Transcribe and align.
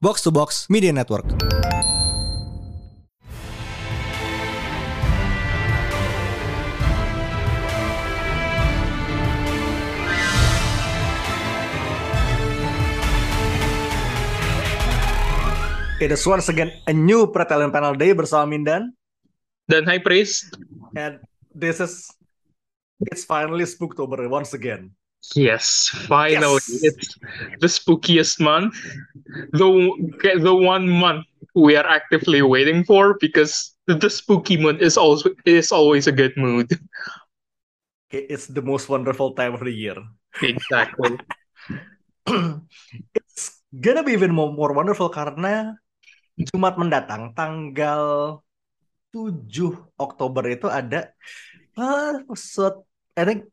Box 0.00 0.22
to 0.22 0.30
Box 0.30 0.70
Media 0.70 0.92
Network. 0.92 1.26
It 15.98 16.14
is 16.14 16.22
once 16.22 16.46
again 16.46 16.70
a 16.86 16.94
new 16.94 17.26
Pretalent 17.34 17.74
Panel 17.74 17.98
Day 17.98 18.14
bersama 18.14 18.46
Mindan 18.46 18.94
Dan 19.66 19.82
High 19.82 19.98
Priest, 19.98 20.54
and 20.94 21.18
this 21.50 21.82
is 21.82 22.06
it's 23.02 23.26
finally 23.26 23.66
Spooktober 23.66 24.22
once 24.30 24.54
again. 24.54 24.94
Yes, 25.34 25.88
finally, 26.06 26.60
Yes. 26.68 26.94
it's 26.94 27.08
the 27.60 27.68
spookiest 27.68 28.40
month, 28.40 28.74
the 29.52 29.68
the 30.40 30.54
one 30.54 30.88
month 30.88 31.26
we 31.54 31.76
are 31.76 31.86
actively 31.86 32.42
waiting 32.42 32.84
for 32.84 33.16
because 33.20 33.74
the 33.86 34.10
spooky 34.10 34.56
mood 34.56 34.82
is 34.82 34.96
always 34.96 35.26
is 35.44 35.72
always 35.72 36.06
a 36.06 36.14
good 36.14 36.36
mood. 36.36 36.70
It's 38.08 38.48
the 38.48 38.64
most 38.64 38.88
wonderful 38.88 39.36
time 39.36 39.52
of 39.52 39.60
the 39.60 39.72
year. 39.72 39.96
Exactly. 40.40 41.18
it's 43.14 43.60
gonna 43.72 44.04
be 44.04 44.12
even 44.12 44.32
more, 44.32 44.52
more 44.52 44.72
wonderful 44.72 45.12
karena 45.12 45.76
Jumat 46.38 46.78
mendatang 46.78 47.34
tanggal 47.34 48.38
7 49.12 49.74
Oktober 49.98 50.44
itu 50.46 50.70
ada 50.70 51.10
uh, 51.76 52.22
suat- 52.36 52.86
I 53.18 53.24
think 53.26 53.50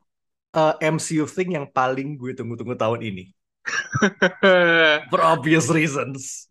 uh, 0.56 0.74
MCU 0.80 1.28
thing 1.28 1.52
yang 1.52 1.68
paling 1.68 2.16
gue 2.16 2.32
tunggu-tunggu 2.32 2.74
tahun 2.80 3.04
ini. 3.04 3.24
for 5.10 5.20
obvious 5.22 5.68
reasons. 5.68 6.48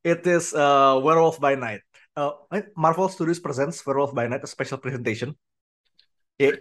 It 0.00 0.24
is 0.24 0.56
uh, 0.56 0.96
Werewolf 1.02 1.40
by 1.40 1.54
Night. 1.54 1.84
Uh, 2.16 2.32
Marvel 2.76 3.08
Studios 3.12 3.38
presents 3.38 3.84
Werewolf 3.84 4.16
by 4.16 4.26
Night 4.26 4.40
a 4.42 4.50
special 4.50 4.80
presentation. 4.80 5.36
Ya, 6.40 6.56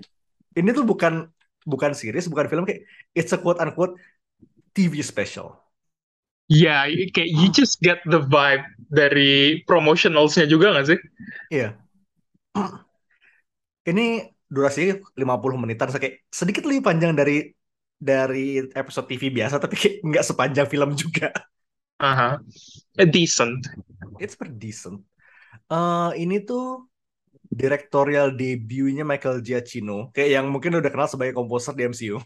ini 0.59 0.69
tuh 0.75 0.83
bukan 0.83 1.31
bukan 1.63 1.95
series, 1.95 2.27
bukan 2.27 2.51
film 2.51 2.67
kayak 2.67 2.83
it's 3.15 3.31
a 3.31 3.39
quote 3.39 3.63
unquote 3.63 3.95
TV 4.75 4.99
special. 4.99 5.55
yeah, 6.49 6.85
you- 6.89 7.11
kayak 7.13 7.29
you 7.29 7.47
just 7.53 7.79
get 7.79 8.01
the 8.09 8.19
vibe 8.25 8.65
dari 8.89 9.61
promotionalsnya 9.69 10.49
juga 10.49 10.73
nggak 10.73 10.87
sih? 10.89 10.99
Iya. 11.53 11.77
Ini 13.89 14.05
durasinya 14.49 14.97
50 15.13 15.61
menitan, 15.61 15.87
kayak 15.93 16.25
sedikit 16.33 16.65
lebih 16.65 16.81
panjang 16.81 17.13
dari 17.13 17.53
dari 17.99 18.63
episode 18.73 19.05
TV 19.05 19.29
biasa, 19.29 19.61
tapi 19.61 19.75
kayak 19.77 19.95
nggak 20.01 20.25
sepanjang 20.25 20.67
film 20.67 20.97
juga. 20.97 21.29
Aha, 21.99 22.39
A 22.97 23.05
decent. 23.05 23.67
It's 24.17 24.33
pretty 24.33 24.57
decent. 24.57 25.03
Eh 25.69 26.11
ini 26.17 26.41
tuh 26.41 26.89
directorial 27.49 28.33
debutnya 28.33 29.03
Michael 29.03 29.43
Giacchino, 29.43 30.09
kayak 30.15 30.39
yang 30.39 30.45
mungkin 30.49 30.79
udah 30.79 30.89
kenal 30.89 31.11
sebagai 31.11 31.35
komposer 31.35 31.75
di 31.75 31.85
MCU. 31.85 32.17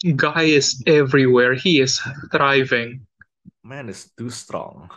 Guy 0.00 0.56
is 0.56 0.80
everywhere. 0.88 1.52
He 1.52 1.84
is 1.84 2.00
thriving. 2.32 3.04
Man 3.60 3.92
is 3.92 4.08
too 4.16 4.32
strong. 4.32 4.88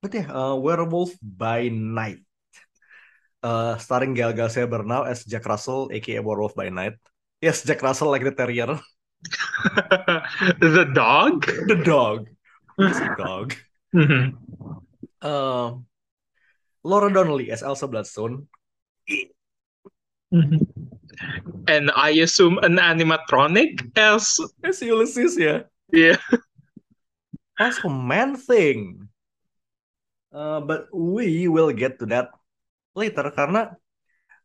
But 0.00 0.16
yeah, 0.16 0.32
uh, 0.32 0.56
Werewolf 0.56 1.12
by 1.20 1.68
Night. 1.68 2.23
Uh, 3.44 3.76
starring 3.76 4.16
Gal 4.16 4.32
Gadot 4.32 4.64
Bernal 4.72 5.04
as 5.04 5.20
Jack 5.28 5.44
Russell, 5.44 5.92
aka 5.92 6.16
Werewolf 6.24 6.56
by 6.56 6.72
Night. 6.72 6.96
Yes, 7.44 7.60
Jack 7.60 7.84
Russell 7.84 8.08
like 8.08 8.24
the 8.24 8.32
terrier, 8.32 8.80
the 10.64 10.88
dog. 10.96 11.44
the 11.68 11.76
dog. 11.84 12.32
He's 12.80 12.96
a 13.04 13.12
dog. 13.20 13.52
Mhm. 13.92 14.32
Uh, 15.20 15.76
Laura 16.82 17.12
Donnelly 17.12 17.52
as 17.52 17.60
Elsa 17.62 17.84
Bloodstone. 17.84 18.48
Mhm. 20.32 20.64
And 21.68 21.92
I 21.94 22.10
assume 22.24 22.58
an 22.64 22.76
animatronic 22.80 23.92
as 23.96 24.40
As 24.64 24.80
Ulysses 24.82 25.36
ya. 25.36 25.68
yeah. 25.92 26.16
Also 27.60 27.88
Man 27.92 28.34
Thing. 28.40 29.08
Uh, 30.32 30.60
but 30.64 30.88
we 30.90 31.46
will 31.46 31.70
get 31.70 32.00
to 32.02 32.06
that 32.10 32.34
later 32.94 33.26
karena 33.34 33.74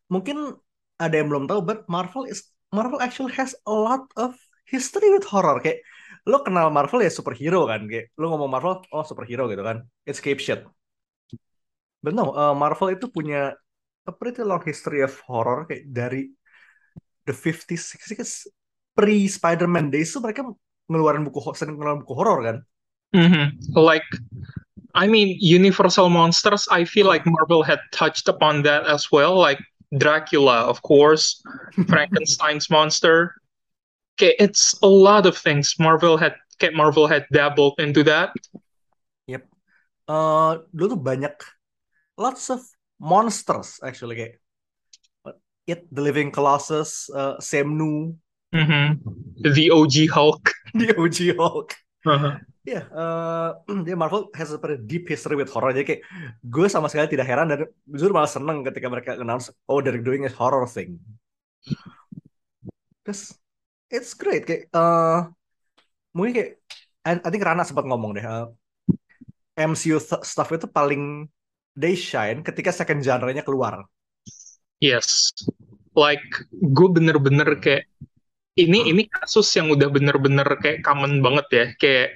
mungkin 0.10 0.58
ada 1.00 1.16
yang 1.16 1.30
belum 1.32 1.46
tahu 1.50 1.62
but 1.64 1.80
Marvel 1.88 2.26
is 2.28 2.50
Marvel 2.70 3.02
actually 3.02 3.34
has 3.34 3.58
a 3.66 3.74
lot 3.74 4.06
of 4.20 4.38
history 4.70 5.10
with 5.10 5.26
horror. 5.26 5.58
Kayak 5.64 5.82
lo 6.30 6.46
kenal 6.46 6.70
Marvel 6.70 7.02
ya 7.02 7.10
superhero 7.10 7.66
kan? 7.66 7.90
Kayak 7.90 8.14
lo 8.20 8.36
ngomong 8.36 8.50
Marvel 8.52 8.84
oh 8.94 9.06
superhero 9.06 9.50
gitu 9.50 9.64
kan? 9.66 9.86
It's 10.06 10.22
cape 10.22 10.42
shit 10.42 10.66
but 12.04 12.16
no 12.16 12.32
uh, 12.32 12.56
Marvel 12.56 12.96
itu 12.96 13.12
punya 13.12 13.56
a 14.08 14.14
pretty 14.14 14.42
long 14.42 14.64
history 14.64 15.04
of 15.04 15.14
horror 15.28 15.68
kayak 15.68 15.86
dari 15.92 16.32
the 17.28 17.36
50s 17.36 17.94
60s 17.94 18.48
pre 18.96 19.28
Spider-Man 19.28 19.92
days 19.94 20.16
tuh 20.16 20.24
mereka 20.24 20.48
ngeluarin 20.90 21.24
buku 21.28 21.40
ho- 21.44 21.56
sering 21.56 21.78
ngeluarin 21.78 22.02
buku 22.02 22.16
horor 22.18 22.40
kan? 22.42 22.58
Mhm. 23.14 23.76
Like, 23.78 24.08
I 24.96 25.08
mean, 25.08 25.38
Universal 25.40 26.10
Monsters, 26.10 26.68
I 26.72 26.84
feel 26.86 27.06
like 27.06 27.26
Marvel 27.26 27.64
had 27.64 27.80
touched 27.92 28.28
upon 28.28 28.64
that 28.64 28.86
as 28.88 29.12
well. 29.12 29.38
Like 29.38 29.60
Dracula, 29.98 30.66
of 30.66 30.82
course, 30.82 31.42
Frankenstein's 31.88 32.70
monster. 32.70 33.36
Okay, 34.18 34.36
it's 34.40 34.76
a 34.82 34.88
lot 34.88 35.26
of 35.26 35.38
things. 35.38 35.76
Marvel 35.80 36.18
had 36.18 36.36
Marvel 36.74 37.08
had 37.08 37.26
dabbled 37.32 37.80
into 37.80 38.04
that. 38.04 38.36
Yep. 39.28 39.48
Eh, 40.10 40.52
dulu 40.76 40.98
tuh 40.98 41.00
banyak 41.00 41.36
lots 42.20 42.52
of 42.52 42.60
monsters 43.00 43.80
actually 43.80 44.18
kayak 44.20 44.36
It, 45.70 45.86
The 45.94 46.02
Living 46.02 46.34
Colossus, 46.34 47.14
uh, 47.14 47.38
Semnu, 47.38 48.18
Mhm. 48.50 48.98
The 49.46 49.70
OG 49.70 50.10
Hulk. 50.10 50.50
the 50.74 50.98
OG 50.98 51.38
Hulk. 51.38 51.78
Uh-huh. 52.06 52.34
Ya, 52.64 52.86
eh, 52.86 53.50
dia 53.88 53.96
Marvel 53.98 54.32
has 54.36 54.56
a 54.56 54.60
pretty 54.62 54.80
deep 54.86 55.10
history 55.10 55.36
with 55.36 55.52
horror. 55.52 55.76
Jadi 55.76 55.86
kayak 55.86 56.02
gue 56.46 56.68
sama 56.72 56.88
sekali 56.88 57.12
tidak 57.12 57.28
heran 57.28 57.48
dan 57.52 57.68
jujur 57.90 58.14
malah 58.16 58.30
seneng 58.30 58.64
ketika 58.64 58.88
mereka 58.88 59.18
announce, 59.20 59.52
oh 59.68 59.84
they're 59.84 60.00
doing 60.00 60.24
a 60.24 60.32
horror 60.32 60.64
thing. 60.70 61.00
Terus 63.04 63.36
it's 63.90 64.14
great 64.14 64.46
kayak 64.46 64.70
eh 64.70 65.20
mungkin 66.14 66.32
kayak 66.36 66.52
I, 67.04 67.12
I 67.20 67.30
think 67.34 67.44
Rana 67.44 67.66
sempat 67.66 67.90
ngomong 67.90 68.16
deh 68.16 68.24
eh, 68.24 68.46
MCU 69.60 70.00
th- 70.00 70.24
stuff 70.24 70.54
itu 70.56 70.70
paling 70.70 71.28
they 71.76 71.98
shine 71.98 72.46
ketika 72.46 72.72
second 72.72 73.04
genre-nya 73.04 73.44
keluar. 73.44 73.84
Yes. 74.80 75.36
Like 75.98 76.24
gue 76.54 76.90
bener-bener 76.92 77.60
kayak 77.60 77.90
ini 78.60 78.92
ini 78.92 79.08
kasus 79.08 79.48
yang 79.56 79.72
udah 79.72 79.88
bener-bener 79.88 80.46
kayak 80.60 80.84
common 80.84 81.24
banget 81.24 81.48
ya. 81.52 81.66
Kayak 81.80 82.10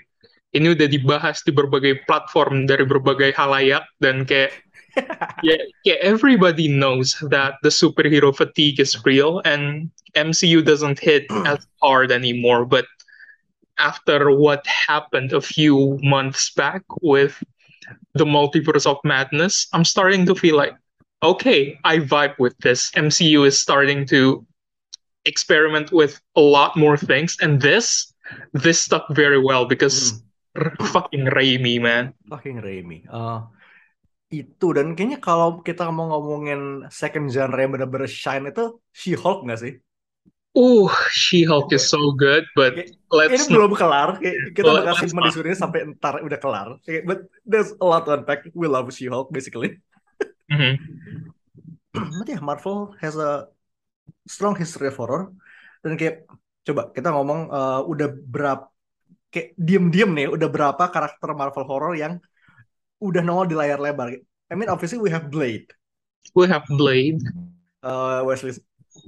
ini 0.54 0.76
udah 0.76 0.88
dibahas 0.92 1.42
di 1.42 1.56
berbagai 1.56 2.04
platform 2.06 2.68
dari 2.68 2.84
berbagai 2.84 3.34
halayak 3.34 3.88
dan 4.04 4.28
kayak 4.28 4.54
ya 5.48 5.58
kayak 5.82 6.02
everybody 6.06 6.70
knows 6.70 7.18
that 7.34 7.58
the 7.66 7.72
superhero 7.74 8.30
fatigue 8.30 8.78
is 8.78 8.94
real 9.02 9.42
and 9.48 9.90
MCU 10.14 10.62
doesn't 10.62 11.02
hit 11.02 11.26
as 11.50 11.66
hard 11.82 12.14
anymore. 12.14 12.70
But 12.70 12.86
after 13.82 14.30
what 14.30 14.62
happened 14.70 15.34
a 15.34 15.42
few 15.42 15.98
months 16.06 16.54
back 16.54 16.86
with 17.02 17.42
the 18.14 18.26
multiverse 18.28 18.86
of 18.86 19.02
madness, 19.02 19.66
I'm 19.74 19.84
starting 19.84 20.30
to 20.30 20.36
feel 20.38 20.56
like 20.56 20.78
okay, 21.24 21.80
I 21.88 22.04
vibe 22.04 22.38
with 22.38 22.54
this. 22.60 22.92
MCU 22.94 23.48
is 23.48 23.58
starting 23.60 24.06
to 24.12 24.46
experiment 25.26 25.92
with 25.92 26.20
a 26.36 26.44
lot 26.44 26.76
more 26.76 26.96
things, 26.98 27.38
and 27.40 27.60
this 27.62 28.12
this 28.56 28.80
stuck 28.80 29.08
very 29.12 29.40
well 29.40 29.68
because 29.68 30.24
r- 30.56 30.76
fucking 30.94 31.28
Raimi, 31.32 31.80
man. 31.80 32.14
Fucking 32.28 32.64
Raimi. 32.64 33.08
Eh, 33.08 33.40
itu 34.34 34.68
dan 34.74 34.98
kayaknya 34.98 35.22
kalau 35.22 35.62
kita 35.62 35.88
mau 35.94 36.10
ngomongin 36.10 36.90
second 36.90 37.30
genre 37.30 37.58
yang 37.60 37.72
bener-bener 37.74 38.10
shine 38.10 38.50
itu 38.50 38.82
She-Hulk 38.92 39.46
nggak 39.46 39.60
sih? 39.62 39.74
Ooh, 40.54 40.86
She-Hulk 41.10 41.74
is 41.74 41.90
so 41.90 42.14
good, 42.14 42.46
but 42.54 42.78
Kayak, 42.78 42.94
let's 43.10 43.50
ini 43.50 43.58
belum 43.58 43.74
kelar. 43.74 44.22
Kita 44.54 44.70
Let's 44.70 44.86
bakal 44.86 44.94
not. 44.94 45.02
simpan 45.10 45.24
di 45.26 45.34
sini 45.34 45.52
sampai 45.58 45.80
ntar 45.98 46.22
udah 46.22 46.38
kelar. 46.38 46.68
Kayak, 46.86 47.10
but 47.10 47.20
there's 47.42 47.74
a 47.82 47.86
lot 47.86 48.06
to 48.06 48.14
unpack. 48.14 48.46
We 48.54 48.70
love 48.70 48.90
She-Hulk 48.94 49.34
basically. 49.34 49.82
But 51.94 52.26
yeah, 52.26 52.42
Marvel 52.42 52.94
has 53.02 53.18
a 53.18 53.50
strong 54.28 54.56
history 54.56 54.90
of 54.90 54.98
horror. 54.98 55.32
Dan 55.84 56.00
kayak 56.00 56.28
coba 56.64 56.92
kita 56.96 57.12
ngomong 57.12 57.52
eh, 57.52 57.82
udah 57.84 58.08
berapa 58.12 58.66
kayak 59.34 59.58
diem-diem 59.58 60.12
nih 60.14 60.28
udah 60.30 60.48
berapa 60.48 60.84
karakter 60.94 61.34
Marvel 61.34 61.66
horror 61.66 61.98
yang 61.98 62.22
udah 63.02 63.22
nongol 63.26 63.50
di 63.50 63.56
layar 63.58 63.82
lebar. 63.82 64.14
I 64.48 64.54
mean 64.54 64.70
obviously 64.70 65.02
we 65.02 65.10
have 65.10 65.34
Blade, 65.34 65.68
we 66.38 66.46
have 66.46 66.64
Blade. 66.70 67.20
uh, 67.82 68.22
Wesley 68.24 68.54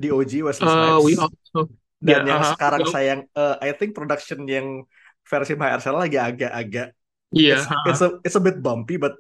the 0.02 0.10
OG 0.10 0.42
Wesley 0.42 0.68
Uh, 0.68 1.00
we 1.00 1.14
also 1.16 1.70
Dan 2.04 2.28
Yeah, 2.28 2.38
yang 2.38 2.42
uh-huh. 2.44 2.54
sekarang 2.54 2.82
Well, 2.86 2.94
sayang, 2.94 3.22
uh, 3.34 3.56
I 3.64 3.72
think 3.74 3.96
production 3.96 4.46
yang 4.46 4.84
versi 5.26 5.56
MyRCL 5.56 5.96
lagi 5.96 6.20
agak-agak, 6.20 6.94
yeah, 7.32 7.58
it's 7.58 7.66
uh-huh. 7.66 7.90
it's 7.90 8.02
a 8.04 8.10
it's 8.22 8.38
a 8.38 8.44
bit 8.44 8.60
bumpy, 8.60 9.00
but 9.00 9.16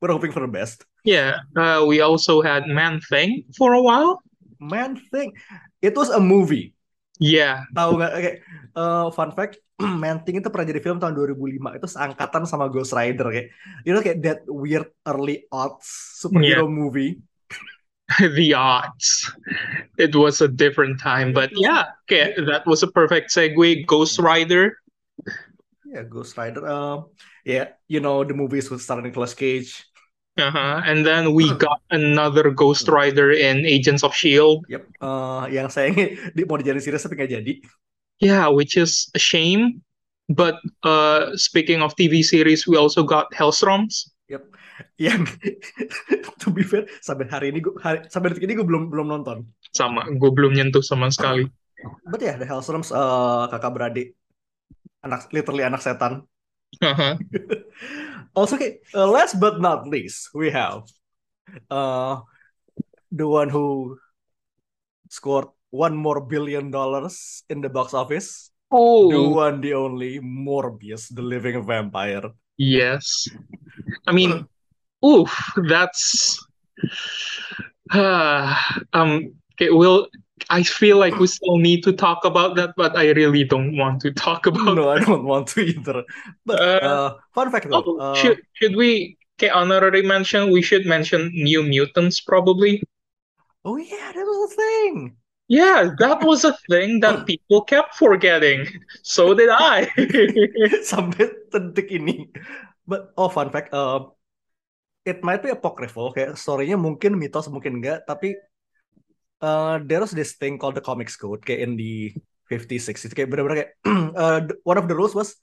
we're 0.00 0.10
hoping 0.10 0.32
for 0.32 0.42
the 0.42 0.50
best. 0.50 0.82
Yeah, 1.06 1.44
uh, 1.54 1.84
we 1.86 2.00
also 2.02 2.40
had 2.42 2.66
Man 2.66 2.98
Thing 3.06 3.46
for 3.54 3.76
a 3.76 3.82
while. 3.84 4.18
Man 4.58 4.98
Thing, 5.10 5.34
it 5.82 5.94
was 5.94 6.10
a 6.10 6.20
movie. 6.20 6.74
Yeah, 7.18 7.66
Tahu 7.74 7.98
nggak? 7.98 8.12
Oke, 8.14 8.32
uh, 8.78 9.06
fun 9.10 9.30
fact, 9.34 9.58
Man 10.02 10.22
Thing 10.22 10.38
itu 10.38 10.46
pernah 10.50 10.70
jadi 10.70 10.78
film 10.78 11.02
tahun 11.02 11.18
2005. 11.18 11.78
Itu 11.82 11.86
seangkatan 11.90 12.46
sama 12.46 12.70
Ghost 12.70 12.94
Rider 12.94 13.26
kayak, 13.26 13.50
you 13.82 13.90
know 13.90 14.02
kayak 14.02 14.22
that 14.22 14.40
weird 14.46 14.86
early 15.02 15.46
aughts 15.50 16.18
superhero 16.22 16.70
movie. 16.70 17.18
the 18.38 18.54
odds. 18.54 19.30
It 19.98 20.14
was 20.14 20.40
a 20.40 20.48
different 20.48 21.00
time, 21.00 21.32
but 21.32 21.50
yeah, 21.52 21.92
okay, 22.08 22.34
that 22.38 22.64
was 22.66 22.82
a 22.82 22.90
perfect 22.90 23.30
segue. 23.34 23.84
Ghost 23.86 24.18
Rider. 24.18 24.78
Yeah, 25.84 26.04
Ghost 26.04 26.36
Rider. 26.36 26.64
Um, 26.68 27.12
yeah, 27.44 27.76
you 27.88 28.00
know 28.00 28.24
the 28.24 28.32
movies 28.32 28.70
with 28.70 28.80
starring 28.80 29.04
Nicolas 29.04 29.34
Cage. 29.34 29.87
Uh-huh. 30.38 30.80
And 30.86 31.02
then 31.02 31.34
we 31.34 31.50
got 31.58 31.82
another 31.90 32.54
Ghost 32.54 32.86
Rider 32.86 33.34
in 33.34 33.66
Agents 33.66 34.06
of 34.06 34.14
Shield. 34.14 34.64
Yep. 34.70 34.86
Uh, 35.02 35.50
yang 35.50 35.66
sayangnya 35.66 36.14
di, 36.38 36.46
mau 36.46 36.54
dijadiin 36.54 36.78
series 36.78 37.02
tapi 37.02 37.18
nggak 37.18 37.32
jadi. 37.42 37.52
Yeah, 38.22 38.46
which 38.46 38.78
is 38.78 39.10
a 39.18 39.20
shame. 39.20 39.82
But 40.30 40.62
uh, 40.86 41.34
speaking 41.34 41.82
of 41.82 41.98
TV 41.98 42.22
series, 42.22 42.68
we 42.70 42.78
also 42.78 43.02
got 43.02 43.34
Hellstroms. 43.34 44.14
Yep. 44.30 44.46
Yang 45.02 45.34
to 46.42 46.54
be 46.54 46.62
fair 46.62 46.86
sampai 47.02 47.26
hari 47.26 47.50
ini 47.50 47.58
gua 47.58 47.74
hari, 47.82 48.06
sampai 48.06 48.30
detik 48.30 48.46
ini 48.46 48.54
gue 48.54 48.66
belum 48.66 48.94
belum 48.94 49.10
nonton. 49.10 49.42
Sama, 49.74 50.06
gue 50.06 50.30
belum 50.30 50.54
nyentuh 50.54 50.86
sama 50.86 51.10
sekali. 51.10 51.50
But 52.06 52.22
ya, 52.22 52.34
yeah, 52.34 52.36
The 52.38 52.46
Hellstroms 52.46 52.94
uh, 52.94 53.50
kakak 53.50 53.74
beradik 53.74 54.08
anak 55.02 55.30
literally 55.34 55.66
anak 55.66 55.82
setan. 55.82 56.26
Uh-huh. 56.78 57.18
Also, 58.38 58.54
okay, 58.54 58.78
uh, 58.94 59.02
last 59.10 59.42
but 59.42 59.58
not 59.58 59.90
least, 59.90 60.30
we 60.30 60.54
have 60.54 60.86
uh 61.74 62.22
the 63.10 63.26
one 63.26 63.50
who 63.50 63.98
scored 65.10 65.50
one 65.74 65.98
more 65.98 66.22
billion 66.22 66.70
dollars 66.70 67.42
in 67.50 67.58
the 67.60 67.68
box 67.68 67.98
office. 67.98 68.54
Oh, 68.70 69.10
the 69.10 69.18
one, 69.18 69.60
the 69.60 69.74
only 69.74 70.20
Morbius, 70.22 71.10
the 71.10 71.22
living 71.22 71.66
vampire. 71.66 72.30
yes. 72.54 73.26
I 74.06 74.12
mean, 74.12 74.46
oof, 75.02 75.34
that's 75.66 76.38
uh, 77.90 78.54
um 78.94 79.34
okay, 79.58 79.74
we'll 79.74 80.06
I 80.50 80.62
feel 80.62 80.98
like 80.98 81.18
we 81.18 81.26
still 81.26 81.58
need 81.58 81.84
to 81.84 81.92
talk 81.92 82.24
about 82.24 82.56
that, 82.56 82.74
but 82.76 82.96
I 82.96 83.10
really 83.12 83.44
don't 83.44 83.76
want 83.76 84.00
to 84.02 84.12
talk 84.12 84.46
about 84.46 84.76
No, 84.76 84.88
I 84.90 84.98
don't 85.00 85.24
want 85.24 85.48
to 85.48 85.60
either. 85.60 86.04
But 86.46 86.60
Uh, 86.80 86.80
uh, 86.82 87.18
fun 87.34 87.50
fact 87.50 87.68
though, 87.70 87.84
Oh, 87.84 87.98
uh, 87.98 88.14
should 88.14 88.40
should 88.54 88.76
we 88.76 89.18
okay, 89.38 89.50
honorary 89.50 90.02
mention? 90.02 90.50
We 90.50 90.62
should 90.62 90.86
mention 90.86 91.30
New 91.34 91.62
Mutants 91.62 92.20
probably. 92.20 92.82
oh 93.64 93.76
yeah, 93.76 94.12
that 94.12 94.24
was 94.24 94.52
a 94.52 94.56
thing. 94.56 95.16
Yeah, 95.48 95.90
that 95.98 96.22
was 96.22 96.44
a 96.44 96.56
thing 96.68 97.00
that 97.00 97.26
people 97.26 97.62
kept 97.64 97.94
forgetting. 97.96 98.66
So 99.02 99.32
did 99.34 99.48
I. 99.50 99.88
Sampai 100.84 101.48
detik 101.52 101.88
ini. 101.88 102.28
But 102.84 103.12
oh 103.16 103.28
fun 103.32 103.48
fact, 103.48 103.72
uh, 103.72 104.12
it 105.08 105.24
might 105.24 105.42
be 105.42 105.50
apocryphal, 105.50 106.12
kayak 106.14 106.36
story-nya 106.36 106.76
mungkin 106.76 107.16
mitos, 107.16 107.48
mungkin 107.48 107.80
enggak, 107.80 108.04
tapi 108.04 108.36
uh, 109.40 109.78
there 109.84 110.00
was 110.00 110.12
this 110.12 110.34
thing 110.36 110.58
called 110.58 110.74
the 110.74 110.84
Comics 110.84 111.16
Code, 111.16 111.44
kayak 111.44 111.60
in 111.64 111.72
the 111.76 112.14
50s, 112.50 112.88
60s, 112.88 113.12
kayak 113.12 113.28
bener-bener 113.28 113.56
kayak 113.64 113.70
uh, 114.18 114.40
one 114.64 114.78
of 114.80 114.88
the 114.88 114.96
rules 114.96 115.14
was 115.14 115.36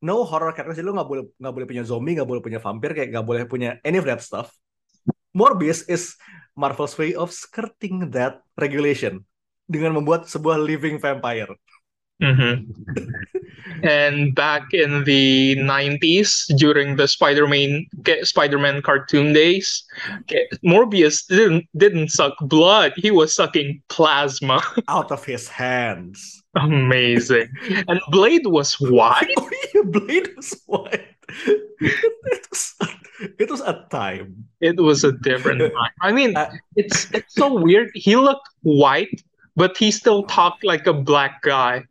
no 0.00 0.24
horror 0.24 0.52
characters, 0.52 0.80
lu 0.82 0.96
nggak 0.96 1.08
boleh 1.08 1.24
nggak 1.36 1.54
boleh 1.54 1.66
punya 1.68 1.82
zombie, 1.84 2.16
nggak 2.16 2.28
boleh 2.28 2.42
punya 2.42 2.58
vampir, 2.58 2.90
kayak 2.96 3.08
nggak 3.12 3.26
boleh 3.26 3.44
punya 3.46 3.76
any 3.84 4.00
of 4.00 4.06
that 4.08 4.24
stuff. 4.24 4.52
Morbius 5.30 5.86
is 5.86 6.18
Marvel's 6.58 6.98
way 6.98 7.14
of 7.14 7.30
skirting 7.30 8.10
that 8.10 8.42
regulation 8.58 9.22
dengan 9.70 9.94
membuat 9.94 10.26
sebuah 10.26 10.58
living 10.58 10.98
vampire. 10.98 11.54
Mhm. 12.20 12.66
And 13.82 14.34
back 14.34 14.74
in 14.74 15.04
the 15.04 15.56
90s, 15.56 16.44
during 16.58 16.96
the 16.96 17.08
Spider-Man 17.08 17.86
Spider-Man 18.22 18.82
cartoon 18.82 19.32
days, 19.32 19.84
Morbius 20.64 21.24
didn't 21.26 21.64
didn't 21.76 22.10
suck 22.10 22.34
blood. 22.42 22.92
He 22.96 23.10
was 23.10 23.34
sucking 23.34 23.80
plasma. 23.88 24.60
Out 24.88 25.10
of 25.10 25.24
his 25.24 25.48
hands. 25.48 26.42
Amazing. 26.56 27.48
And 27.88 28.00
Blade 28.10 28.46
was 28.46 28.74
white. 28.80 29.32
Oh 29.38 29.48
iya, 29.74 29.82
Blade 29.84 30.28
was 30.36 30.60
white. 30.66 31.06
it 31.80 32.44
was 32.50 32.74
it 33.38 33.48
was 33.50 33.60
a 33.62 33.86
time. 33.90 34.44
It 34.60 34.76
was 34.80 35.04
a 35.04 35.12
different 35.12 35.60
time. 35.60 35.92
I 36.02 36.12
mean, 36.12 36.36
Uh, 36.36 36.50
it's 36.76 37.08
it's 37.16 37.32
so 37.34 37.54
weird. 37.54 37.90
He 37.94 38.16
looked 38.16 38.48
white, 38.62 39.22
but 39.56 39.76
he 39.78 39.90
still 39.90 40.24
talked 40.24 40.64
like 40.64 40.86
a 40.86 40.92
black 40.92 41.40
guy. 41.42 41.84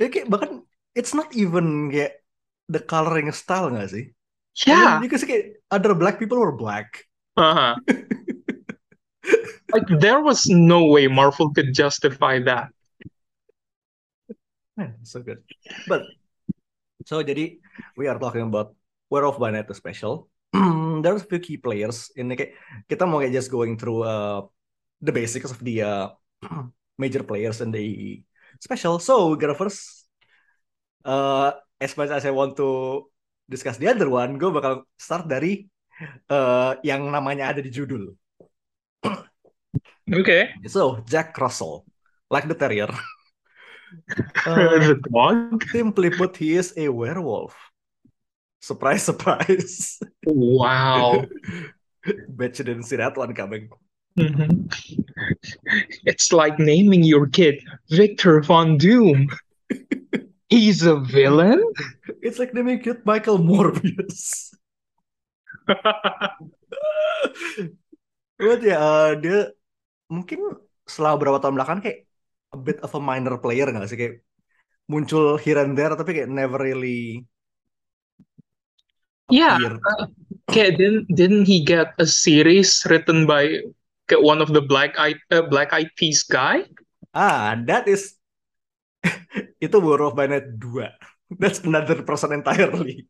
Dia 0.00 0.08
kayak 0.08 0.28
bahkan 0.32 0.64
it's 0.96 1.12
not 1.12 1.32
even 1.36 1.88
kayak 1.92 2.20
the 2.68 2.80
coloring 2.80 3.28
style 3.32 3.72
nggak 3.72 3.90
sih? 3.92 4.04
Yeah. 4.64 4.96
I 4.96 5.00
mean, 5.00 5.08
because 5.08 5.24
kayak 5.24 5.60
other 5.72 5.96
black 5.96 6.20
people 6.20 6.40
were 6.40 6.54
black. 6.54 7.08
Uh-huh. 7.36 7.76
Like 9.72 9.88
there 9.88 10.20
was 10.20 10.44
no 10.52 10.84
way 10.92 11.08
Marvel 11.08 11.48
could 11.48 11.72
justify 11.72 12.36
that. 12.44 12.68
Man, 14.76 15.00
so 15.08 15.24
good. 15.24 15.40
But 15.88 16.04
so 17.08 17.24
jadi 17.24 17.56
we 17.96 18.04
are 18.04 18.20
talking 18.20 18.44
about 18.44 18.76
by 19.08 19.48
Night 19.48 19.68
the 19.68 19.76
special. 19.76 20.28
There's 21.02 21.24
a 21.24 21.28
few 21.28 21.40
key 21.40 21.56
players 21.56 22.12
ini 22.12 22.36
kayak 22.36 22.52
kita 22.84 23.08
mau 23.08 23.24
kayak 23.24 23.32
just 23.32 23.48
going 23.48 23.80
through 23.80 24.04
uh, 24.04 24.44
the 25.00 25.12
basics 25.12 25.48
of 25.48 25.60
the 25.64 25.80
uh, 25.80 26.06
major 27.00 27.24
players 27.24 27.64
in 27.64 27.72
the 27.72 28.20
special. 28.62 29.02
So 29.02 29.34
first 29.58 30.06
uh, 31.02 31.58
as 31.82 31.98
much 31.98 32.14
as 32.14 32.22
I 32.22 32.30
want 32.30 32.54
to 32.62 33.10
discuss 33.50 33.76
the 33.82 33.90
other 33.90 34.06
one, 34.06 34.38
gue 34.38 34.54
bakal 34.54 34.86
start 34.94 35.26
dari 35.26 35.66
uh, 36.30 36.78
yang 36.86 37.10
namanya 37.10 37.50
ada 37.50 37.58
di 37.58 37.74
judul. 37.74 38.14
Okay. 40.12 40.52
So 40.68 41.00
Jack 41.08 41.32
Russell, 41.40 41.88
like 42.30 42.46
the 42.46 42.54
terrier. 42.58 42.90
Uh, 44.48 44.80
The 44.88 44.96
dog. 45.04 45.64
Simply 45.68 46.08
put, 46.08 46.36
he 46.36 46.56
is 46.56 46.72
a 46.76 46.88
werewolf. 46.88 47.52
Surprise, 48.60 49.02
surprise. 49.10 50.00
Wow. 50.24 51.28
Bet 52.28 52.58
you 52.58 52.64
didn't 52.64 52.84
see 52.88 52.96
that 52.96 53.16
one 53.16 53.34
coming. 53.34 53.68
Mhm. 54.18 54.68
It's 56.04 56.32
like 56.32 56.58
naming 56.58 57.02
your 57.02 57.26
kid 57.28 57.64
Victor 57.88 58.42
Von 58.42 58.76
Doom. 58.76 59.28
He's 60.52 60.84
a 60.84 61.00
villain? 61.00 61.64
It's 62.20 62.36
like 62.38 62.52
naming 62.52 62.84
cute 62.84 63.04
Michael 63.08 63.38
Morbius. 63.40 64.52
But 68.42 68.60
ya, 68.66 68.76
uh, 68.76 69.10
dia 69.22 69.54
mungkin 70.10 70.58
setelah 70.84 71.14
beberapa 71.14 71.38
tahun 71.38 71.54
belakang 71.56 71.78
kayak 71.80 72.10
a 72.52 72.58
bit 72.58 72.82
of 72.82 72.90
a 72.92 73.00
minor 73.00 73.38
player 73.38 73.70
nggak 73.70 73.86
sih? 73.86 73.96
Kayak 73.96 74.14
muncul 74.90 75.38
here 75.38 75.62
and 75.62 75.78
there, 75.78 75.94
tapi 75.94 76.10
kayak 76.12 76.30
never 76.32 76.58
really 76.60 77.22
Yeah. 79.32 79.56
appeared. 79.56 79.80
Okay, 80.50 80.68
didn't 80.76 81.08
didn't 81.16 81.46
he 81.48 81.64
get 81.64 81.96
a 81.96 82.04
series 82.04 82.84
written 82.90 83.24
by 83.24 83.62
one 84.10 84.42
of 84.42 84.50
the 84.50 84.60
Black 84.60 84.98
Eyed 84.98 85.20
uh, 85.30 85.46
Black 85.46 85.72
Eyed 85.72 85.90
Peas 85.94 86.22
guy? 86.26 86.66
Ah, 87.14 87.54
that 87.68 87.86
is 87.86 88.16
itu 89.64 89.76
Werewolf 89.78 90.16
by 90.16 90.26
Night 90.26 90.58
2. 90.58 91.38
That's 91.38 91.60
another 91.64 92.02
person 92.02 92.32
entirely. 92.32 93.06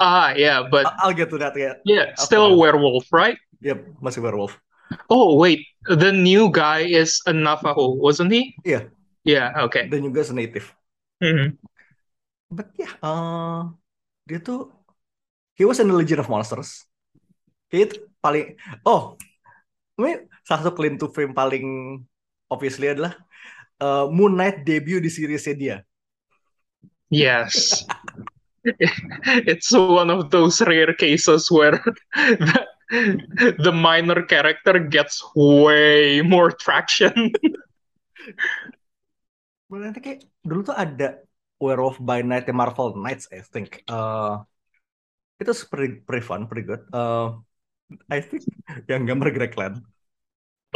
Ah, 0.00 0.36
yeah, 0.36 0.68
but 0.68 0.84
I'll 1.00 1.16
get 1.16 1.32
to 1.32 1.38
that 1.40 1.56
ya. 1.56 1.80
yeah, 1.84 2.12
still 2.20 2.52
a 2.52 2.56
werewolf, 2.56 3.08
right? 3.08 3.40
Yep, 3.64 4.04
masih 4.04 4.20
werewolf. 4.20 4.60
Oh, 5.08 5.36
wait, 5.36 5.64
the 5.88 6.12
new 6.12 6.52
guy 6.52 6.84
is 6.84 7.20
a 7.24 7.32
Navajo, 7.32 7.96
wasn't 7.96 8.32
he? 8.32 8.56
Iya. 8.64 8.88
Yeah, 9.24 9.52
okay. 9.68 9.88
Dan 9.88 10.08
juga 10.08 10.24
native. 10.32 10.72
Mhm. 11.20 11.60
But 12.48 12.72
yeah, 12.80 12.92
uh, 13.04 13.68
dia 14.24 14.40
tuh 14.40 14.72
he 15.52 15.68
was 15.68 15.76
in 15.80 15.92
the 15.92 15.96
Legion 15.96 16.24
of 16.24 16.32
Monsters. 16.32 16.88
Itu 17.68 18.08
paling 18.24 18.56
oh, 18.88 19.20
ini 19.98 20.14
salah 20.46 20.62
satu 20.62 20.78
claim 20.78 20.94
to 20.94 21.10
fame 21.10 21.34
paling 21.34 21.66
obviously 22.46 22.86
adalah 22.86 23.18
uh, 23.82 24.06
Moon 24.06 24.38
Knight 24.38 24.62
debut 24.62 25.02
di 25.02 25.10
seriesnya 25.10 25.54
dia. 25.58 25.76
Yes. 27.10 27.82
It's 29.48 29.72
one 29.72 30.12
of 30.12 30.28
those 30.28 30.60
rare 30.60 30.92
cases 30.92 31.48
where 31.48 31.80
the, 32.12 32.66
the 33.58 33.72
minor 33.72 34.22
character 34.28 34.76
gets 34.76 35.24
way 35.32 36.20
more 36.20 36.52
traction. 36.52 37.32
Nanti 39.72 39.98
kayak 40.04 40.20
dulu 40.44 40.68
tuh 40.68 40.76
ada 40.76 41.24
Werewolf 41.58 41.96
by 41.98 42.20
Night 42.20 42.46
Marvel 42.52 42.92
Knights 42.92 43.32
I 43.32 43.40
think. 43.40 43.82
Uh, 43.88 44.44
itu 45.40 45.54
pretty, 45.70 46.04
pretty 46.04 46.24
fun, 46.24 46.44
pretty 46.44 46.66
good. 46.66 46.84
Uh, 46.92 47.40
I 48.12 48.20
think 48.20 48.44
yang 48.88 49.08
gambar 49.08 49.32
Greg 49.32 49.54
Land. 49.56 49.80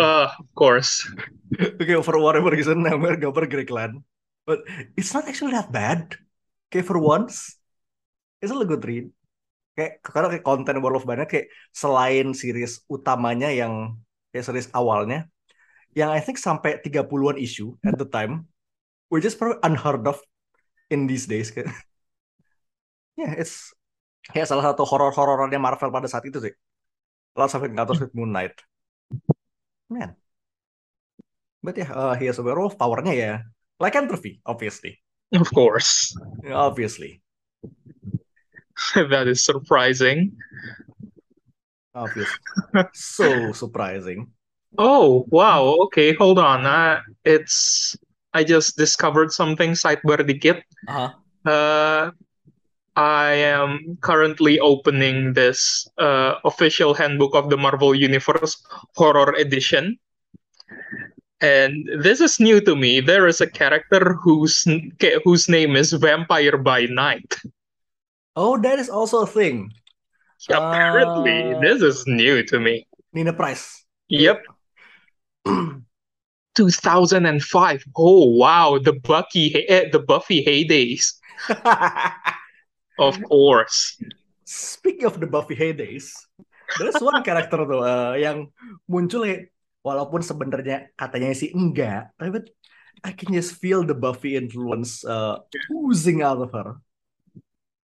Uh, 0.01 0.33
of 0.33 0.49
course. 0.57 1.05
okay, 1.53 2.01
for 2.01 2.17
whatever 2.17 2.49
reason, 2.49 2.81
gambar 2.85 3.21
gambar 3.21 3.45
Greg 3.49 3.69
Land. 3.69 4.01
But 4.49 4.65
it's 4.97 5.13
not 5.15 5.29
actually 5.29 5.53
that 5.55 5.71
bad. 5.71 6.19
Okay, 6.73 6.83
for 6.83 6.99
once, 6.99 7.61
it's 8.41 8.51
a 8.51 8.57
good 8.65 8.83
read. 8.83 9.13
Kayak 9.77 10.05
karena 10.05 10.27
kayak 10.29 10.45
konten 10.45 10.77
Werewolf 10.85 11.09
by 11.09 11.17
Night 11.17 11.33
kayak 11.33 11.49
selain 11.73 12.37
series 12.37 12.85
utamanya 12.89 13.49
yang 13.49 13.97
kayak 14.33 14.45
series 14.45 14.69
awalnya, 14.77 15.29
yang 15.97 16.13
I 16.13 16.21
think 16.21 16.37
sampai 16.37 16.81
30-an 16.81 17.41
issue 17.41 17.77
at 17.85 17.97
the 17.97 18.09
time, 18.09 18.49
which 19.09 19.25
is 19.25 19.37
probably 19.37 19.61
unheard 19.65 20.05
of 20.05 20.21
in 20.93 21.09
these 21.09 21.25
days. 21.25 21.53
yeah, 23.21 23.33
it's 23.37 23.73
kayak 24.29 24.49
salah 24.49 24.73
satu 24.73 24.85
horor-horornya 24.85 25.61
Marvel 25.61 25.93
pada 25.93 26.09
saat 26.09 26.25
itu 26.29 26.41
sih. 26.41 26.53
Lots 27.37 27.55
of 27.55 27.65
Encounters 27.65 28.01
with 28.01 28.15
Moon 28.15 28.33
Knight. 28.33 28.61
Man. 29.89 30.17
But 31.63 31.79
yeah, 31.79 31.93
uh, 31.93 32.15
he 32.15 32.27
has 32.27 32.39
a 32.39 32.43
werewolf 32.43 32.77
powernya 32.77 33.15
ya. 33.17 33.39
Lycanthropy, 33.81 34.41
obviously. 34.45 34.99
Of 35.33 35.53
course. 35.53 36.15
Obviously. 36.51 37.23
that 38.95 39.29
is 39.29 39.45
surprising. 39.45 40.33
Obviously. 41.95 42.39
so 42.95 43.53
surprising. 43.53 44.33
Oh, 44.79 45.27
wow. 45.29 45.89
Okay, 45.89 46.15
hold 46.15 46.39
on. 46.39 46.67
Uh, 46.67 47.01
it's 47.25 47.97
I 48.33 48.45
just 48.45 48.77
discovered 48.77 49.33
something 49.33 49.73
sidebar 49.73 50.25
dikit. 50.25 50.63
Uh-huh. 50.89 51.13
Uh, 51.45 52.11
I 52.97 53.33
am 53.33 53.97
currently 54.01 54.61
opening 54.61 55.33
this 55.33 55.89
uh, 55.99 56.35
official 56.45 56.93
handbook 56.93 57.35
of 57.35 57.49
the 57.49 57.57
Marvel 57.57 57.95
Universe 57.95 58.63
Horror 58.97 59.33
Edition. 59.39 59.99
And 61.41 61.89
this 61.99 62.21
is 62.21 62.39
new 62.39 62.61
to 62.61 62.77
me. 62.77 63.01
There 63.01 63.27
is 63.27 63.41
a 63.41 63.51
character 63.51 64.15
whose 64.23 64.63
whose 65.25 65.49
name 65.49 65.75
is 65.75 65.93
Vampire 65.93 66.57
by 66.57 66.87
Night. 66.87 67.35
Oh, 68.37 68.61
that 68.61 68.79
is 68.79 68.89
also 68.89 69.23
a 69.23 69.27
thing. 69.27 69.73
Apparently, 70.51 71.55
Uh, 71.55 71.61
this 71.61 71.83
is 71.83 72.07
new 72.07 72.45
to 72.47 72.61
me. 72.61 72.87
Nina 73.13 73.33
Price. 73.33 73.85
Yep. 74.09 74.43
2005. 76.55 77.85
Oh 77.97 78.27
wow, 78.37 78.79
the 78.79 78.93
Bucky, 78.93 79.55
eh, 79.69 79.89
the 79.91 79.99
Buffy 79.99 80.45
heydays. 80.45 81.19
Of 82.99 83.21
course. 83.31 83.97
Speaking 84.45 85.07
of 85.09 85.17
the 85.23 85.29
Buffy 85.31 85.57
heydays, 85.57 86.13
there's 86.77 87.01
one 87.01 87.23
character 87.25 87.63
tuh 87.65 87.81
uh, 87.81 88.15
yang 88.19 88.51
muncul 88.91 89.25
ya, 89.25 89.47
walaupun 89.81 90.21
sebenarnya 90.21 90.93
katanya 90.99 91.33
sih 91.33 91.53
enggak, 91.55 92.13
tapi 92.21 92.45
I 93.03 93.11
can 93.17 93.35
just 93.35 93.59
feel 93.59 93.83
the 93.83 93.97
Buffy 93.97 94.39
influence 94.39 95.03
uh, 95.03 95.41
oozing 95.73 96.23
out 96.23 96.39
of 96.39 96.53
her. 96.55 96.79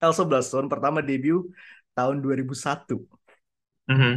Elsa 0.00 0.24
Bloodstone 0.24 0.68
pertama 0.70 1.02
debut 1.04 1.50
tahun 1.92 2.22
2001. 2.24 3.04
Mhm. 3.90 4.14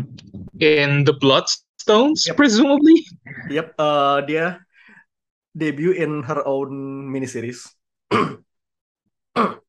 In 0.62 1.02
the 1.04 1.16
Bloodstones, 1.18 2.30
Yep. 2.30 2.36
presumably. 2.38 3.04
Yep, 3.50 3.74
uh, 3.82 4.22
dia 4.24 4.62
debut 5.52 5.98
in 5.98 6.22
her 6.24 6.46
own 6.46 7.04
miniseries. 7.10 7.74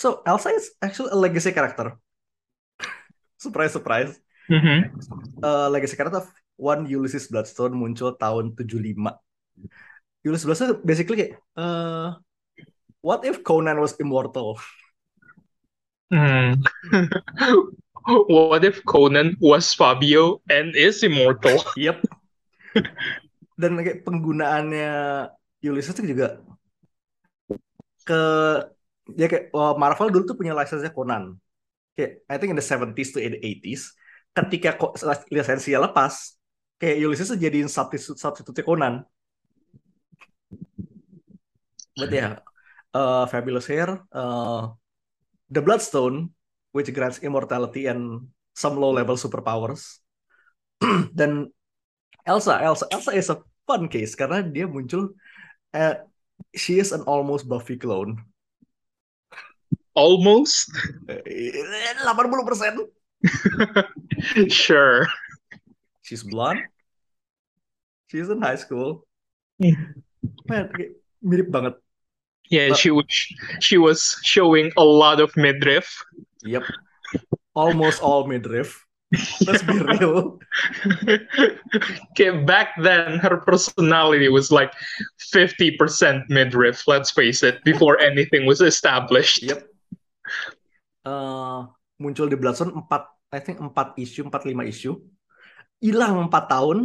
so 0.00 0.24
Elsa 0.24 0.56
is 0.56 0.72
actually 0.80 1.12
a 1.12 1.18
legacy 1.20 1.52
character. 1.52 2.00
surprise, 3.44 3.76
surprise. 3.76 4.16
Mhm. 4.50 4.90
uh, 5.44 5.70
legacy 5.70 5.94
character 5.94 6.24
of 6.24 6.28
one 6.58 6.88
Ulysses 6.88 7.28
Bloodstone 7.28 7.76
muncul 7.76 8.16
tahun 8.18 8.56
75. 8.56 9.20
Ulysses 10.26 10.48
Bloodstone 10.48 10.80
basically 10.82 11.16
kayak, 11.20 11.32
uh, 11.54 12.18
what 13.04 13.22
if 13.28 13.44
Conan 13.44 13.78
was 13.78 13.94
immortal? 14.00 14.56
Hmm. 16.10 16.58
What 18.10 18.64
if 18.64 18.82
Conan 18.88 19.36
was 19.38 19.70
Fabio 19.76 20.40
and 20.48 20.74
is 20.74 21.04
immortal? 21.04 21.62
Yep. 21.76 22.00
Dan 23.60 23.76
kayak 23.76 24.02
penggunaannya 24.08 25.28
Ulysses 25.60 25.94
itu 26.00 26.16
juga 26.16 26.40
ke 28.08 28.22
ya 29.16 29.26
kayak 29.30 29.54
oh, 29.54 29.74
Marvel 29.78 30.10
dulu 30.10 30.24
tuh 30.26 30.36
punya 30.38 30.52
lisensinya 30.54 30.92
Conan. 30.92 31.34
Kayak 31.94 32.22
I 32.28 32.36
think 32.38 32.50
in 32.54 32.58
the 32.58 32.64
70s 32.64 33.10
to 33.14 33.18
in 33.22 33.38
the 33.38 33.40
80s 33.42 33.94
ketika 34.30 34.78
lisensinya 35.30 35.90
lepas 35.90 36.38
kayak 36.78 36.96
Ulysses 37.02 37.34
jadiin 37.34 37.68
substitute 37.68 38.18
substitute 38.18 38.62
Conan. 38.62 39.02
But 41.98 42.10
yeah, 42.14 42.40
uh, 42.94 43.26
Fabulous 43.28 43.68
Hair, 43.68 44.00
uh, 44.14 44.72
the 45.52 45.60
Bloodstone, 45.60 46.32
which 46.72 46.88
grants 46.94 47.20
immortality 47.20 47.86
and 47.86 48.32
some 48.56 48.80
low-level 48.80 49.20
superpowers. 49.20 50.00
Dan 51.18 51.52
Elsa, 52.24 52.56
Elsa, 52.62 52.86
Elsa 52.88 53.12
is 53.12 53.28
a 53.28 53.42
fun 53.68 53.90
case 53.92 54.16
karena 54.16 54.40
dia 54.40 54.64
muncul, 54.64 55.12
uh, 55.76 55.94
she 56.56 56.80
is 56.80 56.92
an 56.96 57.04
almost 57.04 57.44
Buffy 57.44 57.76
clone. 57.76 58.16
Almost? 60.00 60.72
Eh, 61.12 61.20
80%. 62.00 62.88
Sure. 64.48 65.06
She's 66.00 66.22
blonde. 66.24 66.64
She's 68.08 68.28
in 68.32 68.40
high 68.40 68.56
school. 68.56 69.04
Man, 69.60 70.72
kayak 70.72 70.96
mirip 71.20 71.52
banget. 71.52 71.76
Yeah, 72.50 72.72
Uh, 72.72 72.74
she 72.74 72.90
was 72.90 73.06
she 73.62 73.76
was 73.78 74.18
showing 74.26 74.72
a 74.80 74.82
lot 74.82 75.20
of 75.20 75.30
midriff. 75.36 75.86
Yep. 76.42 76.64
Almost 77.54 78.02
all 78.02 78.26
midriff. 78.26 78.82
Let's 79.46 79.62
be 79.62 79.78
real. 79.78 80.40
Okay, 82.12 82.30
back 82.44 82.74
then 82.82 83.18
her 83.22 83.38
personality 83.46 84.28
was 84.28 84.50
like 84.50 84.72
50% 85.32 86.26
midriff, 86.28 86.86
let's 86.86 87.10
face 87.10 87.42
it, 87.42 87.62
before 87.64 87.98
anything 88.02 88.46
was 88.46 88.60
established. 88.60 89.42
Yep. 89.42 89.69
Uh, 91.00 91.64
muncul 91.96 92.28
di 92.28 92.36
Bloodstone 92.36 92.72
4, 92.76 93.32
I 93.32 93.40
think 93.40 93.58
4 93.60 93.96
issue, 93.96 94.24
4 94.28 94.42
5 94.44 94.68
issue. 94.68 94.96
Hilang 95.80 96.28
4 96.28 96.44
tahun. 96.44 96.78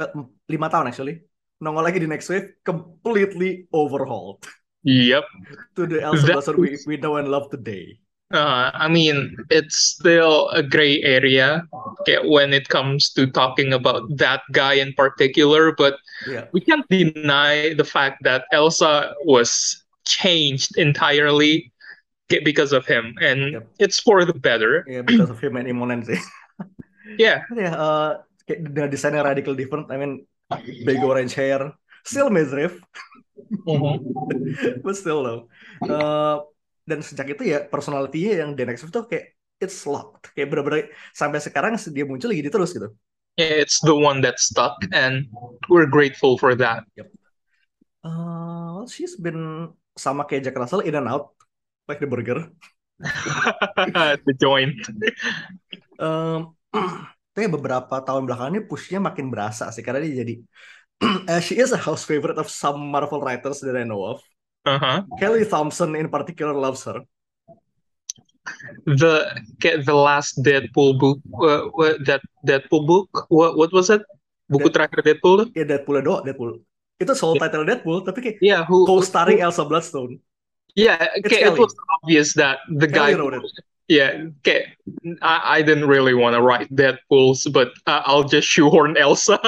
Eh, 0.00 0.10
5 0.48 0.72
tahun 0.72 0.86
actually. 0.88 1.28
Nongol 1.58 1.82
lagi 1.90 1.98
di 1.98 2.06
next 2.06 2.30
wave 2.30 2.54
completely 2.62 3.66
overhauled 3.74 4.46
Yep. 4.86 5.26
to 5.74 5.90
the 5.90 5.98
Elsa 5.98 6.30
Bloodstone 6.30 6.62
we, 6.62 6.78
we 6.86 6.96
know 6.96 7.18
and 7.18 7.26
love 7.26 7.50
today. 7.50 7.98
Uh, 8.30 8.70
I 8.72 8.86
mean, 8.88 9.34
it's 9.50 9.96
still 9.96 10.52
a 10.52 10.62
gray 10.62 11.00
area 11.02 11.64
okay, 12.00 12.20
when 12.28 12.52
it 12.52 12.68
comes 12.68 13.10
to 13.16 13.26
talking 13.26 13.72
about 13.72 14.04
that 14.20 14.44
guy 14.52 14.74
in 14.78 14.92
particular, 14.94 15.72
but 15.72 15.96
Yeah. 16.28 16.46
we 16.52 16.60
can't 16.60 16.84
deny 16.92 17.72
the 17.74 17.88
fact 17.88 18.22
that 18.22 18.44
Elsa 18.52 19.16
was 19.24 19.82
changed 20.04 20.76
entirely 20.76 21.72
because 22.28 22.76
of 22.76 22.84
him, 22.84 23.16
and 23.24 23.56
Yep. 23.56 23.64
it's 23.80 23.98
for 24.00 24.24
the 24.28 24.36
better. 24.36 24.84
Yeah, 24.84 25.02
because 25.02 25.32
of 25.32 25.40
him 25.40 25.56
and 25.56 25.66
Imonen 25.68 26.04
sih. 26.04 26.20
Yeah, 27.16 27.40
Ya, 27.56 27.72
uh, 27.72 28.20
the 28.44 28.84
desainnya 28.84 29.24
radical 29.24 29.56
different. 29.56 29.88
I 29.88 29.96
mean, 29.96 30.28
big 30.84 31.00
orange 31.00 31.32
hair, 31.32 31.72
still 32.04 32.28
midriff, 32.28 32.76
but 34.84 34.92
still 34.92 35.24
though. 35.24 35.42
Uh, 35.80 36.44
dan 36.84 37.00
sejak 37.00 37.32
itu 37.32 37.48
ya 37.48 37.64
personality-nya 37.64 38.44
yang 38.44 38.52
The 38.52 38.64
Next 38.68 38.84
Wave 38.84 38.92
tuh 38.92 39.04
kayak 39.08 39.32
it's 39.56 39.88
locked. 39.88 40.36
Kayak 40.36 40.52
bener-bener 40.52 40.92
sampai 41.16 41.40
sekarang 41.40 41.80
dia 41.80 42.04
muncul 42.04 42.28
gini 42.28 42.52
terus 42.52 42.76
gitu. 42.76 42.92
yeah, 43.38 43.56
it's 43.56 43.78
the 43.86 43.94
one 43.94 44.20
that 44.20 44.36
stuck, 44.42 44.76
and 44.92 45.30
we're 45.70 45.86
grateful 45.88 46.36
for 46.36 46.52
that. 46.58 46.82
Uh, 48.04 48.82
well, 48.82 48.88
she's 48.90 49.14
been 49.16 49.72
sama 49.96 50.26
kayak 50.26 50.44
Jack 50.44 50.58
Russell 50.58 50.82
in 50.84 50.92
and 50.98 51.06
out, 51.08 51.32
like 51.88 51.98
the 51.98 52.06
burger. 52.06 52.52
the 54.28 54.34
joint. 54.36 54.76
Um, 55.98 56.52
tapi 57.32 57.46
beberapa 57.48 58.02
tahun 58.04 58.26
belakangan 58.28 58.52
ini 58.58 58.62
pushnya 58.66 58.98
makin 59.00 59.30
berasa 59.32 59.70
sih 59.70 59.80
karena 59.80 60.02
dia 60.02 60.20
jadi 60.26 60.34
uh, 61.32 61.40
she 61.46 61.56
is 61.56 61.70
a 61.72 61.80
house 61.80 62.02
favorite 62.04 62.36
of 62.36 62.50
some 62.52 62.90
Marvel 62.92 63.22
writers 63.24 63.64
that 63.64 63.74
I 63.74 63.88
know 63.88 64.04
of. 64.04 64.18
Uh-huh. 64.68 65.06
Kelly 65.16 65.48
Thompson 65.48 65.96
in 65.96 66.12
particular 66.12 66.52
loves 66.52 66.84
her. 66.84 67.00
The 68.88 69.28
get 69.60 69.84
the 69.84 69.92
last 69.96 70.40
Deadpool 70.40 70.96
book, 70.96 71.20
uh, 71.40 71.68
what- 71.72 72.00
that 72.08 72.20
Deadpool 72.44 72.84
book, 72.84 73.08
what 73.28 73.56
what 73.56 73.70
was 73.72 73.88
it? 73.88 74.00
Buku 74.48 74.68
Dead- 74.68 74.88
terakhir 74.88 75.00
Deadpool? 75.04 75.52
Ya 75.52 75.64
Deadpool 75.64 76.00
doang, 76.04 76.24
Deadpool. 76.24 76.60
itu 76.98 77.14
soal 77.14 77.38
title 77.38 77.62
Deadpool 77.62 78.02
tapi 78.02 78.18
kayak 78.18 78.36
Yeah, 78.42 78.66
who, 78.66 78.82
co-starring 78.82 79.38
who- 79.38 79.46
Elsa 79.46 79.62
Bloodstone. 79.62 80.18
Yeah, 80.74 81.08
kayak 81.24 81.54
it 81.54 81.58
was 81.58 81.74
obvious 82.02 82.34
that 82.34 82.58
the 82.68 82.86
guy, 82.86 83.12
Kelly 83.12 83.20
wrote 83.20 83.34
it. 83.40 83.44
yeah, 83.88 84.28
kayak 84.44 84.76
I, 85.24 85.58
I 85.58 85.62
didn't 85.62 85.88
really 85.88 86.12
want 86.12 86.36
to 86.36 86.42
write 86.42 86.68
Deadpool's, 86.74 87.46
but 87.48 87.72
uh, 87.88 88.02
I'll 88.04 88.26
just 88.26 88.46
shoehorn 88.48 88.96
Elsa 88.96 89.40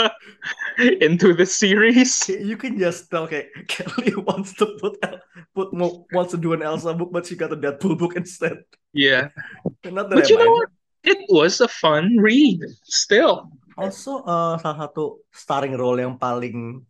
into 1.04 1.34
the 1.36 1.44
series. 1.44 2.24
You 2.28 2.56
can 2.56 2.78
just 2.80 3.10
tell 3.12 3.28
kayak 3.28 3.52
Kelly 3.68 4.16
wants 4.16 4.56
to 4.58 4.74
put 4.80 4.96
El- 5.04 5.20
put 5.52 5.70
wants 6.10 6.32
to 6.32 6.38
do 6.40 6.56
an 6.56 6.62
Elsa 6.64 6.94
book, 6.96 7.12
but 7.12 7.26
she 7.28 7.36
got 7.36 7.52
a 7.52 7.58
Deadpool 7.58 7.98
book 8.00 8.16
instead. 8.16 8.64
Yeah, 8.96 9.30
Not 9.84 10.08
that 10.10 10.16
but 10.18 10.24
I 10.24 10.28
you 10.28 10.38
know 10.40 10.48
mind. 10.50 10.56
what? 10.56 10.70
It 11.00 11.20
was 11.32 11.64
a 11.64 11.68
fun 11.70 12.20
read 12.20 12.60
still. 12.84 13.48
Also, 13.80 14.20
uh, 14.28 14.60
salah 14.60 14.88
satu 14.92 15.24
starring 15.32 15.72
role 15.72 15.96
yang 15.96 16.20
paling 16.20 16.84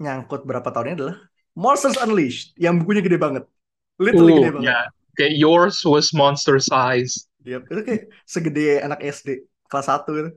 nyangkut 0.00 0.48
berapa 0.48 0.64
tahun 0.72 0.92
ini 0.92 0.96
adalah 0.96 1.16
Monsters 1.56 1.96
Unleashed, 1.96 2.52
yang 2.60 2.84
bukunya 2.84 3.00
gede 3.00 3.16
banget. 3.16 3.48
Literally 3.96 4.36
Ooh, 4.36 4.40
gede 4.44 4.52
banget. 4.60 4.68
yeah. 4.68 4.84
Okay, 5.16 5.32
yours 5.32 5.80
was 5.80 6.12
monster 6.12 6.60
size. 6.60 7.24
Yep, 7.48 7.72
itu 7.72 7.80
kayak 7.88 8.02
segede 8.28 8.84
anak 8.84 9.00
SD 9.00 9.48
kelas 9.72 9.88
1 9.88 10.04
gitu. 10.12 10.30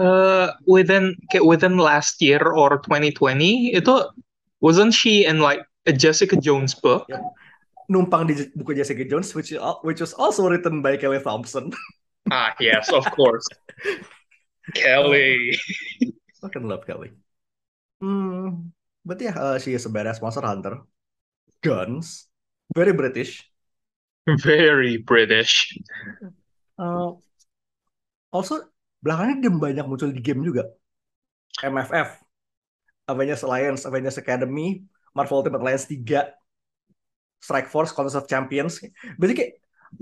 Uh, 0.00 0.50
within 0.66 1.14
kayak 1.30 1.44
within 1.46 1.76
last 1.78 2.18
year 2.18 2.40
or 2.40 2.80
2020, 2.82 3.76
itu 3.76 3.94
wasn't 4.58 4.90
she 4.90 5.28
in 5.28 5.38
like 5.38 5.62
a 5.84 5.92
Jessica 5.92 6.34
Jones 6.40 6.72
book? 6.72 7.04
Yep. 7.12 7.22
Numpang 7.92 8.24
di 8.24 8.48
buku 8.56 8.72
Jessica 8.72 9.04
Jones, 9.04 9.36
which 9.36 9.52
which 9.84 10.00
was 10.00 10.16
also 10.16 10.48
written 10.48 10.80
by 10.80 10.96
Kelly 10.96 11.20
Thompson. 11.20 11.70
Ah, 12.32 12.56
yes, 12.56 12.88
of 12.88 13.04
course. 13.12 13.44
Kelly. 14.72 15.52
Fucking 16.40 16.64
love 16.64 16.88
Kelly. 16.88 17.12
Hmm, 18.00 18.72
but 19.04 19.20
yeah, 19.20 19.36
uh, 19.36 19.56
she 19.60 19.76
is 19.76 19.84
a 19.86 19.92
badass 19.92 20.18
monster 20.24 20.42
hunter. 20.42 20.82
Guns, 21.60 22.28
very 22.72 22.92
British. 22.92 23.44
Very 24.40 24.96
British. 24.96 25.76
Uh, 26.80 27.12
also, 28.32 28.72
belakangan 29.04 29.44
dia 29.44 29.52
banyak 29.52 29.84
muncul 29.84 30.08
di 30.08 30.24
game 30.24 30.40
juga. 30.40 30.72
MFF, 31.60 32.24
Avengers 33.04 33.44
Alliance, 33.44 33.84
Avengers 33.84 34.16
Academy, 34.16 34.80
Marvel 35.12 35.44
Ultimate 35.44 35.60
Alliance 35.60 35.84
3, 35.92 36.00
Strike 37.36 37.68
Force, 37.68 37.92
Contest 37.92 38.16
of 38.16 38.24
Champions. 38.24 38.80
Berarti 39.20 39.34
kayak 39.36 39.52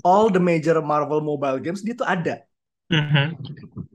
all 0.07 0.31
the 0.31 0.39
major 0.39 0.79
Marvel 0.81 1.21
mobile 1.21 1.59
games 1.59 1.83
dia 1.83 1.99
tuh 1.99 2.07
ada. 2.07 2.47
Mhm. 2.89 3.37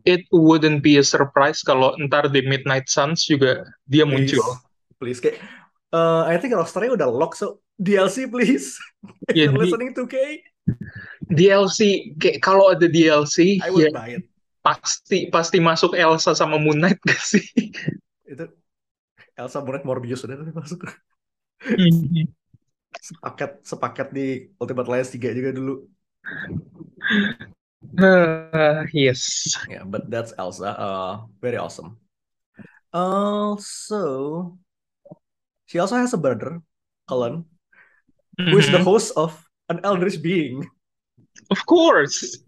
It 0.03 0.27
wouldn't 0.35 0.83
be 0.83 0.99
a 0.99 1.05
surprise 1.07 1.63
kalau 1.63 1.95
ntar 2.03 2.27
di 2.31 2.43
Midnight 2.43 2.91
Suns 2.91 3.23
juga 3.23 3.63
dia 3.87 4.03
muncul. 4.03 4.43
Please 4.97 5.21
kayak 5.21 5.39
uh, 5.93 6.25
I 6.27 6.37
think 6.41 6.53
rosternya 6.53 6.97
udah 6.97 7.09
lock 7.09 7.37
so 7.37 7.61
DLC 7.77 8.25
please. 8.29 8.75
Ya, 9.31 9.47
you're 9.47 9.55
listening 9.55 9.93
to 9.93 10.09
K, 10.09 10.41
DLC 11.29 12.11
kayak 12.17 12.41
kalau 12.43 12.73
ada 12.73 12.89
DLC 12.89 13.61
I 13.61 13.69
would 13.71 13.87
ya 13.87 13.93
buy 13.93 14.09
it. 14.19 14.23
pasti 14.65 15.31
pasti 15.31 15.63
masuk 15.63 15.95
Elsa 15.95 16.35
sama 16.35 16.59
Moon 16.59 16.79
Knight 16.81 16.99
gak 17.05 17.21
sih? 17.21 17.43
Itu 18.31 18.51
Elsa 19.37 19.63
Moon 19.63 19.79
Knight 19.79 19.87
Morbius 19.87 20.25
udah 20.27 20.35
masuk. 20.51 20.83
Mhm. 21.63 22.27
Sepaket 22.97 23.61
sepaket 23.63 24.07
di 24.11 24.27
Ultimate 24.57 24.87
Alliance 24.89 25.13
3 25.15 25.37
juga 25.37 25.51
dulu. 25.53 25.85
Ah, 28.01 28.83
yes. 28.91 29.53
Yeah, 29.69 29.87
but 29.87 30.09
that's 30.11 30.33
Elsa. 30.35 30.75
Uh, 30.75 31.13
very 31.39 31.55
awesome. 31.55 31.95
Also, 32.91 34.57
she 35.67 35.77
also 35.77 36.00
has 36.00 36.15
a 36.15 36.19
brother, 36.19 36.63
Cullen, 37.05 37.43
who 38.39 38.57
is 38.57 38.71
the 38.71 38.79
Mhm. 38.79 38.88
host 38.88 39.12
of 39.19 39.36
an 39.67 39.83
Eldritch 39.83 40.17
Being. 40.24 40.63
Of 41.51 41.62
course. 41.67 42.39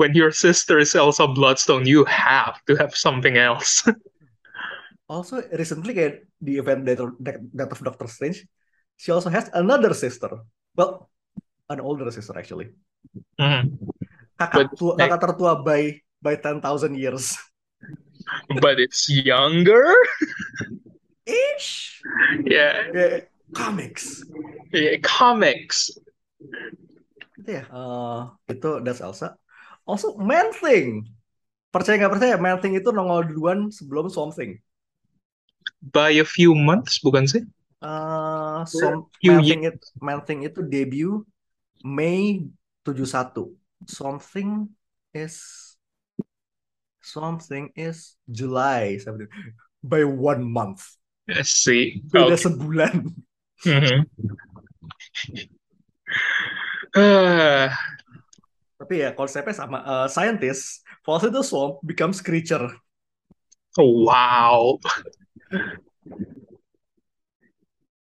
When 0.00 0.12
your 0.16 0.32
sister 0.32 0.80
is 0.80 0.96
Elsa 0.96 1.28
Bloodstone, 1.28 1.84
you 1.84 2.04
have 2.08 2.60
to 2.68 2.76
have 2.80 2.96
something 2.96 3.36
else. 3.36 3.84
Also, 5.10 5.42
recently, 5.52 5.90
kayak 5.90 6.22
di 6.38 6.56
event 6.62 6.86
Death 6.86 7.74
of, 7.74 7.82
Doctor 7.82 8.06
Strange, 8.06 8.46
she 8.94 9.10
also 9.10 9.26
has 9.28 9.50
another 9.52 9.90
sister. 9.90 10.30
Well, 10.78 11.10
an 11.66 11.82
older 11.82 12.06
sister 12.14 12.32
actually. 12.38 12.70
Mhm. 13.34 13.74
Kakak 14.38 14.70
But- 14.70 14.72
tua, 14.78 14.92
kakak 14.96 15.20
tertua 15.20 15.52
by 15.66 15.98
by 16.22 16.38
10,000 16.38 16.94
years. 16.94 17.34
But 18.60 18.80
it's 18.80 19.08
younger. 19.08 19.94
Ish. 21.26 22.02
Yeah, 22.44 22.90
Yeah, 22.94 23.20
comics. 23.54 24.24
yeah, 24.72 24.96
comics. 25.02 25.90
Itu 27.38 27.50
ya, 27.58 27.62
eh, 27.68 28.18
itu 28.52 28.68
that's 28.84 29.00
Elsa. 29.00 29.36
Also, 29.88 30.06
Man 30.20 30.52
Thing. 30.52 31.08
Percaya 31.74 31.96
nggak 31.98 32.12
percaya, 32.14 32.34
Man 32.38 32.58
Thing 32.62 32.74
itu 32.78 32.88
nongol 32.90 33.22
duluan 33.30 33.58
sebelum 33.70 34.10
Swamp 34.10 34.34
Thing. 34.38 34.58
By 35.92 36.10
a 36.20 36.24
few 36.24 36.54
months, 36.54 37.00
bukan 37.00 37.24
sih? 37.28 37.42
Eh, 37.82 38.60
Swamp, 38.68 39.08
Few 39.20 39.32
Man 39.32 39.42
Thing 39.48 39.60
itu, 39.64 39.80
Man 40.04 40.20
Thing 40.26 40.40
itu 40.44 40.60
debut 40.60 41.24
Mei 41.84 42.44
71. 42.84 43.56
Swamp 43.88 44.20
Thing 44.20 44.68
is 45.16 45.36
Swamp 47.00 47.40
Thing 47.42 47.72
is 47.76 48.16
July 48.30 48.96
17. 49.00 49.28
By 49.82 50.04
one 50.04 50.44
month. 50.44 50.84
I 51.28 51.42
see. 51.42 52.02
Beda 52.12 52.36
Okay. 52.36 52.44
sebulan. 52.44 52.94
Mhm. 53.64 53.98
Ah, 56.96 57.70
Tapi 58.80 59.04
ya 59.04 59.12
konsepnya 59.12 59.52
sama. 59.54 59.78
eh, 59.84 60.08
scientist 60.08 60.82
falls 61.04 61.22
into 61.24 61.44
swamp 61.44 61.78
becomes 61.84 62.20
creature. 62.24 62.68
wow. 63.78 64.76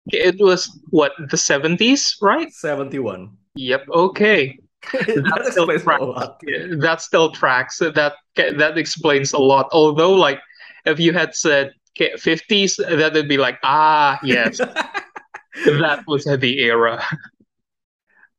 It 0.07 0.39
was 0.39 0.71
what 0.95 1.13
the 1.19 1.35
70s, 1.37 2.23
right? 2.23 2.53
71. 2.55 3.35
Yep. 3.59 3.91
Okay. 3.91 4.61
that 4.93 5.49
still 5.51 5.67
tracks. 5.67 6.05
Yeah, 6.47 6.79
That 6.79 7.01
still 7.01 7.31
tracks. 7.31 7.79
That 7.79 8.15
that 8.37 8.79
explains 8.79 9.33
a 9.33 9.39
lot. 9.39 9.69
Although, 9.73 10.13
like, 10.15 10.41
if 10.85 11.01
you 11.01 11.13
had 11.13 11.35
said 11.35 11.73
50s, 11.99 12.77
that 12.77 13.13
would 13.13 13.29
be 13.29 13.39
like, 13.39 13.59
ah, 13.65 14.19
yes, 14.23 14.59
that 15.67 16.05
was 16.07 16.25
the 16.25 16.61
era. 16.61 17.03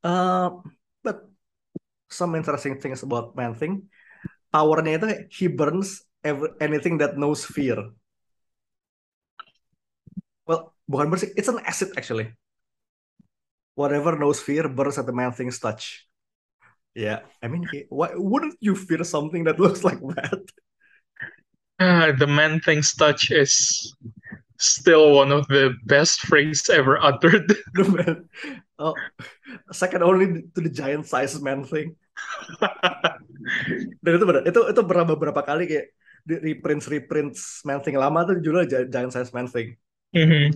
Uh, 0.04 0.62
but 1.04 1.28
some 2.10 2.36
interesting 2.36 2.80
things 2.80 3.04
about 3.04 3.36
Man 3.36 3.56
Thing, 3.56 3.90
powernya 4.54 4.96
itu 4.96 5.08
he 5.34 5.48
burns 5.52 6.08
ever, 6.24 6.56
anything 6.62 6.98
that 7.04 7.18
knows 7.20 7.44
fear. 7.44 7.92
Well, 10.48 10.72
bukan 10.88 11.12
bersih, 11.12 11.34
it's 11.36 11.52
an 11.52 11.60
acid 11.68 11.92
actually. 12.00 12.32
Whatever 13.76 14.18
knows 14.18 14.40
fear 14.42 14.66
burns 14.72 14.98
at 14.98 15.06
the 15.06 15.14
Man 15.14 15.36
Thing's 15.36 15.60
touch. 15.60 16.08
Yeah, 16.98 17.22
I 17.46 17.48
mean, 17.48 17.70
why 17.94 18.10
wouldn't 18.18 18.58
you 18.58 18.74
fear 18.74 19.06
something 19.06 19.46
that 19.46 19.62
looks 19.62 19.86
like 19.86 20.02
that? 20.18 20.42
Ah, 21.78 22.10
the 22.10 22.26
man 22.26 22.58
thing's 22.58 22.98
touch 22.98 23.30
is 23.30 23.54
still 24.58 25.14
one 25.14 25.30
of 25.30 25.46
the 25.46 25.78
best 25.86 26.26
phrases 26.26 26.66
ever 26.74 26.98
uttered. 26.98 27.46
The 27.78 27.86
man, 27.86 28.26
oh, 28.82 28.98
second 29.70 30.02
only 30.02 30.50
to 30.50 30.60
the 30.66 30.74
giant 30.74 31.06
size 31.06 31.38
Man 31.38 31.70
Thing. 31.70 31.94
Dan 34.02 34.18
itu 34.18 34.26
benar, 34.26 34.42
itu 34.50 34.58
itu 34.66 34.82
pernah 34.82 35.06
beberapa 35.06 35.46
kali 35.46 35.70
kayak 35.70 35.94
di 36.26 36.36
reprints 36.50 36.90
reprints 36.90 37.62
Man 37.62 37.86
Thing 37.86 37.94
lama 38.02 38.26
tuh 38.26 38.42
judulnya 38.42 38.66
Gi- 38.66 38.90
Giant 38.90 39.14
Size 39.14 39.32
Man 39.38 39.46
Thing. 39.46 39.78
Mhm. 40.18 40.50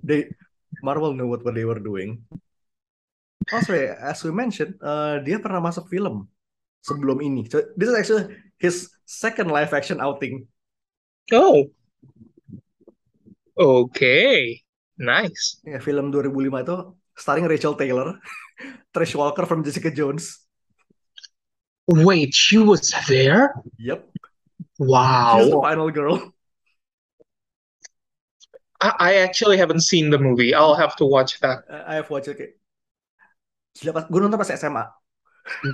They 0.00 0.32
Marvel 0.80 1.12
knew 1.12 1.28
what, 1.28 1.44
what 1.44 1.52
they 1.52 1.68
were 1.68 1.84
doing. 1.84 2.24
Also, 3.48 3.72
ya, 3.72 3.96
as 4.04 4.20
we 4.20 4.30
mentioned, 4.30 4.76
uh, 4.84 5.18
dia 5.24 5.40
pernah 5.40 5.64
masuk 5.64 5.88
film 5.88 6.28
sebelum 6.84 7.24
ini. 7.24 7.48
So, 7.48 7.64
this 7.74 7.88
is 7.88 7.96
actually 7.96 8.24
his 8.60 8.92
second 9.08 9.48
live 9.48 9.72
action 9.72 9.98
outing. 9.98 10.44
Oh. 11.32 11.72
Okay. 13.56 14.60
Nice. 15.00 15.58
Ya, 15.64 15.80
film 15.80 16.12
2005 16.12 16.60
itu 16.64 16.76
starring 17.16 17.48
Rachel 17.48 17.74
Taylor, 17.76 18.20
Trish 18.92 19.16
Walker 19.16 19.48
from 19.48 19.64
Jessica 19.64 19.88
Jones. 19.88 20.44
Wait, 21.88 22.30
she 22.36 22.58
was 22.60 22.92
there? 23.08 23.50
Yep, 23.82 24.06
she's 24.14 25.50
the 25.50 25.58
Wow. 25.58 25.62
final 25.64 25.90
girl. 25.90 26.32
I, 28.80 28.92
I 28.98 29.14
actually 29.26 29.56
haven't 29.58 29.80
seen 29.80 30.10
the 30.10 30.18
movie. 30.18 30.54
I'll 30.54 30.76
have 30.76 30.94
to 30.96 31.04
watch 31.04 31.40
that. 31.40 31.64
I 31.68 31.96
have 31.96 32.08
watched 32.08 32.28
it. 32.28 32.59
Gila, 33.78 33.92
pas- 33.94 34.08
Gue 34.10 34.20
nonton 34.22 34.40
pas 34.40 34.50
SMA. 34.50 34.84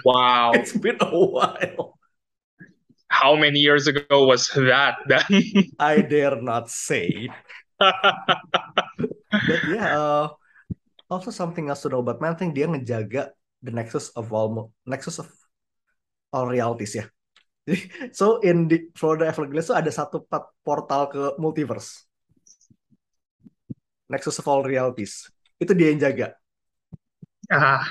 Wow. 0.04 0.52
It's 0.58 0.76
been 0.76 0.98
a 1.00 1.08
while. 1.08 1.96
how 3.08 3.34
many 3.34 3.58
years 3.62 3.86
ago 3.86 4.26
was 4.26 4.50
that 4.52 4.98
dan 5.06 5.24
I 5.80 6.02
dare 6.02 6.36
not 6.42 6.68
say. 6.70 7.30
But 7.78 9.60
yeah, 9.68 9.96
uh, 9.96 10.26
also 11.10 11.30
something 11.30 11.68
else 11.70 11.82
to 11.86 11.88
know 11.92 12.02
about 12.02 12.20
Man 12.20 12.36
dia 12.52 12.66
ngejaga 12.66 13.32
the 13.62 13.72
nexus 13.72 14.10
of 14.14 14.32
all 14.32 14.72
nexus 14.84 15.18
of 15.22 15.28
all 16.32 16.46
realities 16.50 16.94
ya. 16.98 17.06
Jadi, 17.66 18.14
so 18.14 18.38
in 18.46 18.70
the 18.70 18.86
Florida 18.94 19.26
Everglades 19.26 19.66
tuh 19.66 19.74
ada 19.74 19.90
satu 19.90 20.22
portal 20.62 21.10
ke 21.10 21.34
multiverse. 21.34 22.06
Nexus 24.06 24.38
of 24.38 24.46
all 24.46 24.62
realities. 24.62 25.26
Itu 25.58 25.74
dia 25.74 25.90
yang 25.90 25.98
jaga. 25.98 26.38
Ah 27.52 27.84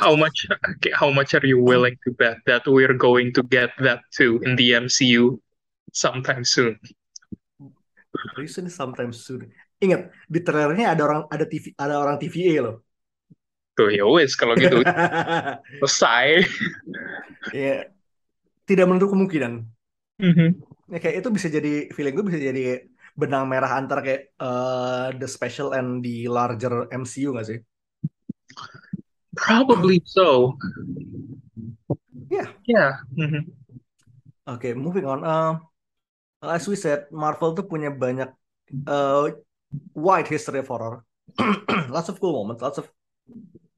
how 0.00 0.16
much 0.16 0.46
okay, 0.76 0.92
how 0.92 1.10
much 1.10 1.34
are 1.34 1.46
you 1.46 1.60
willing 1.60 1.96
to 2.04 2.10
bet 2.16 2.38
that 2.46 2.66
we're 2.66 2.96
going 2.96 3.32
to 3.32 3.42
get 3.46 3.70
that 3.78 4.02
too 4.10 4.40
in 4.44 4.56
the 4.56 4.72
MCU 4.74 5.38
sometime 5.92 6.44
soon 6.44 6.78
Recently 8.38 8.70
sometime 8.70 9.10
soon. 9.10 9.50
Ingat, 9.82 10.14
di 10.30 10.38
trailernya 10.38 10.94
ada 10.94 11.02
orang 11.02 11.22
ada 11.26 11.44
TV 11.50 11.74
ada 11.74 11.98
orang 11.98 12.14
TVA 12.14 12.62
loh. 12.62 12.86
tuh 13.74 13.90
ya 13.90 14.06
wes 14.06 14.38
kalau 14.38 14.54
gitu 14.54 14.86
selesai 15.82 16.46
ya, 17.50 17.90
tidak 18.64 18.86
menutup 18.86 19.10
kemungkinan. 19.10 19.66
Mhm. 20.22 20.62
Ya, 20.94 20.98
kayak 21.02 21.24
itu 21.24 21.28
bisa 21.34 21.48
jadi 21.50 21.90
feeling 21.90 22.14
gue 22.14 22.24
bisa 22.30 22.38
jadi 22.38 22.86
benang 23.14 23.46
merah 23.46 23.78
antara 23.78 24.02
kayak 24.02 24.22
eh, 24.34 25.08
the 25.18 25.28
special 25.30 25.70
and 25.74 26.02
the 26.02 26.26
larger 26.26 26.90
MCU 26.90 27.34
nggak 27.34 27.48
sih? 27.48 27.58
probably 29.34 29.98
so 30.06 30.54
Yeah. 32.30 32.50
yeah 32.66 33.02
Mhm. 33.14 33.50
Oke, 34.44 34.76
moving 34.76 35.08
on. 35.08 35.24
Uh, 35.24 35.56
as 36.44 36.68
we 36.68 36.76
said, 36.76 37.08
Marvel 37.08 37.56
tuh 37.56 37.64
punya 37.64 37.88
banyak 37.88 38.28
uh, 38.84 39.32
wide 39.96 40.28
history 40.28 40.60
of 40.60 40.68
horror. 40.68 41.00
lots 41.88 42.12
of 42.12 42.20
cool 42.20 42.36
moments, 42.44 42.60
lots 42.60 42.76
of 42.76 42.86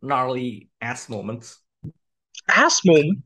gnarly 0.03 0.66
ass 0.83 1.07
moments. 1.07 1.62
ass 2.51 2.83
moment 2.87 3.18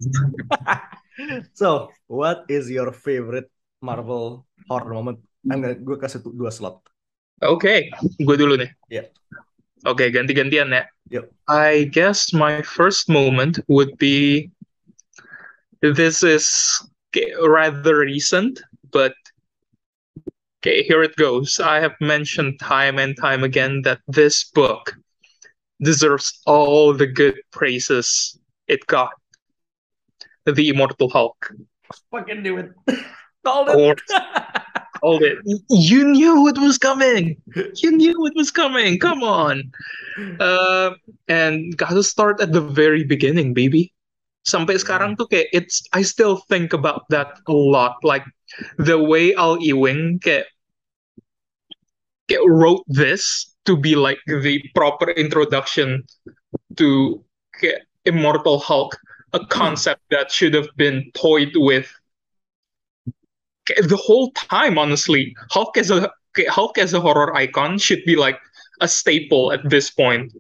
So, 1.61 1.93
what 2.09 2.45
is 2.49 2.69
your 2.69 2.93
favorite 2.93 3.49
Marvel 3.81 4.45
horror 4.69 4.93
moment? 4.93 5.25
I'm 5.49 5.65
gonna, 5.65 5.79
gue 5.79 5.97
kasih 5.97 6.21
tu- 6.21 6.37
dua 6.37 6.53
slot. 6.53 6.85
Oke, 7.41 7.89
gue 8.21 8.37
dulu 8.37 8.61
nih. 8.61 8.71
Yep. 8.93 9.07
Oke, 9.89 10.13
ganti-gantian 10.13 10.77
ya. 10.77 10.85
Yep. 11.09 11.33
I 11.49 11.89
guess 11.89 12.37
my 12.37 12.61
first 12.61 13.09
moment 13.09 13.57
would 13.73 13.97
be 13.97 14.53
this 15.81 16.21
is 16.21 16.45
okay, 17.09 17.33
rather 17.41 18.05
recent, 18.05 18.61
but 18.93 19.17
okay, 20.61 20.85
here 20.85 21.03
it 21.03 21.17
goes. 21.17 21.57
I 21.59 21.81
have 21.81 21.97
mentioned 22.01 22.61
time 22.61 23.01
and 23.01 23.17
time 23.17 23.43
again 23.43 23.81
that 23.89 24.05
this 24.07 24.45
book 24.53 24.93
deserves 25.81 26.37
all 26.45 26.93
the 26.93 27.09
good 27.09 27.41
praises 27.51 28.37
it 28.69 28.87
got. 28.87 29.17
The 30.45 30.69
Immortal 30.69 31.09
Hulk. 31.09 31.53
Fucking 32.11 32.43
do 32.43 32.59
it. 32.59 32.73
Called 33.45 33.69
it. 33.71 34.01
Called 35.01 35.23
it. 35.23 35.39
You 35.71 36.05
knew 36.05 36.49
it 36.49 36.59
was 36.59 36.77
coming. 36.79 37.37
You 37.77 37.91
knew 37.93 38.27
it 38.27 38.35
was 38.37 38.51
coming. 38.51 38.99
Come 38.99 39.23
on. 39.23 39.73
Uh, 40.39 40.91
and 41.29 41.77
gotta 41.77 42.03
start 42.03 42.41
at 42.41 42.53
the 42.53 42.61
very 42.61 43.05
beginning, 43.05 43.55
baby. 43.55 43.93
Sampai 44.45 44.81
sekarang 44.81 45.21
tuh 45.21 45.29
kayak 45.29 45.53
it's 45.53 45.85
I 45.93 46.01
still 46.01 46.41
think 46.49 46.73
about 46.73 47.05
that 47.13 47.41
a 47.45 47.53
lot. 47.53 48.01
Like 48.01 48.25
the 48.81 48.97
way 48.97 49.37
Al 49.37 49.61
Ewing 49.61 50.21
kayak, 50.21 50.49
kayak 52.29 52.45
wrote 52.49 52.85
this 52.89 53.53
to 53.69 53.77
be 53.77 53.97
like 53.97 54.21
the 54.25 54.65
proper 54.73 55.13
introduction 55.13 56.05
to 56.81 57.21
kayak 57.61 57.85
Immortal 58.09 58.57
Hulk, 58.57 58.97
a 59.37 59.45
concept 59.45 60.01
that 60.09 60.33
should 60.33 60.57
have 60.57 60.73
been 60.77 61.13
toyed 61.13 61.53
with 61.57 61.93
the 63.83 63.97
whole 63.97 64.31
time 64.33 64.79
honestly 64.79 65.35
hulk 65.51 65.77
as 65.77 65.91
a 65.91 66.11
hulk 66.49 66.79
as 66.79 66.95
a 66.95 67.01
horror 67.01 67.35
icon 67.37 67.79
should 67.79 68.03
be 68.05 68.17
like 68.17 68.39
a 68.81 68.89
staple 68.89 69.53
at 69.53 69.61
this 69.69 69.91
point 69.91 70.33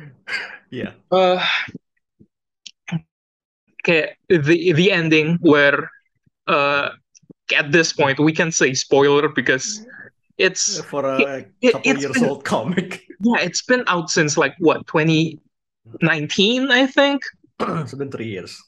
Yeah. 0.70 0.92
uh 1.12 1.38
okay 3.82 4.16
the 4.28 4.72
the 4.72 4.90
ending 4.90 5.38
where 5.40 5.90
uh 6.46 6.88
at 7.56 7.70
this 7.72 7.92
point 7.92 8.18
we 8.18 8.32
can 8.32 8.50
say 8.50 8.74
spoiler 8.74 9.28
because 9.28 9.86
it's 10.38 10.80
For 10.90 11.04
a 11.06 11.20
It- 11.60 11.72
couple 11.72 11.90
it's 11.92 12.00
years 12.02 12.14
been- 12.14 12.28
old 12.30 12.44
comic. 12.44 13.02
yeah 13.20 13.40
it's 13.40 13.62
been 13.62 13.84
out 13.86 14.10
since 14.10 14.36
like 14.36 14.54
what 14.58 14.86
2019 14.88 16.70
i 16.70 16.86
think 16.86 17.22
it's 17.60 17.94
been 17.94 18.10
three 18.10 18.26
years. 18.28 18.58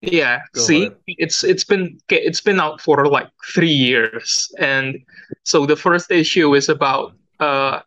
Yeah, 0.00 0.42
Go 0.52 0.62
see, 0.62 0.86
ahead. 0.86 0.96
it's 1.06 1.42
it's 1.42 1.64
been 1.64 1.98
it's 2.08 2.40
been 2.40 2.60
out 2.60 2.80
for 2.80 3.06
like 3.06 3.28
three 3.52 3.72
years, 3.72 4.48
and 4.58 4.96
so 5.44 5.66
the 5.66 5.76
first 5.76 6.10
issue 6.12 6.54
is 6.54 6.68
about 6.68 7.14
uh 7.40 7.80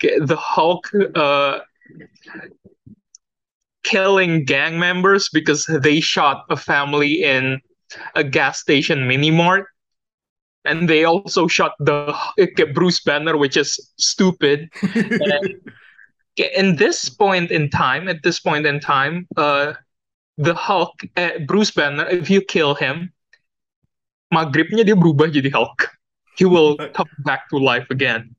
the 0.00 0.36
Hulk 0.36 0.90
uh 1.14 1.60
killing 3.84 4.44
gang 4.44 4.78
members 4.78 5.28
because 5.32 5.66
they 5.66 6.00
shot 6.00 6.44
a 6.50 6.56
family 6.56 7.22
in 7.22 7.60
a 8.14 8.24
gas 8.24 8.60
station 8.60 9.06
mini 9.06 9.30
mart, 9.30 9.66
and 10.64 10.88
they 10.88 11.04
also 11.04 11.46
shot 11.48 11.72
the 11.80 12.14
Bruce 12.74 13.00
Banner, 13.00 13.36
which 13.36 13.56
is 13.56 13.78
stupid. 13.98 14.68
And 16.36 16.52
in 16.56 16.76
this 16.76 17.08
point 17.10 17.50
in 17.50 17.68
time, 17.68 18.08
at 18.08 18.22
this 18.22 18.40
point 18.40 18.66
in 18.66 18.80
time, 18.80 19.26
uh 19.36 19.74
the 20.38 20.54
Hulk, 20.54 21.02
eh, 21.16 21.38
Bruce 21.46 21.70
Banner, 21.70 22.06
if 22.08 22.30
you 22.30 22.40
kill 22.40 22.74
him, 22.74 23.12
maghribnya 24.32 24.84
dia 24.84 24.96
berubah 24.96 25.28
jadi 25.28 25.52
Hulk. 25.52 25.92
He 26.36 26.48
will 26.48 26.76
come 26.96 27.10
back 27.24 27.48
to 27.52 27.60
life 27.60 27.86
again. 27.92 28.34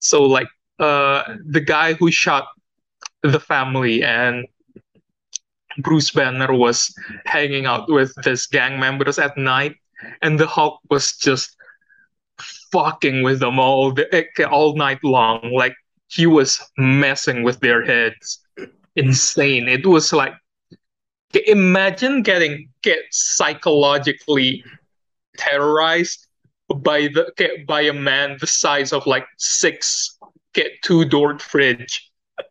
So 0.00 0.24
like, 0.24 0.48
uh, 0.80 1.36
the 1.44 1.60
guy 1.60 1.92
who 1.92 2.10
shot 2.10 2.48
the 3.22 3.40
family 3.40 4.02
and 4.02 4.46
Bruce 5.78 6.10
Banner 6.10 6.52
was 6.54 6.94
hanging 7.26 7.66
out 7.66 7.88
with 7.88 8.12
his 8.24 8.46
gang 8.46 8.80
members 8.80 9.18
at 9.18 9.36
night, 9.36 9.76
and 10.22 10.38
the 10.38 10.46
Hulk 10.46 10.80
was 10.90 11.16
just 11.16 11.54
fucking 12.72 13.22
with 13.22 13.40
them 13.40 13.58
all 13.58 13.92
the, 13.92 14.08
eh, 14.14 14.44
all 14.50 14.76
night 14.76 15.02
long. 15.04 15.52
Like 15.52 15.74
he 16.08 16.26
was 16.26 16.58
messing 16.78 17.42
with 17.42 17.60
their 17.60 17.84
heads. 17.84 18.40
Insane. 18.96 19.68
It 19.68 19.86
was 19.86 20.12
like 20.12 20.34
imagine 21.46 22.22
getting 22.22 22.68
get 22.82 23.00
psychologically 23.10 24.64
terrorized 25.36 26.26
by 26.80 27.08
the 27.12 27.28
okay, 27.32 27.64
by 27.66 27.82
a 27.82 27.92
man 27.92 28.36
the 28.40 28.46
size 28.46 28.92
of 28.92 29.06
like 29.06 29.26
six 29.36 30.16
get 30.54 30.72
two 30.82 31.04
doored 31.04 31.40
fridge. 31.40 32.10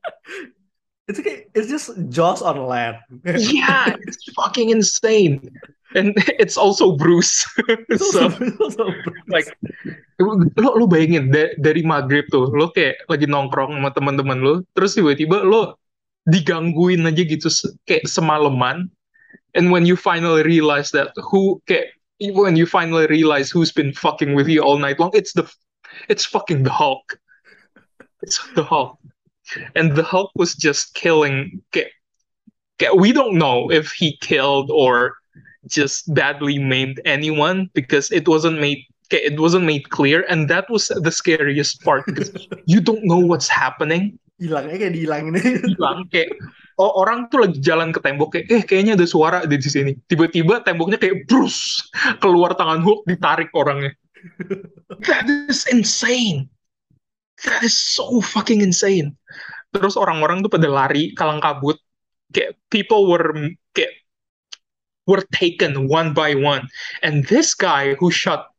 It's 1.07 1.23
okay. 1.23 1.47
It's 1.55 1.71
just 1.71 1.95
Jaws 2.11 2.43
on 2.43 2.67
land. 2.67 2.99
Yeah, 3.23 3.95
it's 3.95 4.27
fucking 4.35 4.75
insane. 4.75 5.39
And 5.95 6.11
it's 6.35 6.59
also 6.59 6.99
Bruce. 6.99 7.47
It's 7.87 8.11
so 8.11 8.27
also- 8.59 8.91
like 9.31 9.47
lo 10.19 10.75
lo 10.75 10.83
bayangin 10.83 11.31
da- 11.31 11.55
dari 11.63 11.79
maghrib 11.87 12.27
tuh 12.27 12.51
lo 12.51 12.75
kayak 12.75 13.07
lagi 13.07 13.23
nongkrong 13.23 13.79
sama 13.79 13.95
teman-teman 13.95 14.43
lo 14.43 14.53
terus 14.75 14.99
tiba-tiba 14.99 15.47
lo 15.47 15.79
digangguin 16.27 17.07
aja 17.07 17.23
gitu 17.23 17.47
kayak 17.87 18.05
semalaman. 18.05 18.91
And 19.55 19.71
when 19.71 19.87
you 19.87 19.95
finally 19.95 20.43
realize 20.43 20.91
that 20.91 21.15
who 21.17 21.63
kayak 21.65 21.95
when 22.19 22.59
you 22.59 22.65
finally 22.65 23.07
realize 23.07 23.49
who's 23.49 23.71
been 23.71 23.93
fucking 23.93 24.35
with 24.35 24.49
you 24.49 24.61
all 24.61 24.77
night 24.77 24.99
long 24.99 25.13
it's 25.13 25.33
the 25.33 25.45
it's 26.09 26.25
fucking 26.25 26.63
the 26.63 26.73
Hulk. 26.73 27.17
It's 28.21 28.37
the 28.53 28.63
Hulk. 28.63 28.99
And 29.75 29.95
the 29.95 30.03
Hulk 30.03 30.31
was 30.35 30.53
just 30.53 30.93
killing 30.93 31.63
kayak, 31.71 31.95
kayak 32.77 32.99
we 32.99 33.15
don't 33.15 33.39
know 33.39 33.71
if 33.71 33.95
he 33.95 34.19
killed 34.19 34.69
or 34.69 35.15
just 35.65 36.11
badly 36.13 36.59
maimed 36.59 36.99
anyone 37.05 37.71
because 37.73 38.11
it 38.11 38.27
wasn't 38.27 38.59
made 38.59 38.83
it 39.09 39.39
wasn't 39.39 39.63
made 39.63 39.87
clear. 39.89 40.27
And 40.27 40.51
that 40.51 40.69
was 40.69 40.91
the 40.91 41.11
scariest 41.11 41.81
part 41.81 42.05
because 42.05 42.35
you 42.67 42.83
don't 42.83 43.07
know 43.07 43.19
what's 43.19 43.47
happening 43.47 44.19
Hilangnya 44.37 44.77
kayak 44.77 44.93
dihilangin. 44.93 45.33
hilang 45.73 46.05
kayak 46.13 46.37
oh, 46.77 47.01
orang 47.01 47.25
tuh 47.33 47.45
lagi 47.45 47.57
jalan 47.57 47.89
ke 47.89 47.99
tembok 48.01 48.37
kayak 48.37 48.45
eh 48.53 48.63
kayaknya 48.63 48.93
ada 48.93 49.07
suara 49.09 49.41
di 49.49 49.57
sini. 49.57 49.97
Tiba-tiba 50.05 50.61
temboknya 50.61 51.01
kayak 51.01 51.25
brus 51.25 51.89
keluar 52.21 52.53
tangan 52.53 52.85
Hulk 52.85 53.09
ditarik 53.09 53.49
orangnya. 53.57 53.97
That 55.09 55.25
is 55.49 55.65
insane. 55.69 56.49
That 57.45 57.61
is 57.61 57.77
so 57.77 58.21
fucking 58.21 58.61
insane. 58.61 59.13
Terus 59.73 59.93
orang-orang 59.97 60.41
tuh 60.45 60.53
pada 60.53 60.69
lari 60.69 61.13
kalang 61.17 61.41
kabut. 61.41 61.77
Kayak 62.33 62.57
people 62.69 63.09
were 63.09 63.33
kayak 63.73 63.93
were 65.09 65.23
taken 65.33 65.89
one 65.89 66.13
by 66.13 66.37
one. 66.37 66.69
And 67.01 67.25
this 67.25 67.57
guy 67.57 67.95
who 67.95 68.13
shot 68.13 68.53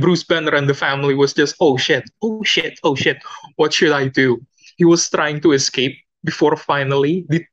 Bruce 0.00 0.24
Banner 0.24 0.54
and 0.54 0.68
the 0.68 0.74
family 0.74 1.14
was 1.14 1.32
just, 1.32 1.56
oh 1.60 1.76
shit, 1.76 2.04
oh 2.20 2.44
shit, 2.44 2.78
oh 2.84 2.94
shit, 2.94 3.16
what 3.56 3.72
should 3.72 3.92
I 3.92 4.08
do? 4.08 4.40
He 4.80 4.86
was 4.86 5.10
trying 5.10 5.42
to 5.42 5.52
escape 5.52 5.94
before 6.24 6.56
finally 6.56 7.26
the, 7.28 7.44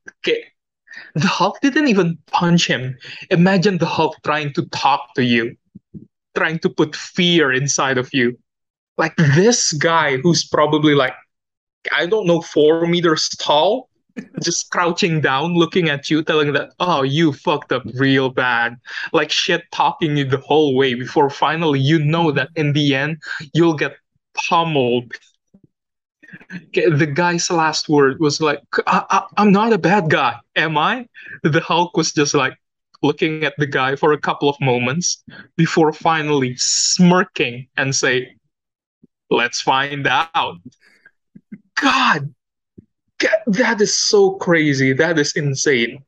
the 1.14 1.26
Hulk 1.26 1.60
didn't 1.60 1.88
even 1.88 2.16
punch 2.32 2.66
him. 2.66 2.96
Imagine 3.30 3.76
the 3.76 3.84
Hulk 3.84 4.16
trying 4.24 4.54
to 4.54 4.64
talk 4.68 5.12
to 5.14 5.22
you, 5.22 5.54
trying 6.34 6.58
to 6.60 6.70
put 6.70 6.96
fear 6.96 7.52
inside 7.52 7.98
of 7.98 8.08
you. 8.14 8.38
Like 8.96 9.14
this 9.16 9.72
guy 9.74 10.16
who's 10.16 10.48
probably 10.48 10.94
like, 10.94 11.12
I 11.94 12.06
don't 12.06 12.26
know, 12.26 12.40
four 12.40 12.86
meters 12.86 13.28
tall, 13.38 13.90
just 14.42 14.70
crouching 14.70 15.20
down, 15.20 15.52
looking 15.52 15.90
at 15.90 16.08
you, 16.08 16.22
telling 16.22 16.54
that, 16.54 16.70
oh, 16.80 17.02
you 17.02 17.34
fucked 17.34 17.72
up 17.72 17.82
real 17.92 18.30
bad. 18.30 18.78
Like 19.12 19.30
shit 19.30 19.64
talking 19.70 20.16
you 20.16 20.24
the 20.24 20.38
whole 20.38 20.74
way 20.74 20.94
before 20.94 21.28
finally 21.28 21.78
you 21.78 21.98
know 21.98 22.32
that 22.32 22.48
in 22.56 22.72
the 22.72 22.94
end, 22.94 23.18
you'll 23.52 23.76
get 23.76 23.96
pummeled. 24.48 25.12
The 26.74 27.10
guy's 27.12 27.50
last 27.50 27.88
word 27.88 28.20
was 28.20 28.40
like, 28.40 28.62
I- 28.86 29.26
I'm 29.36 29.52
not 29.52 29.72
a 29.72 29.78
bad 29.78 30.10
guy, 30.10 30.36
am 30.56 30.76
I? 30.76 31.06
The 31.42 31.60
Hulk 31.60 31.96
was 31.96 32.12
just 32.12 32.34
like 32.34 32.54
looking 33.02 33.44
at 33.44 33.54
the 33.58 33.66
guy 33.66 33.96
for 33.96 34.12
a 34.12 34.20
couple 34.20 34.48
of 34.48 34.60
moments 34.60 35.22
before 35.56 35.92
finally 35.92 36.54
smirking 36.56 37.68
and 37.76 37.94
say, 37.94 38.34
let's 39.30 39.60
find 39.60 40.06
out. 40.06 40.56
God, 41.80 42.34
that 43.46 43.80
is 43.80 43.96
so 43.96 44.32
crazy. 44.32 44.92
That 44.92 45.18
is 45.18 45.32
insane. 45.34 46.04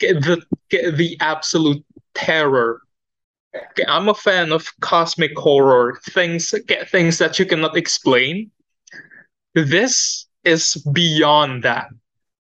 The 0.00 0.42
the 0.70 1.16
absolute 1.20 1.84
terror. 2.14 2.82
I'm 3.86 4.08
a 4.08 4.14
fan 4.14 4.52
of 4.52 4.68
cosmic 4.80 5.36
horror 5.38 6.00
things. 6.10 6.54
Things 6.90 7.18
that 7.18 7.38
you 7.38 7.46
cannot 7.46 7.76
explain. 7.76 8.50
This 9.54 10.26
is 10.44 10.76
beyond 10.92 11.62
that. 11.64 11.88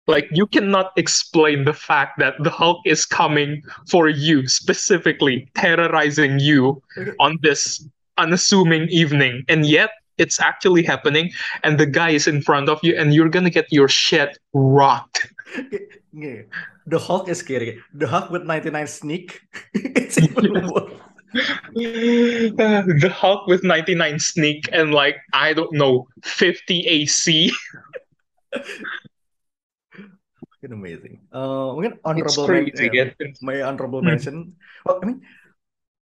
Like 0.06 0.28
you 0.30 0.46
cannot 0.46 0.92
explain 0.96 1.64
the 1.64 1.72
fact 1.72 2.18
that 2.20 2.34
the 2.38 2.50
Hulk 2.50 2.78
is 2.84 3.04
coming 3.04 3.62
for 3.88 4.08
you 4.08 4.46
specifically, 4.46 5.48
terrorizing 5.54 6.38
you 6.38 6.80
on 7.18 7.38
this 7.42 7.84
unassuming 8.16 8.88
evening, 8.88 9.44
and 9.48 9.66
yet 9.66 9.90
it's 10.18 10.40
actually 10.40 10.82
happening 10.82 11.30
and 11.62 11.78
the 11.78 11.86
guy 11.86 12.10
is 12.10 12.26
in 12.26 12.40
front 12.40 12.68
of 12.68 12.78
you 12.82 12.96
and 12.96 13.12
you're 13.12 13.28
gonna 13.28 13.50
get 13.50 13.66
your 13.70 13.88
shit 13.88 14.38
rocked. 14.52 15.32
The 16.88 17.00
Hulk 17.00 17.28
is 17.28 17.40
scary. 17.40 17.82
The 17.92 18.06
Hulk 18.06 18.30
with 18.30 18.44
99 18.44 18.86
sneak. 18.86 19.42
It's 19.74 20.16
even 20.18 20.68
worse 20.72 20.92
the 21.74 23.12
Hulk 23.14 23.46
with 23.46 23.64
99 23.64 24.18
sneak 24.18 24.68
and 24.72 24.92
like 24.92 25.16
I 25.32 25.52
don't 25.52 25.72
know 25.72 26.06
50 26.22 26.86
AC 26.86 27.52
fucking 30.56 30.72
amazing 30.72 31.20
uh 31.32 31.74
mungkin 31.74 31.98
honorable 32.04 32.48
mention, 32.48 32.90
yeah, 32.94 33.10
my 33.42 33.62
honorable 33.62 34.00
hmm. 34.00 34.06
mention 34.06 34.54
well 34.84 35.00
I 35.02 35.06
mean 35.06 35.22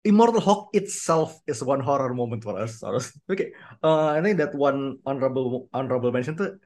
Immortal 0.06 0.40
Hulk 0.40 0.70
itself 0.78 1.42
is 1.50 1.66
one 1.66 1.82
horror 1.82 2.14
moment 2.14 2.46
for 2.46 2.54
us. 2.62 2.78
Okay, 3.26 3.58
uh, 3.82 4.14
I 4.14 4.22
think 4.22 4.38
that 4.38 4.54
one 4.54 5.02
honorable 5.02 5.66
honorable 5.74 6.14
mention 6.14 6.38
tuh, 6.38 6.62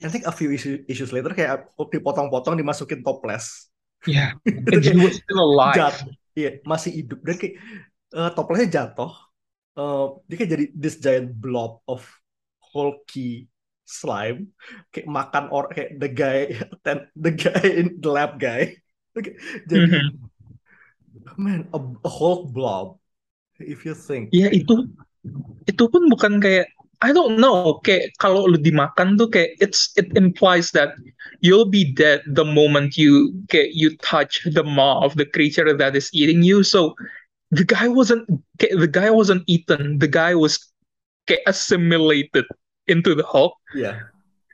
I 0.00 0.08
think 0.08 0.24
a 0.24 0.32
few 0.32 0.48
issue, 0.50 0.80
issues 0.88 1.12
later 1.12 1.36
kayak 1.36 1.68
dipotong-potong 1.76 2.56
dimasukin 2.56 3.04
toples. 3.04 3.68
Yeah, 4.08 4.32
and 4.48 4.80
he 4.80 4.96
was 4.96 5.20
still 5.20 5.44
alive. 5.44 5.76
Jat, 5.76 6.00
iya, 6.36 6.50
masih 6.64 6.90
hidup. 6.92 7.20
Dan 7.24 7.36
kayak 7.38 7.54
uh, 8.16 8.30
toplesnya 8.32 8.68
jatuh. 8.82 9.12
Uh, 9.72 10.20
dia 10.28 10.36
kayak 10.36 10.52
jadi 10.52 10.64
this 10.76 11.00
giant 11.00 11.32
blob 11.32 11.80
of 11.88 12.04
hulky 12.72 13.48
slime. 13.84 14.52
Kayak 14.92 15.08
makan 15.08 15.44
or 15.48 15.68
kayak 15.72 15.96
the 15.96 16.10
guy 16.12 16.52
the 17.24 17.32
guy 17.32 17.64
in 17.64 18.00
the 18.00 18.10
lab 18.10 18.36
guy. 18.36 18.76
Jadi 19.68 19.76
mm 19.76 19.92
-hmm 19.92 20.32
man 21.36 21.68
a, 21.72 21.78
a 21.78 22.10
whole 22.10 22.48
blob 22.48 22.98
if 23.60 23.84
you 23.86 23.94
think. 23.94 24.32
Ya 24.34 24.50
itu 24.50 24.88
itu 25.68 25.84
pun 25.86 26.10
bukan 26.10 26.42
kayak 26.42 26.72
I 27.02 27.10
don't 27.10 27.42
know 27.42 27.82
kayak 27.82 28.14
kalau 28.22 28.46
lu 28.46 28.54
dimakan 28.54 29.18
tuh 29.18 29.26
kayak 29.26 29.58
it's 29.58 29.90
it 29.98 30.14
implies 30.14 30.70
that 30.70 30.94
you'll 31.42 31.66
be 31.66 31.82
dead 31.82 32.22
the 32.38 32.46
moment 32.46 32.94
you 32.94 33.34
kayak 33.50 33.74
you 33.74 33.98
touch 33.98 34.46
the 34.46 34.62
maw 34.62 35.02
of 35.02 35.18
the 35.18 35.26
creature 35.26 35.66
that 35.74 35.98
is 35.98 36.14
eating 36.14 36.46
you. 36.46 36.62
So 36.62 36.94
the 37.50 37.66
guy 37.66 37.90
wasn't 37.90 38.30
the 38.62 38.86
guy 38.86 39.10
wasn't 39.10 39.42
eaten. 39.50 39.98
The 39.98 40.06
guy 40.06 40.38
was 40.38 40.62
kayak 41.26 41.42
assimilated 41.50 42.46
into 42.86 43.18
the 43.18 43.26
Hulk. 43.26 43.58
Yeah. 43.74 44.06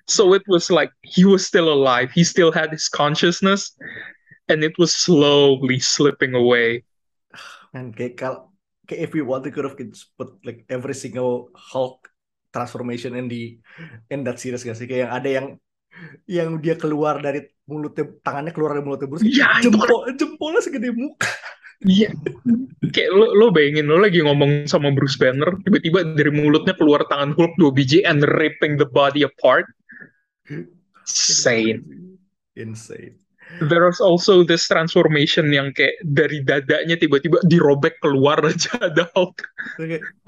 So 0.09 0.33
it 0.33 0.43
was 0.49 0.73
like 0.73 0.89
he 1.05 1.29
was 1.29 1.45
still 1.45 1.69
alive. 1.69 2.09
He 2.17 2.25
still 2.25 2.49
had 2.49 2.73
his 2.73 2.89
consciousness 2.89 3.77
and 4.49 4.65
it 4.65 4.73
was 4.81 4.97
slowly 4.97 5.85
slipping 5.85 6.33
away. 6.33 6.89
And 7.77 7.93
kayak 7.93 8.17
kayak 8.89 9.01
if 9.05 9.13
we 9.13 9.21
want 9.21 9.45
to 9.45 9.53
could 9.53 9.69
have 9.69 9.77
put 10.17 10.33
like 10.49 10.65
every 10.73 10.97
single 10.97 11.53
Hulk 11.53 12.09
transformation 12.51 13.15
in 13.17 13.27
the 13.29 13.57
in 14.13 14.25
that 14.25 14.41
series 14.41 14.65
gak 14.65 14.77
sih? 14.79 14.89
Kayak 14.89 15.01
yang 15.09 15.13
ada 15.13 15.29
yang 15.29 15.47
yang 16.31 16.49
dia 16.63 16.79
keluar 16.79 17.19
dari 17.19 17.43
mulutnya 17.67 18.07
tangannya 18.23 18.55
keluar 18.55 18.79
dari 18.79 18.85
mulutnya 18.87 19.09
Bruce 19.11 19.27
ya, 19.27 19.59
jempol 19.61 20.07
jempolnya 20.15 20.63
segede 20.63 20.95
muka. 20.95 21.27
Iya, 21.79 22.11
kayak 22.91 23.11
lo, 23.15 23.39
lo 23.39 23.55
bayangin 23.55 23.87
lo 23.87 24.03
lagi 24.03 24.19
ngomong 24.19 24.67
sama 24.67 24.91
Bruce 24.91 25.15
Banner, 25.15 25.63
tiba-tiba 25.63 26.03
dari 26.03 26.35
mulutnya 26.35 26.75
keluar 26.75 27.07
tangan 27.07 27.39
Hulk 27.39 27.55
dua 27.55 27.71
biji 27.71 28.03
and 28.03 28.27
ripping 28.27 28.75
the 28.75 28.87
body 28.87 29.23
apart. 29.23 29.63
Insane. 30.51 31.87
Insane 32.59 33.28
there's 33.57 34.01
also 34.01 34.45
this 34.45 34.69
transformation 34.69 35.49
yang 35.49 35.73
kayak 35.73 35.97
dari 36.05 36.45
dadanya 36.45 37.01
tiba-tiba 37.01 37.41
dirobek 37.49 37.97
keluar 38.05 38.39
aja 38.45 38.77
ada 38.89 39.09
Hulk. 39.17 39.41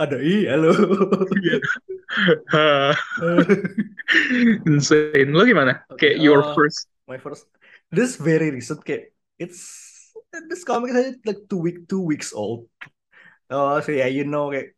ada 0.00 0.16
i 0.18 0.48
halo. 0.48 0.72
Insane. 4.66 5.30
Lo 5.30 5.44
gimana? 5.44 5.84
Okay, 5.94 6.16
kayak 6.16 6.24
your 6.24 6.42
uh, 6.42 6.54
first. 6.56 6.88
My 7.06 7.20
first. 7.20 7.46
This 7.92 8.16
very 8.16 8.50
recent 8.50 8.82
kayak 8.82 9.12
it's 9.38 9.62
this 10.48 10.62
comic 10.62 10.94
is 10.94 11.18
like 11.26 11.46
two 11.46 11.60
week 11.60 11.86
two 11.86 12.02
weeks 12.02 12.32
old. 12.32 12.66
Oh, 13.50 13.82
so 13.82 13.90
yeah, 13.90 14.10
you 14.10 14.26
know 14.26 14.54
kayak 14.54 14.74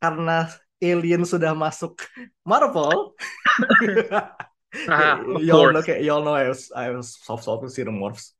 karena 0.00 0.48
Alien 0.84 1.24
sudah 1.24 1.56
masuk 1.56 2.04
Marvel. 2.44 3.16
Ah, 4.90 5.22
y'all 5.38 5.70
know, 5.70 5.80
okay, 5.80 6.02
y'all 6.02 6.26
know 6.26 6.34
I 6.34 6.50
was 6.50 6.70
I 6.74 6.90
was 6.90 7.14
soft 7.14 7.46
soft 7.46 7.62
with 7.62 7.74
xenomorphs. 7.74 8.34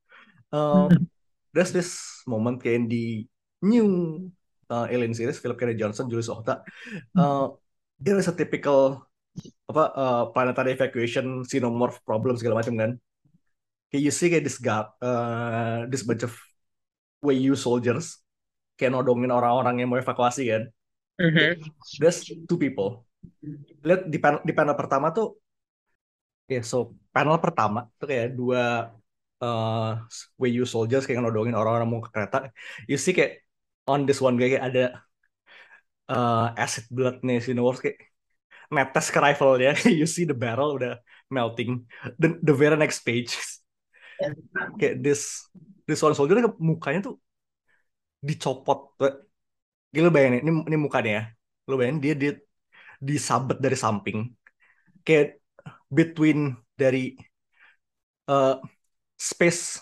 Um, 0.51 0.91
there's 1.55 1.71
this 1.71 2.23
moment 2.27 2.59
kayak 2.59 2.91
di 2.91 3.31
new 3.63 3.87
uh, 4.69 4.87
Alien 4.91 5.15
series 5.15 5.39
Philip 5.39 5.59
K. 5.59 5.79
Johnson, 5.79 6.11
Julius 6.11 6.31
Ohta. 6.31 6.67
Uh, 7.15 7.55
there 8.03 8.19
is 8.19 8.27
a 8.27 8.35
typical 8.35 9.07
apa 9.71 9.85
uh, 9.95 10.25
planetary 10.31 10.75
evacuation 10.75 11.43
xenomorph 11.47 12.03
problem 12.03 12.35
segala 12.35 12.61
macam 12.63 12.75
kan. 12.77 12.91
Kayak 13.95 14.03
you 14.03 14.13
see 14.13 14.29
kayak 14.31 14.45
this 14.47 14.59
gap, 14.59 14.99
uh, 14.99 15.87
this 15.87 16.03
bunch 16.03 16.27
of 16.27 16.35
WU 17.23 17.55
soldiers 17.55 18.21
kayak 18.75 18.91
nodongin 18.91 19.31
orang-orang 19.31 19.81
yang 19.83 19.89
mau 19.91 19.99
evakuasi 20.03 20.51
kan. 20.51 20.63
Mm-hmm. 21.23 21.63
There's 22.03 22.27
two 22.27 22.59
people. 22.59 23.07
Lihat 23.87 24.11
di 24.11 24.19
panel, 24.19 24.43
di 24.43 24.53
panel 24.53 24.75
pertama 24.75 25.15
tuh 25.15 25.39
Oke, 26.45 26.61
so 26.71 26.77
panel 27.15 27.37
pertama 27.45 27.79
tuh 27.99 28.07
kayak 28.13 28.27
dua 28.39 28.93
uh, 29.41 29.97
WU 30.41 30.65
soldiers 30.69 31.03
kayak 31.09 31.25
nodongin 31.25 31.57
orang-orang 31.57 31.89
mau 31.89 32.01
ke 32.05 32.11
kereta. 32.15 32.37
You 32.91 32.97
see 33.01 33.17
kayak 33.17 33.33
on 33.89 34.05
this 34.05 34.21
one 34.21 34.37
guy 34.37 34.53
kayak 34.53 34.67
ada 34.69 34.83
uh, 36.11 36.53
acid 36.57 36.85
blood 36.91 37.21
nih 37.27 37.39
si 37.45 37.51
Wars 37.57 37.81
kayak 37.85 37.99
netes 38.73 39.07
ke 39.15 39.19
rifle-nya. 39.21 39.73
you 40.01 40.07
see 40.09 40.25
the 40.29 40.37
barrel 40.37 40.77
udah 40.79 41.01
melting. 41.33 41.85
The, 42.21 42.39
the 42.43 42.55
very 42.55 42.77
next 42.77 43.01
page 43.09 43.33
kayak 44.81 45.03
this 45.05 45.49
this 45.89 46.01
one 46.05 46.15
soldier 46.17 46.41
mukanya 46.61 47.01
tuh 47.13 47.17
dicopot. 48.27 48.79
Gila 49.95 50.09
bayangin 50.15 50.41
ini 50.45 50.51
ini 50.69 50.77
mukanya 50.85 51.11
ya. 51.19 51.23
Lo 51.69 51.75
bayangin 51.79 52.01
dia 52.05 52.15
dia 52.23 52.33
disabet 53.03 53.59
dari 53.65 53.77
samping. 53.79 54.19
Kayak 55.07 55.44
between 55.95 56.59
dari 56.75 57.15
uh, 58.27 58.59
space 59.15 59.79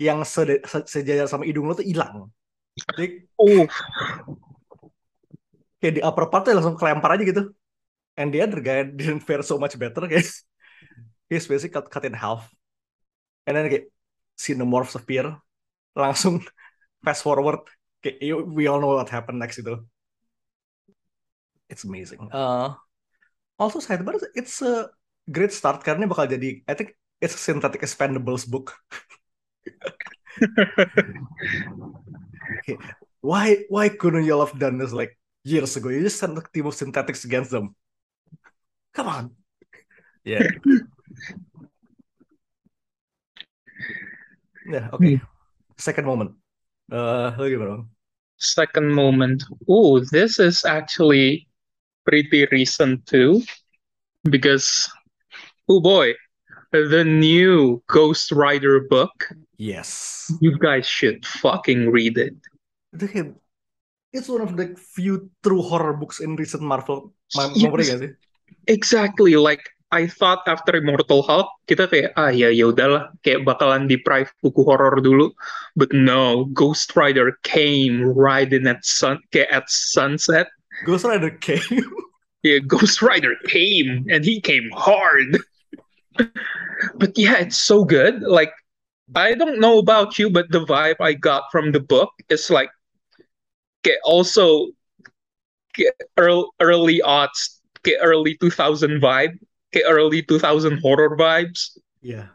yang 0.00 0.24
se 0.24 0.62
sejajar 0.64 1.26
sama 1.28 1.44
hidung 1.44 1.68
lo 1.68 1.76
tuh 1.76 1.84
hilang. 1.84 2.30
Jadi, 2.78 3.28
oh. 3.36 3.66
kayak 5.82 5.94
di 5.98 6.00
upper 6.00 6.30
part 6.30 6.48
langsung 6.48 6.78
kelempar 6.78 7.18
aja 7.18 7.24
gitu. 7.26 7.42
And 8.16 8.32
the 8.32 8.40
other 8.40 8.62
guy 8.62 8.86
didn't 8.86 9.26
fare 9.26 9.44
so 9.44 9.60
much 9.60 9.76
better, 9.76 10.06
guys. 10.08 10.46
He's 11.28 11.44
basically 11.44 11.76
cut, 11.76 11.92
cut 11.92 12.04
in 12.08 12.16
half. 12.16 12.48
And 13.44 13.58
then 13.58 13.68
kayak 13.68 13.92
xenomorphs 14.38 14.96
appear. 14.96 15.36
langsung 15.94 16.42
fast 17.04 17.22
forward 17.24 17.62
kayak 18.00 18.18
you- 18.22 18.46
we 18.46 18.66
all 18.70 18.80
know 18.80 18.94
what 18.94 19.10
happened 19.10 19.40
next 19.40 19.58
itu 19.60 19.76
it's 21.70 21.86
amazing 21.86 22.20
uh, 22.30 22.74
also 23.58 23.78
side 23.78 24.02
but 24.02 24.18
it's 24.34 24.60
a 24.62 24.90
great 25.28 25.52
start 25.52 25.84
karena 25.84 26.08
bakal 26.08 26.24
jadi 26.30 26.64
I 26.64 26.74
think 26.78 26.96
it's 27.20 27.36
a 27.36 27.40
synthetic 27.40 27.84
expendables 27.84 28.48
book. 28.48 28.72
Why 33.20 33.68
why 33.68 33.92
couldn't 33.92 34.24
you 34.24 34.40
have 34.40 34.56
done 34.56 34.80
this 34.80 34.96
like 34.96 35.12
years 35.44 35.76
ago? 35.76 35.92
You 35.92 36.00
just 36.00 36.16
sent 36.16 36.38
a 36.38 36.42
team 36.52 36.66
of 36.66 36.74
synthetics 36.74 37.24
against 37.28 37.52
them. 37.52 37.76
Come 38.96 39.08
on. 39.08 39.24
Yeah. 40.24 40.48
Yeah 44.66 44.88
okay. 44.92 45.20
Second 45.76 46.06
moment. 46.06 46.36
Uh 46.92 47.32
lu 47.36 47.48
gimana? 47.48 47.84
Second 48.40 48.92
moment. 48.92 49.44
Oh, 49.68 50.00
this 50.00 50.40
is 50.40 50.64
actually 50.64 51.48
pretty 52.08 52.48
recent 52.48 53.04
too, 53.04 53.44
because 54.24 54.88
oh 55.70 55.78
boy, 55.80 56.12
the 56.74 57.06
new 57.06 57.78
Ghost 57.86 58.34
Rider 58.34 58.82
book. 58.90 59.30
yes 59.60 60.26
You 60.42 60.58
guys 60.58 60.88
should 60.88 61.22
fucking 61.22 61.90
read 61.94 62.18
it. 62.18 62.34
it's 64.10 64.26
one 64.26 64.42
of 64.42 64.56
the 64.58 64.74
few 64.74 65.30
true 65.46 65.62
horror 65.62 65.94
books 65.94 66.18
in 66.18 66.34
recent 66.34 66.62
Marvel 66.66 67.14
ma- 67.38 67.54
Yes. 67.54 68.02
sih 68.02 68.10
Exactly, 68.66 69.38
like 69.38 69.62
I 69.94 70.06
thought 70.10 70.42
after 70.46 70.74
Immortal 70.74 71.22
Hulk 71.22 71.46
kita 71.70 71.86
kayak 71.90 72.10
ah 72.18 72.30
ya 72.30 72.50
ya 72.50 72.70
udahlah 72.70 73.10
kayak 73.26 73.42
bakalan 73.46 73.86
deprive 73.90 74.30
buku 74.42 74.62
horor 74.66 74.98
dulu, 75.02 75.30
but 75.78 75.90
no, 75.94 76.46
Ghost 76.54 76.94
Rider 76.98 77.38
came 77.46 78.02
right 78.02 78.50
in 78.50 78.66
at 78.70 78.82
sun 78.86 79.18
kayak 79.34 79.50
at 79.50 79.66
sunset. 79.70 80.46
Ghost 80.86 81.06
Rider 81.06 81.30
came 81.38 81.62
Yeah, 82.46 82.58
Ghost 82.64 83.04
Rider 83.04 83.36
came 83.50 84.08
and 84.08 84.24
he 84.24 84.40
came 84.40 84.64
hard. 84.72 85.36
But 86.96 87.16
yeah, 87.16 87.38
it's 87.38 87.56
so 87.58 87.84
good. 87.84 88.22
Like 88.22 88.52
I 89.14 89.34
don't 89.34 89.60
know 89.60 89.78
about 89.78 90.18
you, 90.18 90.30
but 90.30 90.50
the 90.50 90.64
vibe 90.64 90.96
I 91.00 91.14
got 91.14 91.44
from 91.52 91.72
the 91.72 91.80
book 91.80 92.10
is 92.28 92.50
like 92.50 92.70
get 93.82 93.98
also 94.04 94.68
get 95.74 95.94
early, 96.16 96.44
early 96.60 97.00
aughts, 97.04 97.60
get 97.82 97.98
early 98.02 98.36
2000 98.38 99.00
vibe, 99.00 99.38
get 99.72 99.84
early 99.86 100.22
2000 100.22 100.78
horror 100.80 101.16
vibes. 101.16 101.76
yeah 102.00 102.26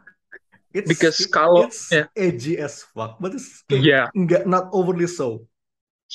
it's 0.74 0.88
Because 0.88 1.26
kalau- 1.26 1.66
it's 1.66 1.92
yeah. 1.92 2.06
edgy 2.16 2.58
as 2.58 2.82
fuck 2.82 3.18
but 3.20 3.34
it's 3.34 3.64
Yeah. 3.70 4.08
not 4.46 4.68
overly 4.72 5.06
so 5.06 5.46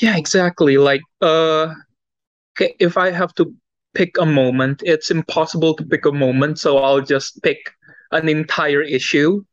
Yeah, 0.02 0.18
exactly. 0.18 0.78
Like 0.78 1.02
uh 1.22 1.74
okay, 2.56 2.76
if 2.80 2.98
I 2.98 3.12
have 3.12 3.34
to 3.36 3.54
pick 3.94 4.18
a 4.18 4.26
moment, 4.26 4.82
it's 4.86 5.12
impossible 5.12 5.74
to 5.76 5.84
pick 5.84 6.06
a 6.06 6.12
moment, 6.12 6.60
so 6.60 6.78
I'll 6.80 7.02
just 7.04 7.42
pick 7.44 7.60
an 8.12 8.28
entire 8.30 8.82
issue. 8.82 9.44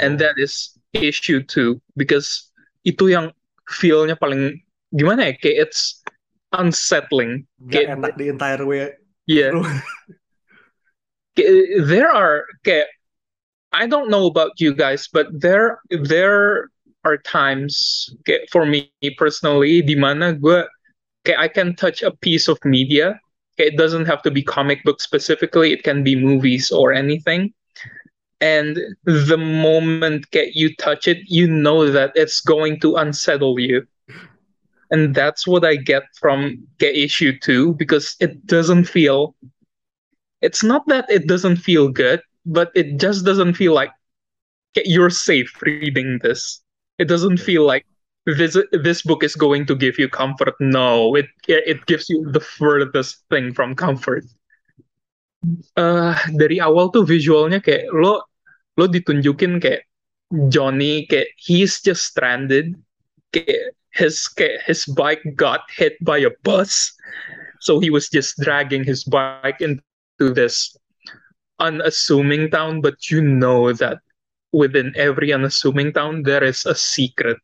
and 0.00 0.16
Oh. 0.16 0.24
that 0.24 0.40
is 0.40 0.72
issue 0.96 1.44
two 1.44 1.76
because 2.00 2.48
itu 2.88 3.12
yang 3.12 3.28
feel-nya 3.68 4.16
paling 4.16 4.56
gimana 4.96 5.28
ya 5.28 5.34
kayak 5.36 5.68
it's 5.68 6.00
unsettling. 6.56 7.44
Nggak 7.60 7.72
kayak 7.76 7.88
enak 8.00 8.12
the 8.16 8.28
entire 8.32 8.64
way. 8.64 8.96
Yeah. 9.28 9.52
There 11.84 12.08
are 12.08 12.44
kayak 12.64 12.88
I 13.72 13.88
don't 13.88 14.08
know 14.12 14.28
about 14.28 14.60
you 14.60 14.76
guys 14.76 15.08
but 15.08 15.32
there 15.32 15.80
there 15.88 16.68
are 17.08 17.16
times 17.20 18.08
kayak 18.28 18.52
for 18.52 18.68
me 18.68 18.92
personally 19.16 19.80
di 19.80 19.96
mana 19.96 20.36
gue 20.36 20.60
kayak 21.24 21.40
I 21.40 21.48
can 21.48 21.72
touch 21.72 22.04
a 22.04 22.12
piece 22.20 22.52
of 22.52 22.60
media 22.68 23.16
it 23.58 23.76
doesn't 23.76 24.06
have 24.06 24.22
to 24.22 24.30
be 24.30 24.42
comic 24.42 24.82
book 24.84 25.00
specifically. 25.00 25.72
It 25.72 25.82
can 25.82 26.02
be 26.02 26.16
movies 26.16 26.70
or 26.70 26.92
anything. 26.92 27.52
And 28.40 28.78
the 29.04 29.38
moment 29.38 30.30
kayak 30.32 30.54
you 30.54 30.74
touch 30.76 31.06
it 31.06 31.18
you 31.30 31.46
know 31.46 31.86
that 31.90 32.10
it's 32.14 32.40
going 32.40 32.80
to 32.80 32.96
unsettle 32.96 33.60
you. 33.60 33.86
And 34.90 35.14
that's 35.14 35.46
what 35.46 35.64
I 35.64 35.76
get 35.76 36.02
from 36.18 36.66
kayak 36.80 36.96
issue 36.96 37.38
2 37.38 37.74
because 37.74 38.16
it 38.20 38.44
doesn't 38.46 38.84
feel 38.84 39.36
it's 40.42 40.64
not 40.64 40.82
that 40.88 41.06
it 41.08 41.28
doesn't 41.28 41.62
feel 41.62 41.86
good 41.88 42.20
but 42.44 42.74
it 42.74 42.98
just 42.98 43.24
doesn't 43.24 43.54
feel 43.54 43.74
like 43.74 43.92
you're 44.84 45.10
safe 45.10 45.60
reading 45.62 46.18
this. 46.22 46.60
It 46.98 47.06
doesn't 47.06 47.38
feel 47.38 47.64
like 47.64 47.86
this 48.26 48.56
this 48.70 49.02
book 49.02 49.24
is 49.24 49.34
going 49.34 49.66
to 49.66 49.74
give 49.74 49.98
you 49.98 50.08
comfort. 50.08 50.54
No 50.60 51.14
it 51.16 51.26
it 51.46 51.84
gives 51.86 52.08
you 52.08 52.22
the 52.30 52.40
furthest 52.40 53.26
thing 53.30 53.52
from 53.52 53.74
comfort. 53.74 54.24
Eh 55.74 56.14
dari 56.38 56.62
awal 56.62 56.94
tuh 56.94 57.02
visualnya 57.02 57.58
kayak 57.58 57.90
lo 57.90 58.22
lo 58.78 58.84
ditunjukin 58.86 59.58
kayak 59.58 59.90
Johnny 60.48 61.04
kayak 61.10 61.34
he's 61.34 61.82
just 61.82 62.14
stranded. 62.14 62.78
Kayak 63.34 63.74
his 63.90 64.30
kayak 64.30 64.62
his 64.62 64.86
bike 64.86 65.22
got 65.34 65.66
hit 65.74 65.98
by 66.06 66.22
a 66.22 66.30
bus. 66.46 66.94
So 67.58 67.82
he 67.82 67.90
was 67.90 68.06
just 68.06 68.38
dragging 68.38 68.86
his 68.86 69.02
bike 69.02 69.58
into 69.58 70.30
this 70.30 70.78
unassuming 71.58 72.54
town. 72.54 72.86
But 72.86 73.10
you 73.10 73.18
know 73.18 73.74
that 73.82 73.98
within 74.54 74.94
every 74.94 75.34
unassuming 75.34 75.90
town 75.90 76.22
there 76.22 76.46
is 76.46 76.62
a 76.70 76.74
secret 76.78 77.42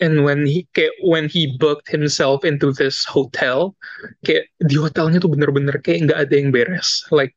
and 0.00 0.24
when 0.24 0.44
he 0.44 0.68
kayak 0.76 0.92
when 1.00 1.28
he 1.28 1.56
booked 1.56 1.88
himself 1.88 2.44
into 2.44 2.72
this 2.72 3.04
hotel 3.04 3.72
kayak 4.28 4.48
di 4.68 4.76
hotelnya 4.76 5.20
tuh 5.22 5.32
bener-bener 5.32 5.80
kayak 5.80 6.10
nggak 6.10 6.20
ada 6.28 6.34
yang 6.36 6.50
beres. 6.52 7.04
Like 7.08 7.32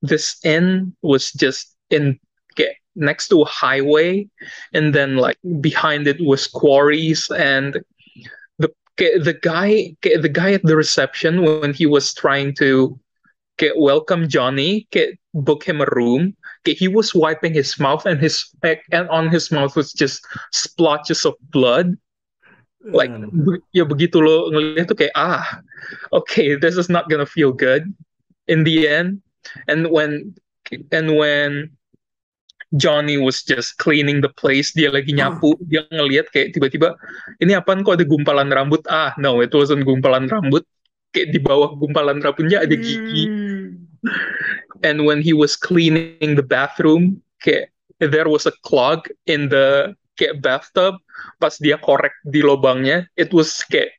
this 0.00 0.40
inn 0.46 0.94
was 1.04 1.32
just 1.34 1.76
in 1.92 2.16
kayak 2.56 2.80
next 2.96 3.28
to 3.28 3.44
a 3.44 3.48
highway 3.48 4.26
and 4.72 4.94
then 4.94 5.20
like 5.20 5.38
behind 5.60 6.08
it 6.08 6.18
was 6.22 6.48
quarries 6.48 7.28
and 7.34 7.76
the 8.56 8.72
kayak 8.96 9.22
the 9.26 9.36
guy 9.36 9.92
kayak 10.00 10.24
the 10.24 10.32
guy 10.32 10.56
at 10.56 10.64
the 10.64 10.78
reception 10.78 11.44
when 11.44 11.76
he 11.76 11.84
was 11.84 12.16
trying 12.16 12.54
to 12.56 12.96
kayak 13.58 13.76
welcome 13.76 14.30
Johnny 14.30 14.86
kayak 14.94 15.18
book 15.34 15.66
him 15.66 15.82
a 15.82 15.88
room 15.92 16.37
he 16.66 16.88
was 16.88 17.14
wiping 17.14 17.54
his 17.54 17.78
mouth 17.78 18.06
and 18.06 18.18
his 18.18 18.48
and 18.64 19.06
on 19.08 19.28
his 19.30 19.52
mouth 19.52 19.76
was 19.76 19.92
just 19.92 20.24
splotches 20.50 21.22
of 21.24 21.34
blood. 21.54 21.94
Like 22.82 23.10
Hmm. 23.10 23.58
ya 23.74 23.82
begitu 23.82 24.22
lo 24.22 24.54
ngeliat 24.54 24.86
tuh 24.86 24.94
kayak 24.94 25.12
ah 25.18 25.60
okay 26.14 26.54
this 26.54 26.78
is 26.78 26.86
not 26.86 27.10
gonna 27.10 27.26
feel 27.28 27.50
good. 27.50 27.90
In 28.48 28.62
the 28.64 28.86
end 28.86 29.20
and 29.66 29.90
when 29.90 30.32
and 30.94 31.18
when 31.18 31.74
Johnny 32.76 33.16
was 33.16 33.40
just 33.42 33.80
cleaning 33.80 34.20
the 34.20 34.28
place 34.28 34.76
dia 34.76 34.92
lagi 34.92 35.16
nyapu 35.16 35.56
dia 35.66 35.88
ngeliat 35.88 36.28
kayak 36.30 36.52
tiba-tiba 36.52 36.94
ini 37.40 37.56
apaan 37.56 37.80
kok 37.82 37.98
ada 37.98 38.06
gumpalan 38.06 38.52
rambut? 38.52 38.84
Ah 38.92 39.16
no 39.16 39.40
it 39.40 39.50
wasn't 39.52 39.82
gumpalan 39.88 40.28
rambut. 40.30 40.62
Kayak 41.10 41.32
di 41.32 41.40
bawah 41.40 41.72
gumpalan 41.80 42.20
rambutnya 42.20 42.62
ada 42.62 42.76
gigi 42.76 43.24
and 44.82 45.04
when 45.04 45.22
he 45.22 45.32
was 45.32 45.56
cleaning 45.56 46.34
the 46.34 46.44
bathroom 46.44 47.22
kayak 47.42 47.70
there 47.98 48.30
was 48.30 48.46
a 48.46 48.54
clog 48.62 49.06
in 49.26 49.50
the 49.50 49.94
kayak 50.18 50.42
bathtub. 50.42 50.98
Pas 51.42 51.58
dia 51.58 51.78
korek 51.78 52.14
di 52.30 52.42
lubangnya 52.42 53.06
it 53.18 53.34
was 53.34 53.62
kayak 53.66 53.94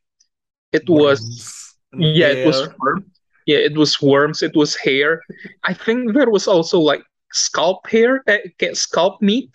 it 0.72 0.88
was 0.88 1.20
Worms. 1.20 2.16
yeah 2.16 2.32
it 2.32 2.48
was 2.48 2.60
worms. 2.80 3.08
Yeah 3.48 3.62
it 3.66 3.76
was 3.76 4.00
worms. 4.00 4.40
It 4.44 4.56
was 4.56 4.76
hair. 4.76 5.20
I 5.68 5.74
think 5.74 6.14
there 6.16 6.30
was 6.32 6.48
also 6.48 6.80
like 6.80 7.04
scalp 7.36 7.88
hair 7.88 8.24
eh, 8.28 8.52
kayak 8.60 8.80
scalp 8.80 9.20
meat. 9.20 9.52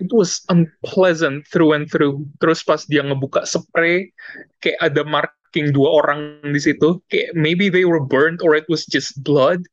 It 0.00 0.10
was 0.12 0.42
unpleasant 0.48 1.46
through 1.48 1.76
and 1.76 1.86
through. 1.88 2.24
Terus 2.40 2.64
pas 2.64 2.84
dia 2.88 3.04
ngebuka 3.04 3.44
spray 3.44 4.10
kayak 4.64 4.80
ada 4.80 5.02
marking 5.48 5.72
dua 5.72 6.04
orang 6.04 6.40
di 6.44 6.60
situ. 6.60 7.00
Kayak 7.10 7.32
maybe 7.34 7.68
they 7.68 7.84
were 7.84 8.00
burnt 8.00 8.42
or 8.42 8.54
it 8.54 8.64
was 8.68 8.84
just 8.84 9.22
blood. 9.24 9.64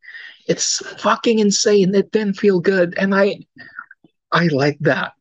It's 0.47 0.79
fucking 1.01 1.39
insane. 1.39 1.95
It 1.95 2.11
didn't 2.11 2.37
feel 2.39 2.59
good. 2.59 2.93
And 2.97 3.13
i 3.15 3.39
i 4.31 4.47
like 4.47 4.77
that. 4.81 5.13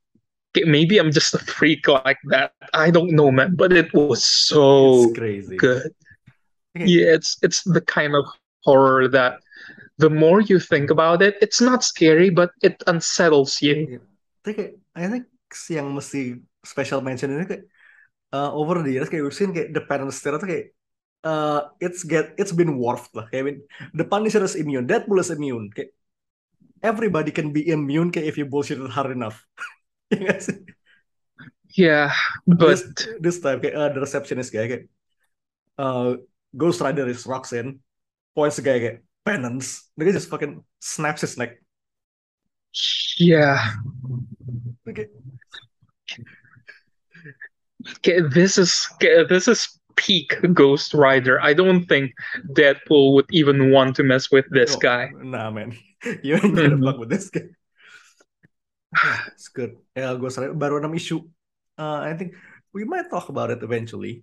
Okay, 0.55 0.70
maybe 0.70 0.98
i'm 0.98 1.11
just 1.11 1.34
a 1.34 1.42
freak 1.42 1.88
like 1.90 2.18
that. 2.30 2.55
I 2.72 2.90
don't 2.90 3.11
know 3.11 3.30
man 3.30 3.57
but 3.57 3.72
it 3.74 3.90
was 3.92 4.22
so 4.22 5.11
It's 5.11 5.18
crazy. 5.18 5.57
good. 5.57 5.90
Yeah 6.78 7.18
it's 7.18 7.38
it's 7.42 7.62
the 7.66 7.82
kind 7.82 8.14
of 8.14 8.26
horror 8.62 9.11
that 9.11 9.42
the 9.98 10.11
more 10.11 10.42
you 10.42 10.59
think 10.59 10.90
about 10.90 11.22
it 11.22 11.34
it's 11.42 11.59
not 11.62 11.82
scary 11.82 12.30
but 12.30 12.55
it 12.62 12.78
unsettles 12.86 13.59
you. 13.59 13.98
Tapi 14.46 14.52
kayak 14.55 14.72
I 14.94 15.11
think 15.11 15.26
yang 15.70 15.90
mesti 15.90 16.38
special 16.62 17.02
mention 17.02 17.34
ini 17.34 17.46
kayak 17.50 17.66
uh, 18.33 18.51
over 18.55 18.81
the 18.81 18.93
years 18.95 19.11
kayak 19.11 19.25
we've 19.27 19.37
seen 19.37 19.53
kayak 19.53 19.75
the 19.75 19.83
Punisher 19.85 20.37
tuh 20.39 20.49
kayak 20.49 20.66
uh, 21.27 21.68
it's 21.83 22.05
get 22.07 22.33
it's 22.41 22.55
been 22.55 22.79
warped 22.79 23.12
lah. 23.12 23.27
Kayak 23.29 23.43
I 23.43 23.47
mean, 23.51 23.59
the 23.93 24.07
Punisher 24.07 24.43
is 24.45 24.55
immune 24.57 24.87
Deadpool 24.89 25.20
is 25.20 25.33
immune. 25.35 25.68
Kayak 25.75 25.93
everybody 26.85 27.33
can 27.33 27.51
be 27.53 27.66
immune 27.68 28.12
kayak 28.12 28.31
if 28.33 28.37
you 28.39 28.47
bullshit 28.47 28.81
it 28.81 28.93
hard 28.93 29.12
enough. 29.12 29.43
Ya 30.14 30.39
sih? 30.39 30.62
Yeah, 31.75 32.14
This 32.47 32.87
but 32.87 33.03
this 33.18 33.43
time 33.43 33.59
kayak 33.59 33.75
uh, 33.75 33.91
the 33.91 33.99
receptionist 33.99 34.55
guy 34.55 34.70
kayak 34.70 34.87
uh, 35.75 36.22
Ghost 36.55 36.79
Rider 36.79 37.03
is 37.11 37.27
rocks 37.27 37.51
in, 37.51 37.83
points 38.31 38.62
the 38.62 38.62
guy 38.62 38.79
kayak 38.79 39.03
penance, 39.27 39.91
the 39.99 40.07
guy 40.07 40.14
just 40.14 40.31
fucking 40.31 40.62
snaps 40.79 41.27
his 41.27 41.35
neck. 41.35 41.59
yeah, 43.18 43.75
Okay. 44.87 45.09
Okay, 47.99 48.20
this 48.20 48.59
is 48.59 48.89
this 49.01 49.49
is 49.49 49.68
peak 49.97 50.35
Ghost 50.53 50.95
Rider. 50.95 51.41
I 51.41 51.55
don't 51.55 51.87
think 51.87 52.12
Deadpool 52.53 53.14
would 53.14 53.26
even 53.30 53.70
want 53.70 53.97
to 53.97 54.03
mess 54.03 54.30
with 54.30 54.45
this 54.51 54.74
No, 54.74 54.80
guy. 54.80 55.11
Nah, 55.22 55.51
man. 55.51 55.76
You 56.22 56.37
ain't 56.37 56.53
gonna 56.55 56.76
Mhm. 56.76 56.85
fuck 56.85 56.99
with 57.01 57.09
this 57.09 57.30
guy. 57.30 57.49
It's 59.32 59.49
good. 59.49 59.76
Ya, 59.97 60.14
Ghost 60.14 60.37
Rider 60.39 60.55
baru 60.55 60.80
6 60.82 60.95
issue. 60.95 61.24
Uh, 61.78 62.05
I 62.05 62.14
think 62.14 62.35
we 62.72 62.85
might 62.85 63.09
talk 63.11 63.28
about 63.28 63.51
it 63.51 63.62
eventually. 63.62 64.22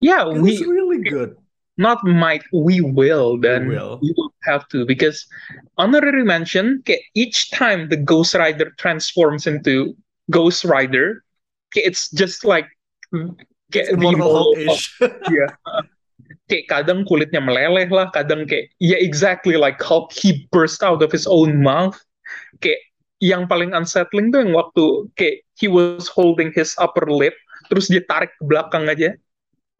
Yeah, 0.00 0.24
'Cause 0.24 0.42
it's 0.42 0.60
we 0.60 0.66
really 0.66 1.00
good. 1.04 1.36
not 1.78 2.02
might 2.04 2.44
we 2.52 2.80
will 2.80 3.38
Then 3.40 3.68
We 3.68 3.76
will. 3.76 4.00
we 4.02 4.12
will 4.16 4.32
have 4.44 4.68
to 4.68 4.84
because 4.84 5.24
honorary 5.80 6.24
mention 6.24 6.82
each 7.14 7.50
time 7.52 7.88
the 7.88 7.96
Ghost 7.96 8.34
Rider 8.34 8.72
transforms 8.76 9.46
into 9.46 9.96
Ghost 10.28 10.64
Rider 10.64 11.24
okay, 11.70 11.86
it's 11.86 12.10
just 12.10 12.44
like 12.44 12.66
kayak 13.72 13.94
Hulk-ish. 13.98 14.98
yeah 15.34 15.50
kayak 16.50 16.66
kadang 16.66 17.06
kulitnya 17.06 17.38
meleleh 17.38 17.86
lah 17.90 18.10
kadang 18.10 18.42
kayak 18.46 18.70
yeah 18.82 18.98
exactly 18.98 19.54
like 19.54 19.78
Hulk 19.78 20.10
he 20.10 20.46
burst 20.50 20.82
out 20.82 21.02
of 21.02 21.10
his 21.14 21.26
own 21.30 21.62
mouth 21.62 21.94
kayak 22.58 22.82
yang 23.22 23.46
paling 23.46 23.70
unsettling 23.70 24.34
tuh 24.34 24.42
yang 24.42 24.54
waktu 24.54 25.06
kayak 25.14 25.46
he 25.54 25.70
was 25.70 26.10
holding 26.10 26.50
his 26.54 26.74
upper 26.82 27.06
lip 27.06 27.34
terus 27.70 27.86
dia 27.86 28.02
tarik 28.10 28.34
ke 28.34 28.42
belakang 28.46 28.90
aja 28.90 29.14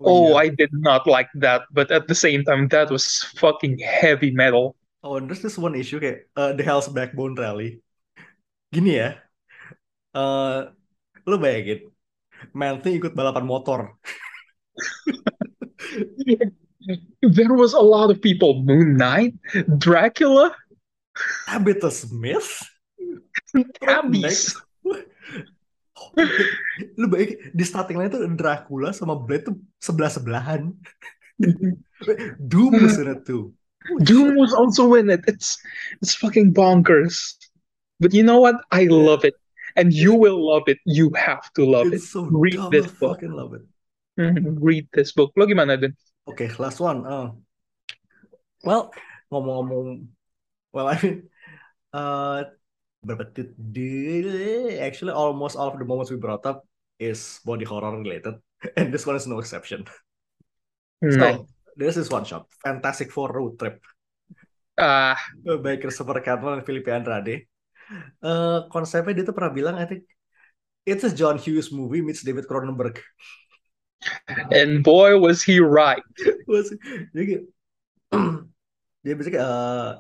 Oh, 0.01 0.33
Oh, 0.33 0.41
iya. 0.41 0.49
I 0.49 0.57
did 0.57 0.73
not 0.73 1.05
like 1.05 1.29
that, 1.45 1.69
but 1.77 1.93
at 1.93 2.09
the 2.09 2.17
same 2.17 2.41
time, 2.41 2.73
that 2.73 2.89
was 2.89 3.21
fucking 3.37 3.77
heavy 3.85 4.33
metal. 4.33 4.73
Oh, 5.05 5.21
and 5.21 5.29
there's 5.29 5.45
this 5.45 5.61
one 5.61 5.77
issue 5.77 6.01
kayak 6.01 6.25
uh, 6.41 6.57
the 6.57 6.65
Hell's 6.65 6.89
Backbone 6.89 7.37
Rally. 7.37 7.85
Gini 8.73 8.97
ya, 8.97 9.21
uh, 10.17 10.73
lu 11.29 11.37
bayangin, 11.37 11.93
Man-Thing 12.53 13.01
ikut 13.01 13.15
balapan 13.15 13.47
motor. 13.47 13.95
There 17.21 17.53
was 17.53 17.77
a 17.77 17.85
lot 17.85 18.09
of 18.09 18.25
people. 18.25 18.65
Moon 18.65 18.97
Knight, 18.97 19.37
Dracula, 19.77 20.57
Tabitha 21.47 21.91
Smith? 21.91 22.65
Tabis. 23.85 24.57
Lu 26.97 27.07
bayangin, 27.07 27.37
di 27.53 27.65
starting 27.65 28.01
line 28.01 28.11
tuh 28.11 28.25
Dracula 28.35 28.91
sama 28.97 29.15
Blade 29.19 29.53
tuh 29.53 29.57
sebelah-sebelahan. 29.85 30.73
Doom 32.41 32.73
was 32.81 32.97
in 32.97 33.13
it 33.13 33.29
too. 33.29 33.53
Doom 34.05 34.37
was 34.37 34.53
also 34.53 34.97
in 34.97 35.13
it. 35.13 35.25
It's 35.29 35.61
it's 36.01 36.17
fucking 36.17 36.53
bonkers. 36.57 37.37
But 38.01 38.17
you 38.17 38.25
know 38.25 38.41
what? 38.41 38.57
I 38.73 38.89
love 38.89 39.29
it, 39.29 39.37
and 39.77 39.93
you 39.93 40.15
will 40.15 40.39
love 40.41 40.65
it. 40.67 40.79
You 40.87 41.11
have 41.15 41.53
to 41.55 41.65
love 41.65 41.89
it. 41.93 42.01
It's 42.03 42.11
so 42.11 42.25
Read 42.25 42.55
dumb, 42.57 42.71
this 42.71 42.87
book. 42.87 43.19
fucking 43.21 43.33
love 43.33 43.55
it. 43.55 43.65
Mhm, 44.19 44.59
Read 44.61 44.89
this 44.93 45.13
book. 45.13 45.33
Lo 45.37 45.47
gimana 45.47 45.81
dun? 45.81 45.95
Oke, 46.27 46.51
last 46.59 46.81
one. 46.81 47.07
Uh, 47.07 47.33
well, 48.65 48.93
ngomong-ngomong, 49.33 50.07
well, 50.73 50.89
I 50.89 50.97
mean, 51.01 51.31
uh, 51.95 52.45
berapa 53.01 53.25
actually 54.85 55.13
almost 55.17 55.57
all 55.57 55.73
of 55.73 55.79
the 55.81 55.89
moments 55.89 56.11
we 56.13 56.21
brought 56.21 56.45
up 56.45 56.69
is 57.01 57.41
body 57.49 57.65
horror 57.65 57.97
related, 57.97 58.37
and 58.77 58.93
this 58.93 59.07
one 59.09 59.17
is 59.17 59.25
no 59.27 59.41
exception. 59.41 59.89
Nice. 61.01 61.17
So, 61.17 61.49
this 61.81 61.97
is 61.97 62.13
one 62.13 62.29
shot, 62.29 62.45
Fantastic 62.61 63.09
Four 63.09 63.33
Road 63.33 63.57
Trip, 63.57 63.81
Ah, 64.77 65.17
uh, 65.49 65.57
by 65.57 65.77
Christopher 65.81 66.21
Cantwell 66.21 66.57
dan 66.61 66.65
Felipe 66.65 66.89
Andrade. 66.93 67.49
Uh, 68.23 68.71
konsepnya 68.71 69.13
dia 69.19 69.25
tuh 69.27 69.35
pernah 69.35 69.51
bilang, 69.51 69.75
I 69.75 69.87
think, 69.87 70.07
it's 70.87 71.03
a 71.03 71.11
John 71.11 71.37
Hughes 71.39 71.75
movie 71.75 72.01
meets 72.03 72.23
David 72.23 72.47
Cronenberg. 72.47 73.03
and 74.55 74.81
boy 74.81 75.19
was 75.19 75.43
he 75.45 75.61
right. 75.61 76.01
Was 76.49 76.73
dia 77.15 77.23
kayak 77.27 77.43
dia 79.05 79.15
bisa 79.17 79.29
kayak 79.29 79.45
uh, 79.45 79.91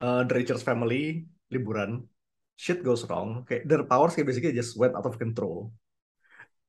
uh, 0.00 0.22
the 0.24 0.34
Richards 0.36 0.64
family 0.64 1.28
liburan 1.52 2.08
shit 2.56 2.80
goes 2.80 3.04
wrong 3.06 3.44
kayak 3.44 3.68
their 3.68 3.84
powers 3.84 4.16
kayak 4.16 4.28
basically 4.32 4.56
just 4.56 4.74
went 4.80 4.96
out 4.96 5.04
of 5.04 5.20
control 5.20 5.70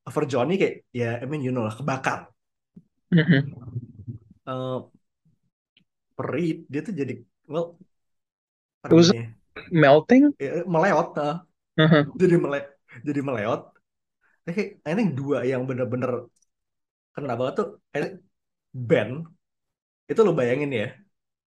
for 0.10 0.24
Johnny 0.28 0.60
kayak 0.60 0.84
ya 0.92 1.18
I 1.20 1.26
mean 1.26 1.42
you 1.46 1.52
know 1.56 1.64
lah 1.68 1.76
kebakar 1.76 2.28
Mhm. 3.10 3.56
uh, 4.46 4.86
peri 6.14 6.62
dia 6.70 6.82
tuh 6.86 6.94
jadi 6.94 7.24
well 7.50 7.80
It 8.86 8.94
was- 8.94 9.16
Melting. 9.72 10.24
Ya, 10.40 10.64
meleot 10.66 11.08
uh, 11.20 11.36
Mhm. 11.80 12.02
jadi 12.20 12.36
mele 12.44 12.60
jadi 13.08 13.22
meleot 13.24 13.62
Tapi 14.44 14.52
kayak 14.58 14.70
I 14.84 14.94
think 14.98 15.10
dua 15.20 15.46
yang 15.46 15.64
bener-bener 15.70 16.28
kena 17.16 17.34
banget 17.40 17.54
tuh 17.60 17.68
I 17.94 17.98
think 18.04 18.14
Ben 18.74 19.10
itu 20.10 20.20
lo 20.26 20.34
bayangin 20.34 20.72
ya 20.74 20.88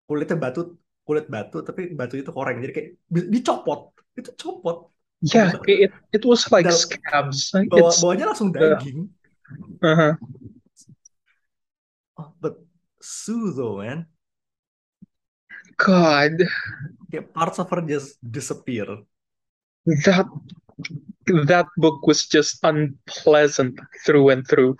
kulitnya 0.06 0.36
batu 0.38 0.60
kulit 1.06 1.26
batu 1.34 1.56
tapi 1.66 1.92
batu 1.98 2.14
itu 2.20 2.30
koreng 2.30 2.62
jadi 2.62 2.72
kayak 2.76 2.88
dicopot 3.10 3.80
itu 4.18 4.30
copot 4.38 4.76
Yeah, 5.22 5.54
it 5.70 5.94
it 6.10 6.22
was 6.26 6.50
like 6.50 6.66
Dal- 6.66 6.74
scabs. 6.74 7.54
Like, 7.54 7.70
bawa 7.70 7.94
It's 7.94 8.02
bawahnya 8.02 8.26
langsung 8.34 8.50
daging 8.50 9.06
uh-huh. 9.82 10.18
oh, 12.18 12.32
but 12.42 12.58
Sue 13.00 13.52
though 13.54 13.78
man 13.82 14.06
God, 15.78 16.44
kayak 17.12 17.32
parts 17.32 17.58
of 17.60 17.68
her 17.70 17.80
just 17.84 18.18
disappear. 18.20 18.86
That 20.06 20.26
that 21.46 21.68
book 21.76 22.06
was 22.06 22.26
just 22.26 22.62
unpleasant 22.62 23.78
through 24.04 24.30
and 24.30 24.42
through. 24.46 24.76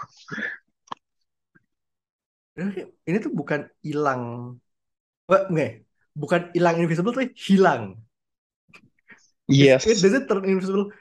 Ini 3.09 3.17
tuh 3.23 3.33
bukan 3.33 3.69
hilang. 3.81 4.57
Wah, 5.27 5.49
enggak. 5.49 5.89
Bukan 6.13 6.53
hilang 6.53 6.77
invisible 6.85 7.17
tapi 7.17 7.33
hilang. 7.33 7.97
Yes. 9.49 9.89
it 9.89 10.01
doesn't 10.01 10.29
turn 10.29 10.45
invisible. 10.45 10.93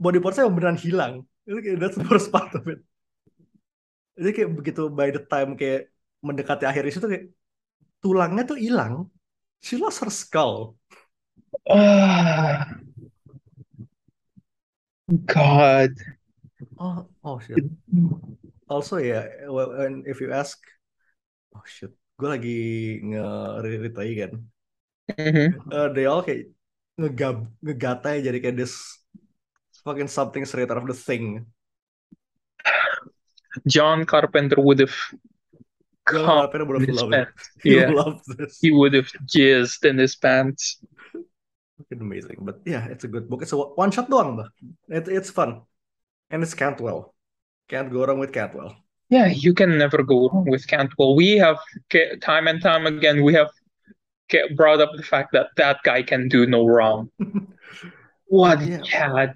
Body 0.00 0.18
partsnya 0.18 0.48
beneran 0.48 0.80
hilang. 0.80 1.28
Itu 1.44 1.76
that's 1.76 2.00
the 2.00 2.08
worst 2.08 2.32
part 2.32 2.52
of 2.56 2.64
it. 2.68 2.80
Jadi 4.16 4.30
kayak 4.36 4.50
begitu 4.56 4.88
by 4.88 5.12
the 5.12 5.22
time 5.24 5.56
kayak 5.56 5.92
mendekati 6.20 6.64
akhir 6.68 6.84
isu 6.88 6.98
tuh 7.00 7.10
kayak 7.12 7.32
tulangnya 8.00 8.48
tuh 8.48 8.56
hilang. 8.56 9.12
She 9.60 9.76
lost 9.76 10.00
her 10.00 10.10
skull. 10.10 10.76
God. 15.26 15.92
oh 16.80 17.08
oh 17.24 17.38
shit. 17.40 17.64
Also 18.70 18.96
ya 19.02 19.26
well, 19.50 19.72
and 19.82 20.06
if 20.08 20.20
you 20.20 20.32
ask 20.32 20.58
oh 21.52 21.64
shit. 21.68 21.92
Gue 22.20 22.28
lagi 22.28 22.60
nge-read 23.00 23.96
lagi 23.96 24.14
kan. 24.20 24.32
Mhm. 25.16 25.48
Eh, 25.72 25.88
they 25.96 26.04
all 26.04 26.20
kayak 26.20 26.52
ngegab 27.00 27.48
ngegatai 27.64 28.20
jadi 28.20 28.38
kayak 28.44 28.60
this 28.60 29.00
fucking 29.82 30.08
something 30.08 30.44
straight 30.44 30.68
out 30.68 30.80
of 30.80 30.88
the 30.88 30.96
thing. 30.96 31.48
John 33.72 34.04
Carpenter 34.04 34.60
would 34.60 34.84
have 34.84 34.94
John 36.12 36.24
Carpenter 36.24 36.64
would 36.66 36.80
have 36.80 36.88
loved 36.96 37.14
it. 37.14 37.28
He 37.62 37.76
Yeah, 37.80 37.90
loved 37.90 38.24
this. 38.38 38.58
he 38.60 38.70
would 38.70 38.94
have 38.94 39.10
jizzed 39.26 39.84
in 39.88 39.98
his 39.98 40.16
pants. 40.16 40.78
Fucking 41.12 42.00
amazing. 42.00 42.36
But 42.40 42.60
yeah, 42.64 42.86
it's 42.86 43.04
a 43.04 43.08
good 43.08 43.28
book. 43.28 43.42
It's 43.42 43.52
a 43.52 43.56
one 43.56 43.90
shot 43.90 44.10
doang. 44.10 44.46
It, 44.88 45.08
it's 45.08 45.30
fun. 45.30 45.62
And 46.30 46.42
it's 46.42 46.54
Cantwell. 46.54 47.14
Can't 47.68 47.90
go 47.90 48.04
wrong 48.04 48.18
with 48.18 48.32
Cantwell. 48.32 48.76
Yeah, 49.08 49.26
you 49.26 49.54
can 49.54 49.76
never 49.78 50.02
go 50.02 50.28
wrong 50.28 50.44
with 50.48 50.66
Cantwell. 50.66 51.16
We 51.16 51.36
have 51.38 51.58
time 52.20 52.46
and 52.46 52.62
time 52.62 52.86
again 52.86 53.24
we 53.24 53.34
have 53.34 53.50
brought 54.56 54.80
up 54.80 54.90
the 54.96 55.02
fact 55.02 55.32
that 55.32 55.48
that 55.56 55.78
guy 55.82 56.02
can 56.02 56.28
do 56.28 56.46
no 56.46 56.66
wrong. 56.66 57.10
What 58.26 58.60
Yeah. 58.62 59.32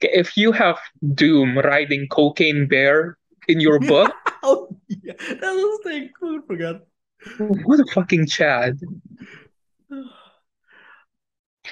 If 0.00 0.36
you 0.36 0.52
have 0.52 0.78
Doom 1.14 1.58
riding 1.58 2.08
Cocaine 2.08 2.66
Bear 2.66 3.18
in 3.48 3.60
your 3.60 3.78
book, 3.92 4.12
oh 4.44 4.68
yeah, 4.88 5.14
that 5.18 5.52
was 5.52 5.80
the 5.82 5.90
thing. 5.90 6.10
I 6.22 6.38
forgot. 6.46 6.76
what 7.64 7.80
a 7.80 7.86
fucking 7.92 8.26
Chad. 8.26 8.78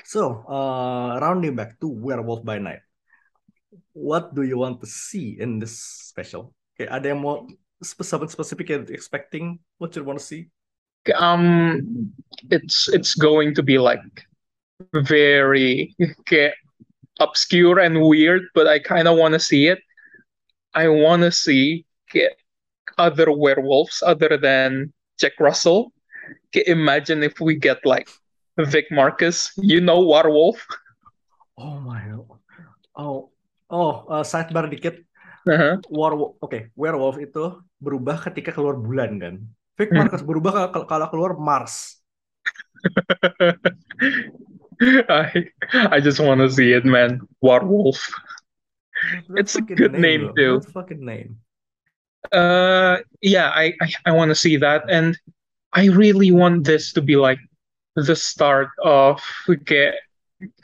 So, 0.05 0.45
uh, 0.49 1.21
rounding 1.21 1.55
back 1.55 1.79
to 1.81 1.89
Werewolf 1.89 2.45
by 2.45 2.59
Night. 2.59 2.81
What 3.93 4.35
do 4.35 4.43
you 4.43 4.57
want 4.57 4.81
to 4.81 4.87
see 4.87 5.37
in 5.39 5.59
this 5.59 5.79
special? 5.79 6.55
Okay, 6.81 6.89
mau 7.13 7.47
spe- 7.83 8.09
something 8.09 8.29
specific 8.29 8.69
you're 8.69 8.89
expecting? 8.89 9.61
What 9.77 9.95
you 9.95 10.05
want 10.05 10.19
to 10.19 10.25
see? 10.25 10.49
Um, 11.15 12.13
it's 12.51 12.89
it's 12.89 13.15
going 13.15 13.55
to 13.57 13.63
be 13.63 13.77
like 13.79 14.01
very 14.95 15.95
ca- 16.29 16.57
obscure 17.21 17.79
and 17.81 18.01
weird, 18.01 18.43
but 18.55 18.67
I 18.67 18.79
kind 18.79 19.09
of 19.09 19.19
want 19.19 19.35
to 19.35 19.41
see 19.41 19.69
it. 19.69 19.81
I 20.75 20.89
want 20.89 21.23
to 21.23 21.33
see 21.33 21.85
get 22.11 22.37
other 22.99 23.33
werewolves 23.33 24.03
other 24.05 24.37
than 24.37 24.93
Jack 25.19 25.39
Russell. 25.41 25.93
Imagine 26.55 27.23
if 27.23 27.41
we 27.41 27.57
get 27.57 27.81
like 27.85 28.09
Vic 28.59 28.93
Marcus, 28.93 29.51
you 29.57 29.81
know, 29.81 30.05
werewolf. 30.05 30.61
Oh 31.57 31.81
my. 31.81 32.05
Oh, 32.93 33.33
oh, 33.73 33.93
uh, 34.09 34.25
sidebar 34.25 34.69
dikit. 34.69 35.01
Uh-huh. 35.49 35.81
Werewolf, 35.91 36.37
oke, 36.39 36.71
werewolf 36.77 37.17
itu 37.19 37.59
berubah 37.83 38.21
ketika 38.31 38.55
keluar 38.55 38.77
bulan 38.79 39.19
kan. 39.19 39.35
Vic 39.75 39.91
Hmm. 39.91 40.05
Marcus 40.05 40.23
berubah 40.23 40.71
kalau- 40.71 41.11
keluar 41.11 41.33
Mars. 41.35 41.99
I 45.09 45.49
I 45.73 45.99
just 46.01 46.19
want 46.21 46.43
to 46.43 46.51
see 46.51 46.73
it, 46.75 46.85
man. 46.85 47.23
Werewolf. 47.41 48.03
It's 49.39 49.55
a 49.55 49.63
good 49.63 49.95
name, 49.95 50.31
bro. 50.31 50.35
too. 50.35 50.55
That 50.63 50.71
fucking 50.75 51.03
name. 51.03 51.39
Uh, 52.31 52.99
yeah, 53.21 53.51
I 53.51 53.75
I, 53.81 53.89
I 54.07 54.13
want 54.13 54.31
to 54.31 54.35
see 54.35 54.57
that, 54.57 54.85
and 54.89 55.19
I 55.73 55.87
really 55.87 56.31
want 56.31 56.65
this 56.65 56.93
to 56.93 57.03
be 57.03 57.17
like 57.17 57.39
the 57.97 58.17
start 58.17 58.69
of 58.85 59.21
kayak 59.67 59.97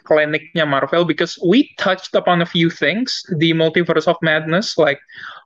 kliniknya 0.04 0.66
Marvel 0.66 1.04
because 1.04 1.38
we 1.44 1.70
touched 1.78 2.14
upon 2.14 2.42
a 2.42 2.46
few 2.46 2.70
things, 2.70 3.22
the 3.38 3.52
multiverse 3.52 4.06
of 4.06 4.16
madness, 4.22 4.78
like 4.78 5.00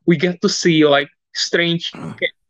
we 0.07 0.17
get 0.17 0.41
to 0.43 0.49
see 0.49 0.87
like 0.87 1.09
Strange 1.35 1.93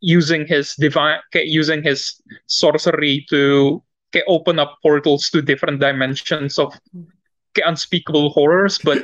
using 0.00 0.46
his 0.46 0.74
divine, 0.74 1.20
using 1.34 1.82
his 1.82 2.20
sorcery 2.46 3.24
to 3.30 3.82
open 4.26 4.58
up 4.58 4.76
portals 4.82 5.30
to 5.30 5.40
different 5.40 5.80
dimensions 5.80 6.58
of 6.58 6.74
unspeakable 7.64 8.30
horrors, 8.30 8.78
but 8.82 8.98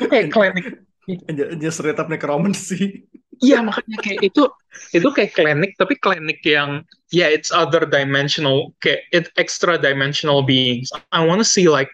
klinik 0.00 0.80
And 1.28 1.40
and 1.40 1.60
just 1.60 1.78
straight 1.78 1.98
up 1.98 2.08
necromancy. 2.08 3.04
Iya 3.42 3.62
makanya 3.62 3.98
kayak 4.02 4.20
itu 4.34 4.42
itu 4.94 5.08
kayak 5.10 5.34
klinik 5.34 5.74
tapi 5.74 5.98
klinik 5.98 6.38
yang 6.46 6.86
yeah 7.10 7.26
it's 7.26 7.50
other 7.50 7.82
dimensional 7.82 8.74
kayak 8.78 9.02
it 9.10 9.26
extra 9.38 9.78
dimensional 9.78 10.42
beings. 10.42 10.90
I 11.10 11.24
want 11.26 11.42
to 11.42 11.48
see 11.48 11.66
like 11.66 11.90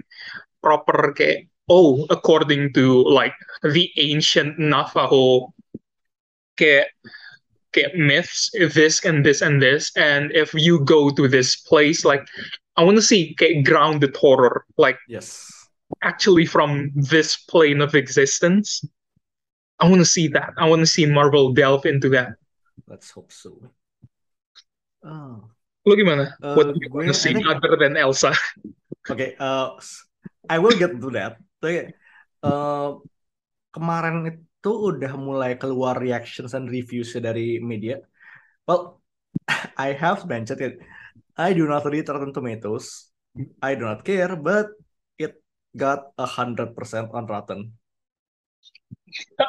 proper 0.61 1.13
kayak 1.17 1.49
oh 1.73 2.05
according 2.13 2.73
to 2.77 3.05
like 3.09 3.35
the 3.65 3.89
ancient 3.97 4.61
Navajo 4.61 5.53
kayak 6.61 6.93
kayak 7.75 7.93
myths 7.99 8.53
this 8.55 9.03
and 9.03 9.27
this 9.27 9.43
and 9.43 9.59
this 9.59 9.91
and 9.99 10.31
if 10.31 10.55
you 10.55 10.79
go 10.85 11.11
to 11.11 11.27
this 11.27 11.57
place 11.57 12.05
like 12.05 12.23
I 12.77 12.83
want 12.83 12.97
to 12.99 13.07
see 13.07 13.35
kayak 13.39 13.67
grounded 13.67 14.15
horror 14.15 14.65
like 14.79 14.99
Yes. 15.07 15.51
actually 16.03 16.47
from 16.47 16.91
this 16.95 17.37
plane 17.37 17.81
of 17.81 17.95
existence. 17.95 18.83
I 19.81 19.89
want 19.91 20.01
to 20.01 20.07
see 20.09 20.29
that. 20.33 20.55
I 20.57 20.69
want 20.71 20.81
to 20.81 20.91
see 20.91 21.05
Marvel 21.07 21.53
delve 21.53 21.85
into 21.87 22.09
that. 22.15 22.39
Let's 22.87 23.11
hope 23.11 23.33
so. 23.35 23.59
Oh. 25.05 25.51
Lu 25.85 25.93
gimana? 25.99 26.33
Uh, 26.41 26.55
What 26.57 26.73
do 26.73 26.81
you 26.81 26.89
want 26.89 27.09
to 27.13 27.17
see 27.17 27.35
think- 27.37 27.45
other 27.45 27.77
than 27.77 27.97
Elsa? 27.97 28.33
Oke, 29.13 29.37
uh, 29.37 29.77
s- 29.77 30.09
I 30.49 30.57
will 30.57 30.73
get 30.81 30.97
to 30.97 31.09
that. 31.13 31.37
Tapi 31.61 31.93
uh, 32.41 32.97
kemarin 33.69 34.25
itu 34.33 34.71
udah 34.73 35.13
mulai 35.21 35.61
keluar 35.61 36.01
reactions 36.01 36.57
and 36.57 36.73
reviews 36.73 37.13
dari 37.21 37.61
media. 37.61 38.01
Well, 38.65 39.05
I 39.77 39.93
have 39.93 40.25
mentioned 40.25 40.65
it. 40.65 40.75
I 41.37 41.53
do 41.53 41.69
not 41.69 41.85
read 41.85 42.09
Rotten 42.09 42.33
Tomatoes. 42.33 43.13
I 43.61 43.77
do 43.77 43.85
not 43.85 44.07
care, 44.09 44.33
but 44.39 44.73
it 45.21 45.37
got 45.77 46.15
a 46.17 46.25
hundred 46.25 46.73
percent 46.73 47.13
on 47.13 47.29
Rotten. 47.29 47.77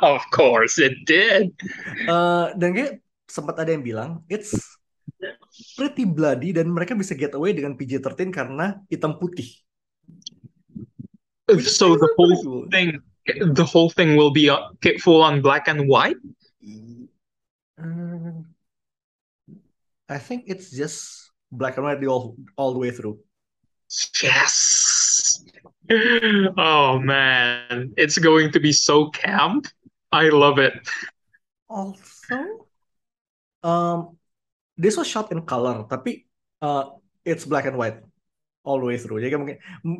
Of 0.02 0.22
course 0.32 0.78
it 0.78 0.94
did. 1.06 1.52
Uh, 2.06 2.54
dan 2.60 2.76
kayak 2.76 2.94
sempat 3.26 3.58
ada 3.60 3.74
yang 3.74 3.84
bilang 3.84 4.12
it's 4.30 4.54
pretty 5.76 6.06
bloody 6.06 6.52
dan 6.54 6.70
mereka 6.70 6.94
bisa 6.94 7.16
get 7.18 7.34
away 7.34 7.56
dengan 7.56 7.76
PG-13 7.80 8.30
karena 8.32 8.80
hitam 8.92 9.18
putih. 9.18 9.48
So 11.62 11.94
the 11.94 12.10
whole 12.18 12.36
cool. 12.42 12.66
thing, 12.74 12.98
the 13.30 13.66
whole 13.66 13.94
thing 13.94 14.18
will 14.18 14.34
be 14.34 14.50
uh, 14.50 14.74
full 14.98 15.22
on 15.22 15.46
black 15.46 15.70
and 15.70 15.86
white. 15.86 16.18
Uh, 17.78 18.42
I 20.10 20.18
think 20.18 20.50
it's 20.50 20.74
just 20.74 21.30
black 21.52 21.78
and 21.78 21.86
white 21.86 22.02
the 22.02 22.10
all 22.10 22.34
all 22.58 22.74
the 22.74 22.82
way 22.82 22.90
through. 22.90 23.22
Yes. 24.22 24.95
Oh 26.58 27.00
man, 27.00 27.94
it's 27.98 28.18
going 28.18 28.52
to 28.52 28.60
be 28.60 28.72
so 28.72 29.10
camp. 29.10 29.68
I 30.12 30.30
love 30.30 30.58
it. 30.58 30.74
Also, 31.68 32.70
um, 33.62 34.18
this 34.78 34.98
was 34.98 35.08
shot 35.08 35.32
in 35.32 35.46
color, 35.46 35.86
tapi 35.90 36.26
uh, 36.62 36.96
it's 37.26 37.46
black 37.46 37.66
and 37.66 37.78
white 37.78 38.02
all 38.64 38.80
the 38.80 38.88
way 38.88 38.98
through. 38.98 39.22
Jadi 39.22 39.36
mungkin 39.38 39.58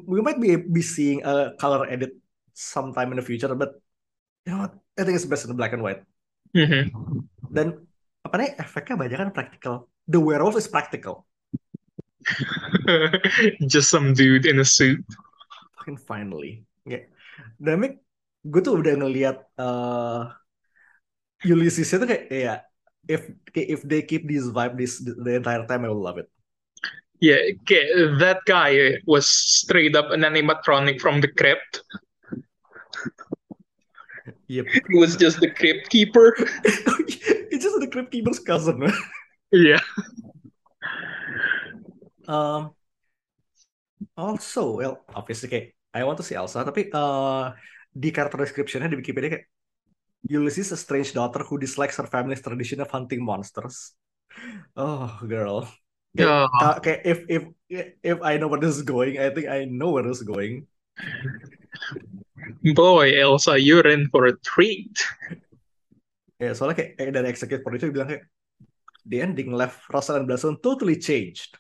we 0.08 0.22
might 0.22 0.42
be 0.42 0.58
be 0.58 0.82
seeing 0.82 1.22
a 1.26 1.54
color 1.62 1.86
edit 1.86 2.18
sometime 2.54 3.12
in 3.14 3.18
the 3.20 3.26
future, 3.26 3.52
but 3.54 3.78
you 4.46 4.54
know 4.54 4.66
what? 4.66 4.74
I 4.98 5.04
think 5.04 5.18
it's 5.18 5.28
best 5.28 5.46
in 5.46 5.54
black 5.58 5.74
and 5.74 5.84
white. 5.84 6.02
Mhm. 6.56 6.90
Dan 7.52 7.86
apa 8.26 8.36
nih 8.42 8.50
efeknya 8.58 8.96
banyak 8.98 9.18
kan 9.20 9.30
practical. 9.36 9.76
The 10.10 10.22
werewolf 10.22 10.58
is 10.58 10.70
practical. 10.70 11.26
Just 13.70 13.94
some 13.94 14.14
dude 14.18 14.50
in 14.50 14.58
a 14.58 14.66
suit. 14.66 15.06
Fucking 15.86 16.02
finally. 16.02 16.66
Oke. 16.90 17.14
Dan 17.62 17.78
Mik, 17.78 18.02
gue 18.42 18.62
tuh 18.66 18.82
udah 18.82 18.98
ngeliat 18.98 19.38
uh, 19.62 20.34
Ulysses 21.46 21.94
itu 21.94 22.06
kayak 22.10 22.26
ya 22.34 22.56
if 23.06 23.30
if 23.54 23.86
they 23.86 24.02
keep 24.02 24.26
this 24.26 24.50
vibe 24.50 24.82
this 24.82 24.98
the 24.98 25.38
entire 25.38 25.62
time 25.70 25.86
I 25.86 25.94
will 25.94 26.02
love 26.02 26.18
it. 26.18 26.26
Yeah, 27.22 27.38
okay, 27.62 27.86
that 28.18 28.42
guy 28.50 28.98
was 29.06 29.30
straight 29.30 29.94
up 29.94 30.10
an 30.10 30.26
animatronic 30.26 30.98
from 30.98 31.22
the 31.22 31.30
crypt. 31.30 31.86
Yep. 34.50 34.66
He 34.90 34.98
was 34.98 35.14
just 35.14 35.38
the 35.38 35.54
crypt 35.54 35.94
keeper. 35.94 36.34
It's 37.56 37.64
just 37.64 37.80
the 37.80 37.88
Crypt 37.88 38.12
Keeper's 38.12 38.40
cousin. 38.40 38.84
Yeah. 39.54 39.80
Um, 42.28 42.76
also, 44.18 44.76
well, 44.76 45.06
obviously 45.14 45.48
kayak 45.48 45.75
I 45.96 46.04
want 46.04 46.20
to 46.20 46.26
see 46.28 46.36
Elsa, 46.36 46.68
tapi 46.68 46.92
uh, 46.92 47.56
di 47.88 48.12
character 48.12 48.44
description-nya 48.44 48.92
di 48.92 49.00
Wikipedia 49.00 49.40
kayak 49.40 49.48
Ulysses 50.28 50.76
a 50.76 50.80
strange 50.80 51.16
daughter 51.16 51.46
who 51.48 51.56
dislikes 51.56 51.96
her 51.96 52.10
family's 52.10 52.44
tradition 52.44 52.84
of 52.84 52.92
hunting 52.92 53.24
monsters. 53.24 53.96
Oh, 54.76 55.08
girl. 55.24 55.64
Yeah. 56.12 56.52
uh, 56.52 56.82
kayak 56.84 57.08
if 57.08 57.20
if 57.28 57.44
if 58.04 58.18
I 58.20 58.36
know 58.36 58.52
where 58.52 58.60
this 58.60 58.76
is 58.76 58.84
going, 58.84 59.16
I 59.22 59.32
think 59.32 59.48
I 59.48 59.64
know 59.70 59.96
where 59.96 60.04
this 60.04 60.20
is 60.20 60.28
going. 60.28 60.68
Boy, 62.76 63.16
Elsa, 63.20 63.56
you're 63.56 63.86
in 63.88 64.10
for 64.10 64.28
a 64.28 64.36
treat. 64.42 64.96
Ya, 66.42 66.52
soalnya 66.52 66.84
kayak, 66.84 66.92
kayak 67.00 67.12
dari 67.16 67.28
executive 67.32 67.64
producer 67.64 67.92
bilang 67.96 68.12
kayak 68.12 68.28
the 69.08 69.24
ending 69.24 69.54
left 69.54 69.86
Russell 69.94 70.20
and 70.20 70.28
Blason 70.28 70.60
totally 70.60 71.00
changed. 71.00 71.56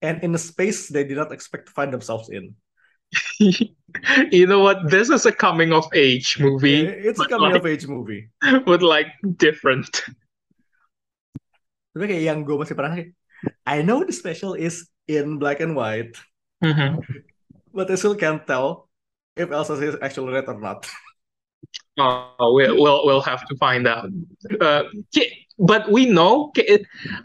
And 0.00 0.22
in 0.22 0.32
a 0.36 0.40
space 0.40 0.88
they 0.88 1.04
did 1.04 1.18
not 1.18 1.32
expect 1.32 1.68
to 1.68 1.76
find 1.76 1.90
themselves 1.92 2.30
in. 2.30 2.56
you 4.32 4.46
know 4.46 4.60
what? 4.60 4.90
This 4.90 5.08
is 5.10 5.26
a 5.26 5.32
coming 5.32 5.72
of 5.72 5.86
age 5.94 6.38
movie, 6.40 6.86
it's 6.86 7.20
a 7.20 7.26
coming 7.28 7.52
like- 7.52 7.60
of 7.60 7.66
age 7.66 7.86
movie. 7.86 8.28
but 8.66 8.82
like 8.82 9.08
different. 9.36 9.88
Tapi 11.94 12.10
kayak 12.10 12.24
yang 12.26 12.38
gue 12.42 12.58
masih 12.58 12.74
pernah 12.74 12.98
I 13.68 13.82
know 13.86 14.02
the 14.02 14.10
special 14.10 14.58
is 14.58 14.90
in 15.06 15.38
black 15.38 15.60
and 15.62 15.76
white, 15.78 16.16
Mhm. 16.64 16.98
but 17.70 17.86
I 17.86 17.94
still 17.94 18.18
can't 18.18 18.42
tell 18.42 18.90
if 19.36 19.52
Elsa 19.52 19.78
is 19.78 19.94
actually 20.02 20.32
red 20.32 20.48
or 20.50 20.58
not. 20.58 20.88
Oh, 21.98 22.50
we'll, 22.56 22.74
we'll 22.74 23.06
we'll 23.06 23.22
have 23.22 23.46
to 23.46 23.54
find 23.56 23.86
out. 23.86 24.10
Uh, 24.58 24.90
but 25.58 25.86
we 25.86 26.06
know. 26.10 26.50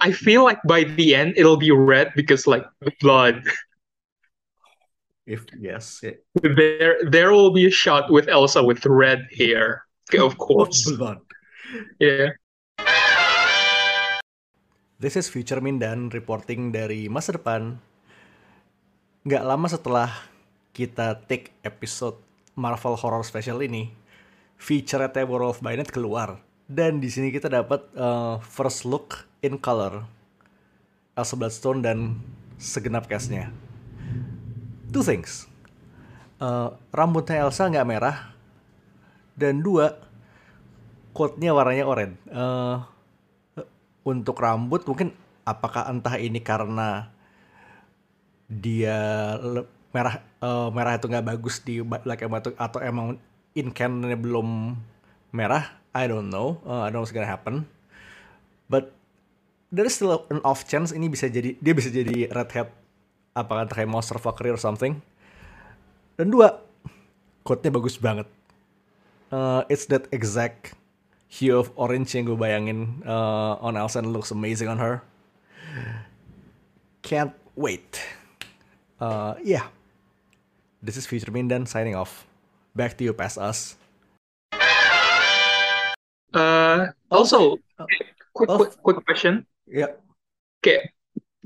I 0.01 0.11
feel 0.13 0.45
like 0.45 0.61
by 0.69 0.85
the 0.85 1.15
end 1.17 1.33
it'll 1.37 1.57
be 1.57 1.73
red 1.73 2.13
because 2.13 2.45
like 2.45 2.65
the 2.85 2.93
blood. 3.01 3.41
If 5.29 5.45
yes, 5.53 6.01
yeah. 6.01 6.17
There 6.41 7.05
there 7.05 7.29
will 7.29 7.53
be 7.53 7.69
a 7.69 7.73
shot 7.73 8.09
with 8.09 8.25
Elsa 8.25 8.65
with 8.65 8.81
red 8.89 9.29
hair. 9.29 9.85
Okay, 10.09 10.17
of 10.17 10.33
course. 10.41 10.89
blood. 10.89 11.21
Yeah. 12.01 12.33
This 14.97 15.13
is 15.13 15.29
Future 15.29 15.61
Mindan 15.61 16.09
reporting 16.09 16.73
dari 16.73 17.05
masa 17.05 17.37
depan. 17.37 17.77
Nggak 19.21 19.45
lama 19.45 19.69
setelah 19.69 20.09
kita 20.73 21.21
take 21.29 21.53
episode 21.61 22.17
Marvel 22.57 22.97
Horror 22.97 23.21
Special 23.21 23.61
ini, 23.61 23.93
feature 24.57 25.05
Werewolf 25.13 25.61
by 25.61 25.77
Night 25.77 25.93
keluar. 25.93 26.41
Dan 26.65 26.97
di 26.97 27.13
sini 27.13 27.29
kita 27.29 27.53
dapat 27.53 27.85
uh, 27.93 28.41
first 28.41 28.81
look 28.81 29.29
in 29.45 29.61
color 29.61 30.09
Elsa 31.13 31.37
Bloodstone 31.37 31.85
dan 31.85 32.17
segenap 32.57 33.05
castnya. 33.05 33.68
Two 34.89 35.05
things. 35.05 35.45
eh, 36.39 36.69
rambutnya 36.95 37.43
Elsa 37.43 37.67
nggak 37.67 37.87
merah 37.89 38.31
dan 39.35 39.59
dua 39.59 39.99
coatnya 41.11 41.51
warnanya 41.51 41.83
oranye. 41.83 42.15
Eh, 42.31 42.77
untuk 44.07 44.39
rambut 44.39 44.87
mungkin 44.87 45.11
apakah 45.43 45.91
entah 45.91 46.15
ini 46.15 46.39
karena 46.39 47.11
dia 48.49 48.97
merah 49.93 50.23
eh, 50.41 50.69
merah 50.73 50.93
itu 50.97 51.05
nggak 51.05 51.27
bagus 51.27 51.61
di 51.61 51.83
Black 51.83 52.25
White 52.25 52.55
atau 52.55 52.79
emang 52.81 53.19
in 53.53 53.69
canonnya 53.75 54.15
belum 54.17 54.79
merah 55.35 55.75
I 55.93 56.07
don't 56.07 56.29
know 56.29 56.61
Uh, 56.65 56.85
I 56.85 56.89
don't 56.89 56.97
know 56.97 57.03
what's 57.03 57.13
gonna 57.13 57.29
happen 57.29 57.67
but 58.71 58.93
there 59.69 59.85
is 59.85 59.97
still 59.97 60.25
an 60.33 60.41
off 60.41 60.65
chance 60.65 60.93
ini 60.95 61.09
bisa 61.09 61.29
jadi 61.29 61.57
dia 61.57 61.73
bisa 61.73 61.89
jadi 61.91 62.29
redhead 62.33 62.78
apakah 63.33 63.69
kayak 63.69 63.89
monster 63.89 64.17
fuckery 64.17 64.49
or 64.53 64.59
something. 64.59 65.01
Dan 66.15 66.29
dua 66.29 66.59
coatnya 67.43 67.71
bagus 67.71 67.95
banget. 67.95 68.27
Uh, 69.29 69.61
it's 69.69 69.85
that 69.87 70.09
exact 70.11 70.73
hue 71.29 71.53
of 71.53 71.69
orange 71.77 72.17
yang 72.17 72.25
gue 72.25 72.33
bayangin 72.33 73.05
uh, 73.05 73.55
on 73.61 73.77
Elsa 73.77 74.01
and 74.01 74.09
looks 74.09 74.33
amazing 74.33 74.65
on 74.67 74.81
her. 74.81 75.05
Can't 77.05 77.33
wait. 77.55 78.01
Uh, 78.99 79.37
yeah. 79.45 79.69
This 80.81 80.97
is 80.97 81.05
Future 81.05 81.31
Mindan 81.31 81.67
signing 81.67 81.93
off. 81.93 82.25
Back 82.73 82.97
to 82.97 83.03
you 83.05 83.13
past 83.13 83.37
us. 83.37 83.77
Uh, 86.33 86.87
also, 87.11 87.57
quick, 88.33 88.49
Oh. 88.49 88.57
quick, 88.57 88.73
quick 88.81 88.99
question. 89.05 89.45
yeah. 89.65 89.93
Kayak 90.61 90.91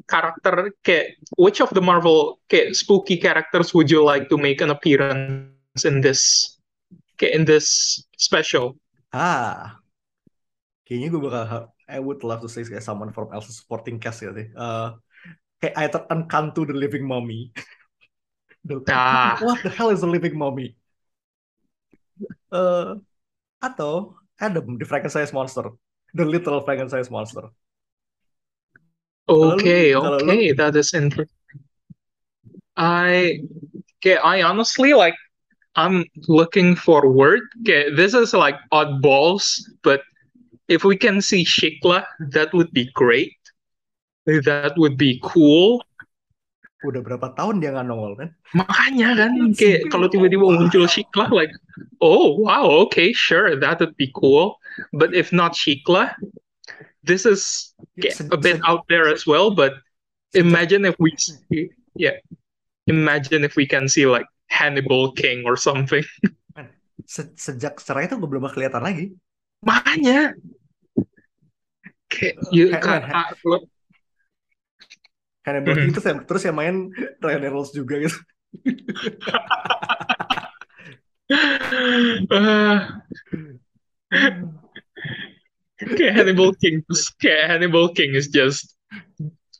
karakter, 0.05 0.71
kayak 0.83 1.17
which 1.39 1.59
of 1.63 1.71
the 1.71 1.81
Marvel 1.81 2.39
kayak 2.47 2.75
spooky 2.75 3.17
characters 3.17 3.71
would 3.73 3.87
you 3.89 4.03
like 4.03 4.27
to 4.29 4.37
make 4.37 4.59
an 4.59 4.69
appearance 4.69 5.83
in 5.83 6.01
this, 6.03 6.55
kayak 7.17 7.33
in 7.37 7.43
this 7.43 7.99
special? 8.17 8.75
Ah, 9.13 9.77
kayaknya 10.87 11.07
gue 11.13 11.21
bakal 11.21 11.69
I 11.87 11.99
would 11.99 12.23
love 12.23 12.41
to 12.41 12.49
say 12.49 12.63
kayak 12.65 12.81
someone 12.81 13.11
from 13.11 13.29
Elsa 13.35 13.51
supporting 13.53 13.99
cast 13.99 14.23
ya 14.25 14.31
sih. 14.33 14.47
Eh, 14.49 14.89
kayak 15.61 15.75
either 15.87 16.01
Encanto 16.09 16.63
the 16.65 16.73
Living 16.75 17.03
Mummy. 17.05 17.51
The- 18.63 18.79
Ah. 18.87 19.35
What 19.43 19.59
the 19.59 19.67
hell 19.67 19.91
is 19.91 20.03
a 20.03 20.09
living 20.09 20.39
mummy? 20.39 20.79
Eh, 22.47 22.91
atau 23.59 24.15
Adam 24.39 24.79
the 24.79 24.87
Frankenstein 24.87 25.27
monster, 25.35 25.67
the 26.15 26.23
literal 26.23 26.63
Frankenstein 26.63 27.03
monster. 27.11 27.51
Okay, 29.29 29.95
okay, 29.95 30.51
that 30.51 30.75
is 30.75 30.93
interesting. 30.93 31.31
I, 32.75 33.39
okay, 34.01 34.17
I 34.17 34.41
honestly 34.43 34.93
like, 34.93 35.15
I'm 35.75 36.05
looking 36.27 36.75
forward. 36.75 37.41
Okay, 37.61 37.89
this 37.95 38.13
is 38.13 38.33
like 38.33 38.59
oddballs, 38.71 39.61
but 39.81 40.01
if 40.67 40.83
we 40.83 40.97
can 40.97 41.21
see 41.21 41.45
Shikla, 41.45 42.05
that 42.35 42.53
would 42.53 42.71
be 42.73 42.91
great. 42.93 43.37
That 44.25 44.73
would 44.77 44.97
be 44.97 45.19
cool. 45.23 45.83
Udah 46.83 46.99
berapa 46.99 47.31
tahun 47.39 47.63
dia 47.63 47.71
nggak 47.71 47.87
nongol 47.87 48.19
kan? 48.19 48.29
Makanya 48.51 49.15
kan, 49.15 49.31
kayak 49.55 49.87
kalau 49.87 50.11
tiba-tiba 50.11 50.43
muncul 50.43 50.83
Shikla, 50.83 51.31
like, 51.31 51.51
oh 52.03 52.35
wow, 52.35 52.67
okay, 52.83 53.15
sure, 53.15 53.55
that 53.55 53.79
would 53.79 53.95
be 53.95 54.11
cool. 54.11 54.59
But 54.91 55.15
if 55.15 55.31
not 55.31 55.55
Shikla, 55.55 56.11
this 57.03 57.27
is 57.27 57.75
a 58.31 58.37
bit 58.39 58.59
out 58.63 58.87
there 58.87 59.07
as 59.11 59.27
well. 59.27 59.51
But 59.51 59.75
imagine 60.33 60.87
if 60.87 60.95
we 60.99 61.13
see, 61.19 61.69
yeah, 61.95 62.17
imagine 62.87 63.43
if 63.43 63.55
we 63.55 63.67
can 63.67 63.87
see 63.87 64.07
like 64.07 64.25
Hannibal 64.47 65.11
King 65.13 65.43
or 65.45 65.55
something. 65.59 66.03
se- 67.05 67.35
sejak 67.35 67.83
cerai 67.83 68.07
itu 68.07 68.15
gue 68.15 68.29
belum 68.29 68.47
kelihatan 68.49 68.81
lagi. 68.83 69.11
Makanya, 69.63 70.35
kayak 72.11 72.35
you, 72.51 72.71
Kayak- 72.71 72.83
ka- 72.83 73.03
kayak- 73.03 73.35
ka- 73.39 73.67
Hannibal. 75.43 75.75
King 75.75 75.91
terus 75.91 76.07
yang, 76.07 76.19
terus 76.23 76.43
yang 76.47 76.55
main 76.55 76.75
Ryan 77.19 77.41
Reynolds 77.43 77.75
juga 77.75 77.99
gitu. 77.99 78.15
uh, 82.31 82.79
kayak 85.97 86.13
Hannibal 86.15 86.51
King, 86.57 86.83
kayak 87.19 87.51
Hannibal 87.51 87.91
King 87.91 88.15
is 88.15 88.27
just 88.31 88.73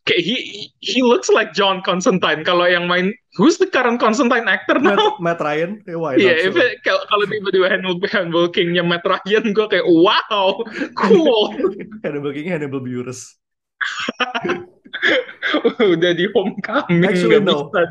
kayak 0.03 0.19
he 0.19 0.67
he 0.83 0.99
looks 0.99 1.31
like 1.31 1.55
John 1.55 1.79
Constantine. 1.79 2.43
Kalau 2.43 2.67
yang 2.67 2.91
main, 2.91 3.15
who's 3.39 3.55
the 3.55 3.67
current 3.67 3.99
Constantine 4.03 4.47
actor 4.51 4.75
now? 4.79 4.95
Matt, 4.95 5.39
Matt 5.39 5.39
Ryan, 5.39 5.71
eh, 5.87 5.95
why 5.95 6.19
not? 6.19 6.23
Iya, 6.23 6.33
if 6.51 6.53
Sure. 6.55 6.71
kalau 6.83 7.01
kalau 7.07 7.23
tiba-tiba 7.27 7.67
Hannibal, 7.71 7.97
Hannibal 8.11 8.47
King-nya 8.51 8.83
Matt 8.83 9.07
Ryan, 9.07 9.43
gue 9.55 9.65
kayak 9.67 9.87
wow, 9.87 10.59
cool. 10.99 11.55
Hannibal 12.03 12.31
King, 12.35 12.51
Hannibal 12.51 12.83
Buress. 12.83 13.39
Udah 15.95 16.11
di 16.15 16.25
homecoming 16.31 17.03
Actually, 17.03 17.39
no. 17.43 17.67
bisa. 17.71 17.81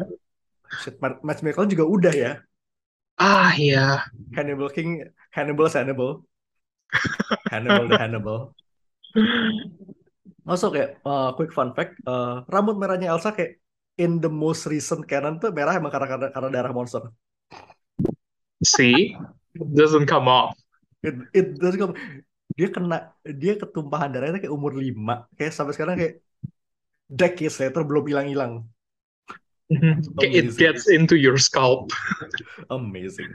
Shit, 0.80 0.96
Matt, 1.00 1.20
Mikkelsen 1.44 1.68
juga 1.68 1.84
udah 1.84 2.14
ya. 2.16 2.32
Ah 3.20 3.52
iya, 3.52 4.08
Hannibal 4.32 4.72
King, 4.72 5.04
Hannibal 5.32 5.68
Hannibal. 5.68 6.24
Hannibal 7.48 7.86
the 7.88 7.98
Hannibal. 7.98 8.38
Also 10.42 10.74
kayak 10.74 10.98
uh, 11.06 11.32
quick 11.38 11.54
fun 11.54 11.70
fact, 11.72 11.96
uh, 12.04 12.42
rambut 12.50 12.74
merahnya 12.74 13.14
Elsa 13.14 13.30
kayak 13.30 13.62
in 14.00 14.18
the 14.18 14.28
most 14.28 14.66
recent 14.66 15.04
canon 15.06 15.38
tuh 15.38 15.52
merah 15.52 15.76
emang 15.76 15.92
karena 15.92 16.08
karena, 16.08 16.26
karena 16.32 16.48
darah 16.50 16.72
monster. 16.74 17.02
see, 18.62 19.14
it 19.58 19.68
doesn't 19.74 20.06
come 20.06 20.30
off. 20.30 20.54
It, 21.02 21.18
it 21.34 21.46
does 21.58 21.74
come- 21.74 21.98
dia 22.52 22.68
kena 22.68 23.10
dia 23.24 23.56
ketumpahan 23.56 24.12
darahnya 24.12 24.38
kayak 24.38 24.52
umur 24.54 24.76
5 24.76 25.24
kayak 25.34 25.52
sampai 25.56 25.72
sekarang 25.72 25.96
kayak 25.98 26.20
decades 27.08 27.58
later 27.58 27.82
belum 27.82 28.04
hilang-hilang. 28.06 28.68
It 30.20 30.52
gets 30.60 30.84
into 30.86 31.16
your 31.16 31.40
scalp. 31.40 31.90
Amazing. 32.70 33.32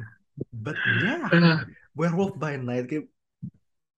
But 0.54 0.78
yeah, 1.02 1.28
Uh, 1.34 1.58
Werewolf 1.98 2.38
by 2.38 2.62
Night 2.62 2.86
kayak 2.88 3.10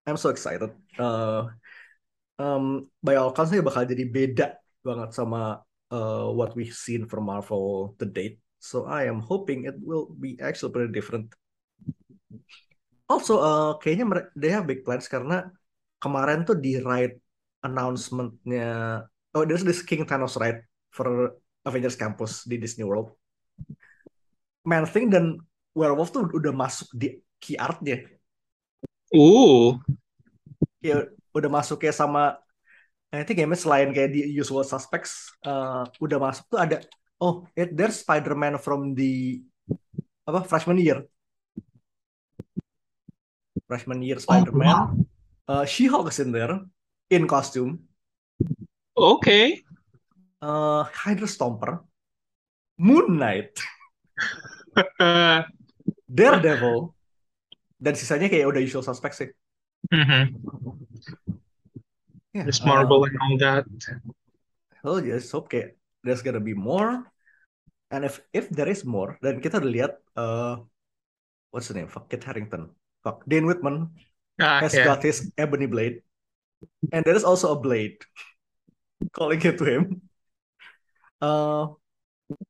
I'm 0.10 0.18
so 0.18 0.34
excited. 0.34 0.74
Uh, 0.98 1.54
um, 2.42 2.90
by 3.06 3.16
all 3.16 3.30
accounts 3.30 3.54
ini 3.54 3.62
bakal 3.62 3.86
jadi 3.86 4.04
beda 4.10 4.48
banget 4.82 5.14
sama 5.14 5.62
uh, 5.94 6.28
what 6.34 6.58
we've 6.58 6.74
seen 6.74 7.06
from 7.06 7.30
Marvel 7.30 7.94
to 8.02 8.10
date. 8.10 8.42
So 8.58 8.90
I 8.90 9.06
am 9.06 9.22
hoping 9.22 9.70
it 9.70 9.78
will 9.80 10.10
be 10.10 10.36
actually 10.42 10.74
pretty 10.74 10.92
different. 10.92 11.32
Also, 13.10 13.42
uh, 13.42 13.72
kayaknya 13.78 14.34
they 14.34 14.52
have 14.52 14.70
big 14.70 14.82
plans 14.82 15.06
karena 15.06 15.50
kemarin 16.02 16.46
tuh 16.46 16.58
di 16.58 16.78
ride 16.82 17.18
announcement-nya 17.66 19.04
oh 19.36 19.44
there's 19.44 19.66
this 19.66 19.84
King 19.84 20.08
Thanos 20.08 20.40
ride 20.40 20.64
for 20.90 21.38
Avengers 21.66 21.98
Campus 22.00 22.46
di 22.48 22.56
Disney 22.58 22.88
World. 22.88 23.14
Man 24.64 24.86
Thing 24.86 25.10
dan 25.10 25.40
Werewolf 25.74 26.12
tuh 26.12 26.28
udah 26.30 26.54
masuk 26.54 26.92
di 26.94 27.20
key 27.40 27.56
art-nya. 27.56 28.04
Ooh, 29.14 29.78
ya 30.80 31.08
udah 31.36 31.50
masuk 31.50 31.82
kayak 31.86 31.98
sama 31.98 32.40
I 33.10 33.26
think 33.26 33.42
game 33.42 33.58
selain 33.58 33.90
kayak 33.90 34.14
di 34.14 34.22
usual 34.38 34.62
suspects 34.62 35.34
eh, 35.42 35.84
udah 35.98 36.18
masuk 36.22 36.46
tuh 36.46 36.60
ada 36.62 36.78
oh 37.18 37.46
it, 37.58 37.74
there's 37.74 38.02
Spider-Man 38.06 38.62
from 38.62 38.94
the 38.94 39.42
apa 40.30 40.46
freshman 40.46 40.78
year. 40.78 41.10
Freshman 43.66 44.02
year 44.02 44.22
Spider-Man. 44.22 45.06
Eh, 45.50 45.66
She-Hulk 45.66 46.10
is 46.14 46.22
in 46.22 46.30
there 46.30 46.62
in 47.10 47.26
costume. 47.26 47.90
Okay. 48.94 49.66
Eh, 50.42 50.82
Hydra 50.86 51.26
Stomper. 51.26 51.82
Moon 52.80 53.18
Knight. 53.18 53.60
Uh, 55.02 55.44
Daredevil 56.10 56.96
dan 57.80 57.96
sisanya 57.96 58.28
kayak 58.28 58.48
udah 58.52 58.62
usual 58.62 58.84
suspects 58.84 59.24
sih 59.24 59.30
mhm. 59.90 60.36
Ya, 62.30 62.46
Miss 62.46 62.62
eh, 62.62 62.66
Marvel 62.70 63.10
and 63.10 63.18
all 63.18 63.36
that. 63.42 63.66
Oh 64.86 65.02
just 65.02 65.34
hope 65.34 65.50
kayak 65.50 65.82
there's 66.06 66.22
gonna 66.22 66.38
be 66.38 66.54
more. 66.54 67.10
And 67.90 68.06
if 68.06 68.22
if 68.30 68.54
there 68.54 68.70
is 68.70 68.86
more, 68.86 69.18
dan 69.18 69.42
kita 69.42 69.58
udah 69.58 69.72
lihat 69.74 69.94
uh, 70.14 70.62
what's 71.50 71.74
the 71.74 71.76
name? 71.76 71.90
Fuck 71.90 72.06
Kit 72.06 72.22
Harington. 72.22 72.70
Fuck 73.02 73.26
Dane 73.26 73.50
Whitman 73.50 73.90
Ah, 74.40 74.64
has 74.64 74.72
yeah. 74.72 74.88
got 74.88 75.04
his 75.04 75.36
ebony 75.36 75.68
blade, 75.68 76.00
and 76.96 77.04
there 77.04 77.18
is 77.18 77.28
also 77.28 77.52
a 77.52 77.60
blade 77.60 78.00
calling 79.18 79.42
it 79.44 79.60
to 79.60 79.66
him. 79.68 79.84
Uh, 81.20 81.76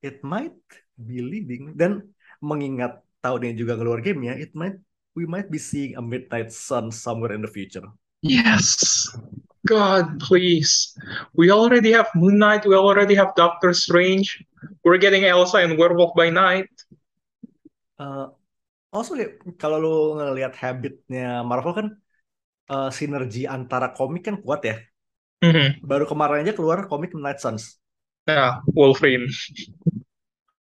it 0.06 0.22
might 0.22 0.60
be 0.94 1.26
leading. 1.26 1.74
Dan 1.74 2.14
mengingat 2.44 3.02
tahun 3.26 3.50
ini 3.50 3.54
juga 3.58 3.74
keluar 3.74 4.06
gamenya, 4.06 4.38
it 4.38 4.54
might 4.54 4.78
we 5.20 5.28
might 5.28 5.52
be 5.52 5.60
seeing 5.60 6.00
a 6.00 6.02
Midnight 6.02 6.56
Sun 6.56 6.96
somewhere 6.96 7.36
in 7.36 7.44
the 7.44 7.52
future. 7.52 7.84
Yes. 8.24 9.12
God, 9.68 10.24
please. 10.24 10.96
We 11.36 11.52
already 11.52 11.92
have 11.92 12.08
Moon 12.16 12.40
Knight. 12.40 12.64
We 12.64 12.80
already 12.80 13.20
have 13.20 13.36
Doctor 13.36 13.76
Strange. 13.76 14.40
We're 14.88 14.96
getting 14.96 15.28
Elsa 15.28 15.60
and 15.60 15.76
Werewolf 15.76 16.16
by 16.16 16.32
Night. 16.32 16.72
Uh, 18.00 18.32
also 18.96 19.20
kalau 19.60 19.78
lu 19.84 19.96
ngelihat 20.16 20.56
habitnya 20.56 21.44
Marvel 21.44 21.76
kan 21.76 21.88
uh, 22.72 22.88
sinergi 22.88 23.44
antara 23.44 23.92
komik 23.92 24.24
kan 24.32 24.40
kuat 24.40 24.64
ya. 24.64 24.80
Mhm. 25.44 25.84
Baru 25.84 26.08
kemarin 26.08 26.48
aja 26.48 26.56
keluar 26.56 26.88
komik 26.88 27.12
Night 27.12 27.44
Suns. 27.44 27.76
Yeah, 28.24 28.64
Wolverine. 28.72 29.28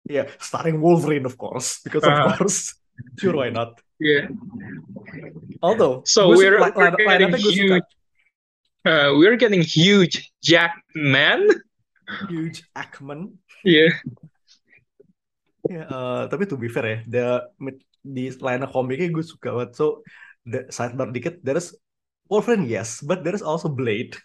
Yeah, 0.03 0.27
starring 0.43 0.83
Wolverine 0.83 1.23
of 1.23 1.39
course, 1.39 1.79
because 1.79 2.03
of 2.03 2.11
Uh. 2.11 2.35
course. 2.35 2.75
Sure, 3.19 3.35
why 3.37 3.49
not? 3.53 3.79
Yeah. 4.01 4.33
Although, 5.61 6.01
So 6.09 6.33
we're- 6.33 6.57
suka- 6.57 6.73
we're 6.97 6.97
getting 6.97 7.37
huge. 7.37 7.87
Uh, 8.81 9.13
we're 9.13 9.37
getting 9.37 9.61
huge 9.61 10.33
Jackman. 10.41 11.45
Huge 12.27 12.65
Ackman. 12.73 13.37
Yeah. 13.61 13.93
Ya, 15.69 15.85
eh, 15.85 16.21
tapi 16.27 16.49
to 16.49 16.57
be 16.57 16.65
fair 16.67 16.85
ya, 16.89 16.97
the 17.05 17.25
di 18.01 18.33
line 18.41 18.65
komiknya 18.65 19.13
gue 19.13 19.21
suka 19.21 19.53
banget. 19.53 19.77
So, 19.77 20.01
the 20.43 20.65
sidebar 20.73 21.13
dikit, 21.13 21.39
there's 21.45 21.77
Wolverine 22.25 22.65
yes, 22.65 22.99
but 23.05 23.21
there's 23.21 23.45
also 23.45 23.69
Blade, 23.69 24.17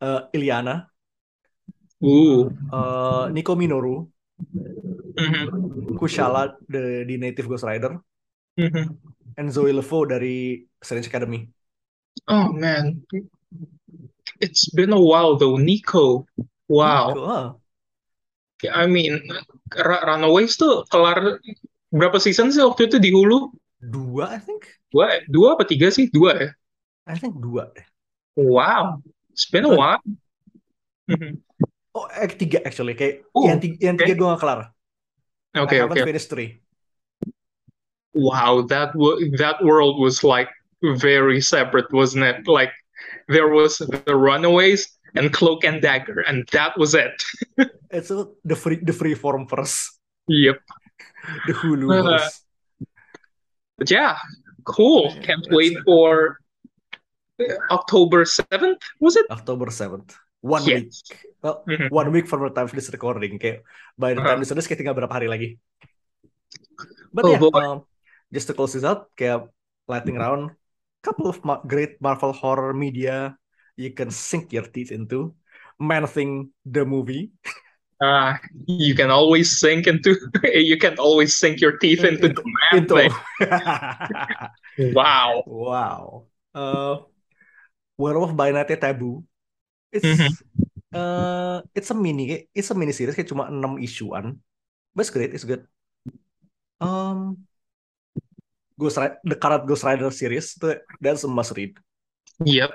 Eh, 0.00 0.20
Illyana, 0.32 0.88
Ooh. 2.00 2.48
eh, 2.48 3.24
Nico 3.30 3.52
Minoru, 3.52 4.08
Mhm. 5.16 5.96
Kushala 5.96 6.56
the, 6.68 7.04
di 7.08 7.16
Native 7.16 7.48
Ghost 7.48 7.64
Rider, 7.64 7.96
Mhm. 8.60 8.96
and 9.40 9.48
Zoe 9.48 9.72
Levo 9.72 10.04
dari 10.04 10.64
Strange 10.80 11.08
Academy. 11.08 11.48
Oh 12.28 12.52
man, 12.52 13.04
it's 14.40 14.68
been 14.72 14.92
a 14.92 15.00
while 15.00 15.36
though. 15.36 15.56
Nico. 15.56 16.26
Wow. 16.68 17.12
Nico, 17.12 17.22
ah. 17.28 17.48
I 18.72 18.88
mean, 18.88 19.20
Ra- 19.72 20.04
Runaways 20.04 20.56
tuh 20.56 20.88
kelar 20.88 21.40
berapa 21.92 22.16
season 22.16 22.48
sih 22.48 22.64
waktu 22.64 22.88
itu 22.88 22.96
di 22.96 23.12
Hulu? 23.12 23.52
Dua, 23.80 24.32
I 24.32 24.40
think. 24.40 24.64
Dua, 24.90 25.20
dua 25.28 25.48
apa 25.60 25.68
tiga 25.68 25.92
sih? 25.92 26.08
Dua 26.08 26.32
ya? 26.36 26.50
I 27.06 27.14
think 27.20 27.38
dua 27.38 27.70
deh. 27.76 27.86
Wow, 28.36 29.00
it's 29.32 29.48
been 29.48 29.68
a 29.68 29.72
while. 29.72 30.00
Mhm. 31.06 31.40
Oh, 31.96 32.04
eh, 32.12 32.28
tiga 32.28 32.60
actually. 32.64 32.92
Kayak 32.92 33.24
Oh, 33.32 33.48
yang 33.48 33.56
tiga, 33.56 33.76
yang 33.80 33.96
tiga 33.96 34.12
okay. 34.12 34.20
gue 34.20 34.28
gak 34.36 34.40
kelar. 34.42 34.60
Okay, 35.56 35.76
I 35.78 35.82
haven't 35.82 35.98
okay. 35.98 36.04
finished 36.04 36.30
three. 36.30 36.60
Wow, 38.14 38.62
that 38.62 38.94
wo- 38.94 39.20
that 39.38 39.62
world 39.62 40.00
was 40.00 40.24
like 40.24 40.48
very 40.82 41.40
separate, 41.40 41.92
wasn't 41.92 42.24
it? 42.24 42.46
Like 42.48 42.72
there 43.28 43.48
was 43.48 43.78
the 43.78 44.16
Runaways 44.16 44.88
and 45.14 45.32
Cloak 45.32 45.64
and 45.64 45.80
Dagger, 45.82 46.20
and 46.20 46.48
that 46.52 46.78
was 46.78 46.94
it. 46.94 47.22
It's 47.90 48.10
a, 48.10 48.26
the 48.44 48.56
free 48.56 48.76
the 48.82 48.92
free 48.92 49.14
form 49.14 49.46
first, 49.46 49.98
Yep. 50.28 50.60
the 51.46 51.52
Hulu 51.52 51.86
Uh. 52.04 52.28
But 53.78 53.90
yeah, 53.90 54.16
cool. 54.64 55.12
Can't 55.22 55.44
that's 55.44 55.48
wait 55.56 55.72
it. 55.76 55.82
for 55.84 56.38
October 57.70 58.24
7th, 58.24 58.80
was 59.00 59.16
it? 59.16 59.26
October 59.30 59.66
7th. 59.66 60.14
One 60.44 60.62
Yes. 60.68 61.02
week. 61.06 61.32
Well, 61.42 61.64
Mhm. 61.66 61.88
one 61.90 62.08
week 62.12 62.26
from 62.28 62.44
the 62.44 62.52
time 62.52 62.68
of 62.68 62.74
this 62.76 62.92
recording. 62.92 63.38
Kayak 63.40 63.64
by 63.96 64.12
the 64.14 64.20
time 64.20 64.36
Uh-huh. 64.36 64.42
this 64.44 64.52
release 64.52 64.68
kayak 64.68 64.80
tinggal 64.84 64.94
berapa 64.96 65.14
hari 65.14 65.26
lagi. 65.30 65.48
But 67.10 67.24
Oh, 67.24 67.30
yeah, 67.32 67.40
boy. 67.40 67.50
um, 67.56 67.78
just 68.30 68.46
to 68.46 68.54
close 68.54 68.76
this 68.76 68.84
out, 68.86 69.08
kayak 69.16 69.48
lightning 69.88 70.20
round, 70.20 70.52
couple 71.00 71.30
of 71.30 71.40
ma- 71.46 71.62
great 71.64 71.96
Marvel 72.02 72.34
horror 72.34 72.74
media 72.76 73.34
you 73.78 73.90
can 73.94 74.10
sink 74.12 74.52
your 74.52 74.66
teeth 74.68 74.90
into. 74.92 75.32
Man 75.76 76.08
Thing, 76.08 76.50
the 76.64 76.84
movie. 76.88 77.30
Uh, 77.96 78.36
you 78.68 78.92
can 78.92 79.08
always 79.08 79.56
sink 79.56 79.88
into 79.88 80.12
you 80.52 80.76
can 80.76 81.00
always 81.00 81.32
sink 81.32 81.64
your 81.64 81.80
teeth 81.80 82.04
into 82.04 82.28
the 82.28 82.44
man 82.44 82.84
Into. 82.84 82.92
thing. 82.92 83.12
Wow. 84.92 85.40
wow. 85.48 86.04
Uh, 86.52 87.08
Werewolf 87.96 88.36
by 88.36 88.52
Night 88.52 88.68
Taboo. 88.76 89.24
It's 89.96 90.04
Mhm. 90.06 90.30
uh, 90.92 91.58
it's 91.72 91.88
a 91.90 91.96
mini 91.96 92.46
it's 92.52 92.68
a 92.70 92.76
mini 92.76 92.92
series 92.92 93.16
kayak 93.16 93.28
cuma 93.28 93.48
6 93.48 93.80
isuan. 93.80 94.36
But 94.92 95.04
it's 95.04 95.12
great, 95.12 95.32
it's 95.32 95.44
good. 95.44 95.64
Um 96.78 97.44
Ghost 98.76 99.00
Rider, 99.00 99.16
the 99.24 99.36
current 99.40 99.64
Ghost 99.64 99.88
Rider 99.88 100.12
series 100.12 100.52
itu 100.52 100.76
that's 101.00 101.24
a 101.24 101.30
must 101.32 101.56
read. 101.56 101.72
Yep. 102.44 102.68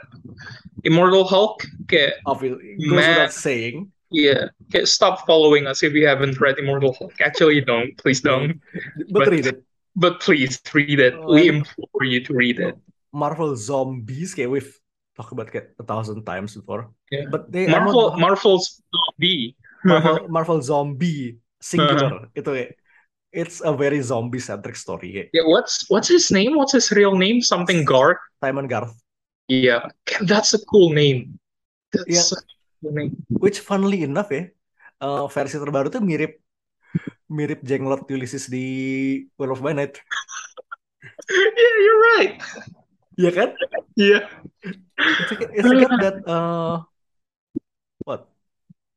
Immortal 0.82 1.22
Hulk. 1.22 1.62
Okay. 1.86 2.18
Obviously, 2.26 2.82
goes 2.82 2.98
Man. 2.98 3.10
without 3.14 3.34
saying. 3.38 3.94
Yeah. 4.10 4.50
Okay. 4.74 4.90
Stop 4.90 5.30
following 5.30 5.70
us 5.70 5.86
if 5.86 5.94
you 5.94 6.10
haven't 6.10 6.42
read 6.42 6.58
Immortal 6.58 6.98
Hulk. 6.98 7.14
Actually, 7.22 7.62
don't. 7.62 7.94
Please 8.02 8.26
don't. 8.26 8.58
But, 9.14 9.30
But- 9.30 9.34
read 9.38 9.46
it. 9.54 9.62
But 9.94 10.24
please 10.24 10.58
read 10.74 10.98
it. 10.98 11.14
Oh, 11.20 11.36
We 11.38 11.52
implore 11.52 12.02
you 12.08 12.26
to 12.26 12.34
read 12.34 12.58
it. 12.58 12.74
Marvel 13.14 13.54
Zombies 13.54 14.34
kayak 14.34 14.50
we've 14.50 14.74
talked 15.22 15.30
about 15.38 15.54
kayak 15.54 15.78
a 15.78 15.86
thousand 15.86 16.26
times 16.26 16.58
before. 16.58 16.90
Yeah. 17.14 17.30
But 17.30 17.54
they 17.54 17.70
Marvel. 17.70 18.18
not- 18.18 18.18
Marvel's 18.18 18.82
zombie. 18.90 19.54
Marvel 19.86 20.26
Marvel 20.34 20.60
Zombie 20.66 21.38
singular 21.62 22.26
itu 22.34 22.50
kayak 22.50 22.72
it's 23.30 23.62
a 23.62 23.70
very 23.70 24.02
zombie 24.02 24.42
centric 24.42 24.74
story 24.74 25.30
Yeah. 25.30 25.46
What's 25.46 25.86
What's 25.94 26.10
his 26.10 26.34
name? 26.34 26.58
What's 26.58 26.74
his 26.74 26.90
real 26.90 27.14
name? 27.14 27.46
Something 27.46 27.86
Garth. 27.86 28.18
Simon 28.42 28.66
Garth. 28.66 28.98
Yeah. 29.46 29.94
That's 30.26 30.58
a 30.58 30.62
cool 30.66 30.90
name. 30.90 31.38
That's 31.94 32.10
Yeah. 32.10 32.26
such 32.26 32.46
a 32.50 32.58
cool 32.82 32.94
name. 32.98 33.14
Which 33.30 33.62
funnily 33.62 34.02
enough 34.02 34.34
ya, 34.34 34.50
eh, 35.02 35.22
versi 35.30 35.62
terbaru 35.62 35.94
tuh 35.94 36.02
mirip 36.02 36.42
mirip 37.30 37.62
Jenglot 37.62 38.06
Ulysses 38.10 38.50
di 38.50 38.66
Werewolf 39.38 39.62
by 39.62 39.74
Night. 39.78 39.98
yeah, 41.32 41.78
you're 41.82 42.02
right. 42.18 42.36
Iya 43.22 43.32
kan? 43.38 43.50
Yeah. 43.94 44.26
It's, 44.66 45.32
like- 45.38 45.54
it's 45.54 45.70
got 45.70 45.94
that 46.02 46.18
uh, 46.26 46.82
what 48.02 48.26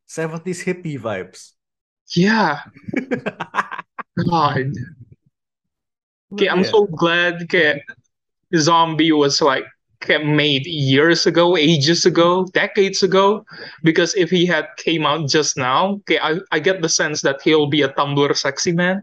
70s 0.08 0.64
hippie 0.64 0.96
vibes. 0.96 1.52
Yeah. 2.16 2.64
God. 4.30 4.72
Okay, 6.32 6.48
I'm 6.48 6.64
Yeah. 6.64 6.72
so 6.72 6.86
glad 6.88 7.44
kayak 7.52 7.84
Zombie 8.56 9.12
was 9.12 9.40
like 9.44 9.66
made 10.20 10.68
years 10.68 11.24
ago, 11.24 11.56
ages 11.56 12.04
ago, 12.04 12.44
decades 12.52 13.00
ago. 13.02 13.44
Because 13.82 14.12
if 14.20 14.28
he 14.28 14.44
had 14.44 14.68
came 14.76 15.08
out 15.08 15.28
just 15.32 15.56
now, 15.56 16.04
okay, 16.04 16.20
I, 16.20 16.38
I 16.52 16.60
get 16.60 16.82
the 16.84 16.88
sense 16.92 17.22
that 17.24 17.40
he'll 17.40 17.66
be 17.72 17.82
a 17.82 17.88
Tumblr 17.92 18.36
sexy 18.36 18.72
man. 18.72 19.00